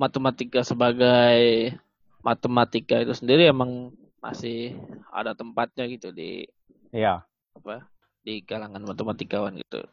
matematika 0.00 0.64
sebagai 0.64 1.70
matematika 2.24 2.96
itu 3.04 3.12
sendiri 3.12 3.52
emang 3.52 3.92
masih 4.24 4.72
ada 5.12 5.36
tempatnya 5.36 5.84
gitu 5.92 6.10
di 6.16 6.48
ya 6.90 7.20
apa 7.52 7.84
di 8.24 8.40
kalangan 8.40 8.82
matematikawan 8.82 9.60
gitu 9.60 9.84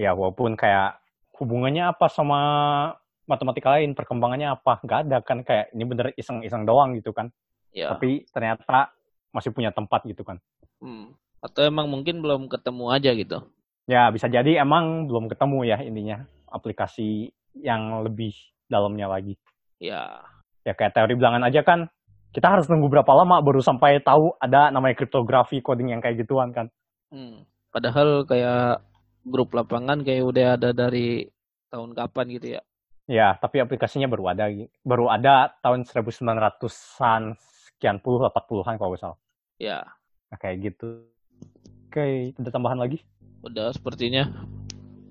ya 0.00 0.16
walaupun 0.16 0.56
kayak 0.56 0.96
hubungannya 1.36 1.92
apa 1.92 2.08
sama 2.12 2.40
matematika 3.30 3.78
lain, 3.78 3.94
perkembangannya 3.94 4.50
apa? 4.52 4.82
Nggak 4.84 4.98
ada 5.06 5.18
kan 5.22 5.38
kayak 5.46 5.70
ini 5.70 5.84
bener 5.86 6.06
iseng-iseng 6.18 6.66
doang 6.66 6.98
gitu 6.98 7.14
kan. 7.14 7.30
Ya. 7.70 7.94
Tapi 7.94 8.26
ternyata 8.34 8.90
masih 9.30 9.54
punya 9.54 9.70
tempat 9.70 10.02
gitu 10.04 10.26
kan. 10.26 10.42
Hmm. 10.82 11.14
Atau 11.38 11.62
emang 11.62 11.86
mungkin 11.86 12.18
belum 12.18 12.50
ketemu 12.50 12.84
aja 12.90 13.10
gitu. 13.14 13.38
Ya 13.86 14.10
bisa 14.10 14.26
jadi 14.26 14.60
emang 14.60 15.06
belum 15.06 15.30
ketemu 15.30 15.58
ya 15.64 15.78
intinya 15.80 16.26
aplikasi 16.50 17.30
yang 17.58 18.04
lebih 18.06 18.34
dalamnya 18.70 19.10
lagi. 19.10 19.34
Ya. 19.82 20.22
Ya 20.62 20.76
kayak 20.76 20.92
teori 20.92 21.16
bilangan 21.16 21.46
aja 21.46 21.64
kan 21.64 21.88
kita 22.30 22.46
harus 22.46 22.70
nunggu 22.70 22.86
berapa 22.86 23.10
lama 23.10 23.42
baru 23.42 23.58
sampai 23.58 23.98
tahu 24.06 24.38
ada 24.38 24.70
namanya 24.70 24.94
kriptografi 24.94 25.58
coding 25.58 25.90
yang 25.90 25.98
kayak 25.98 26.22
gituan 26.22 26.54
kan. 26.54 26.70
Hmm. 27.10 27.42
Padahal 27.74 28.22
kayak 28.22 28.86
grup 29.26 29.50
lapangan 29.50 30.06
kayak 30.06 30.22
udah 30.22 30.46
ada 30.54 30.70
dari 30.70 31.26
tahun 31.70 31.94
kapan 31.94 32.26
gitu 32.38 32.46
ya. 32.58 32.62
Ya, 33.10 33.34
tapi 33.42 33.58
aplikasinya 33.58 34.06
baru 34.06 34.30
ada 34.30 34.46
baru 34.86 35.10
ada 35.10 35.50
tahun 35.58 35.82
1900-an 35.82 37.34
sekian 37.42 37.98
puluh 37.98 38.22
80-an 38.30 38.78
kalau 38.78 38.94
nggak 38.94 39.02
salah. 39.02 39.18
Ya. 39.58 39.82
Nah, 40.30 40.38
kayak 40.38 40.70
gitu. 40.70 41.02
Oke, 41.90 42.30
ada 42.38 42.50
tambahan 42.54 42.78
lagi? 42.78 43.02
Udah 43.42 43.74
sepertinya. 43.74 44.30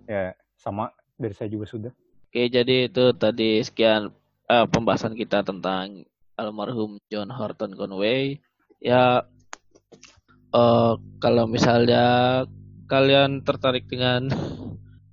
Ya, 0.08 0.32
sama 0.56 0.96
dari 1.20 1.36
saya 1.36 1.52
juga 1.52 1.68
sudah. 1.68 1.92
Oke, 2.32 2.48
jadi 2.48 2.88
itu 2.88 3.12
tadi 3.20 3.60
sekian 3.60 4.16
uh, 4.48 4.66
pembahasan 4.72 5.14
kita 5.20 5.44
tentang 5.44 6.08
almarhum 6.40 6.96
John 7.12 7.28
Horton 7.28 7.76
Conway. 7.76 8.40
Ya, 8.80 9.28
uh, 10.56 10.94
kalau 11.20 11.46
misalnya 11.52 12.48
kalian 12.88 13.44
tertarik 13.44 13.86
dengan 13.92 14.32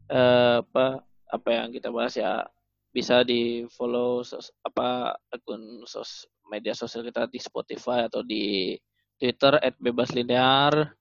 uh, 0.07 0.61
apa 0.63 1.03
apa 1.27 1.49
yang 1.51 1.75
kita 1.75 1.91
bahas 1.91 2.15
ya 2.15 2.47
bisa 2.95 3.27
di 3.27 3.67
follow 3.69 4.23
sos, 4.25 4.55
apa 4.65 5.19
akun 5.29 5.85
sos, 5.85 6.25
media 6.49 6.73
sosial 6.73 7.05
kita 7.05 7.29
di 7.29 7.37
Spotify 7.43 8.07
atau 8.07 8.23
di 8.25 8.73
Twitter 9.19 9.59
@bebaslinear. 9.83 10.95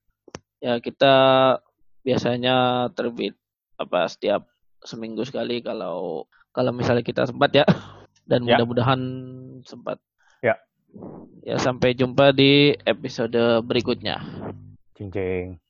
Ya 0.60 0.82
kita 0.82 1.16
biasanya 2.02 2.88
terbit 2.96 3.36
apa 3.76 4.08
setiap 4.08 4.48
seminggu 4.86 5.26
sekali 5.26 5.60
kalau 5.60 6.30
kalau 6.56 6.72
misalnya 6.72 7.04
kita 7.04 7.28
sempat 7.28 7.52
ya 7.52 7.66
dan 8.30 8.46
ya. 8.46 8.58
mudah-mudahan 8.58 9.02
sempat. 9.66 10.00
Ya. 10.42 10.56
Ya 11.44 11.58
sampai 11.60 11.94
jumpa 11.98 12.32
di 12.32 12.74
episode 12.88 13.62
berikutnya. 13.66 14.22
Cing 14.96 15.12
cing. 15.12 15.65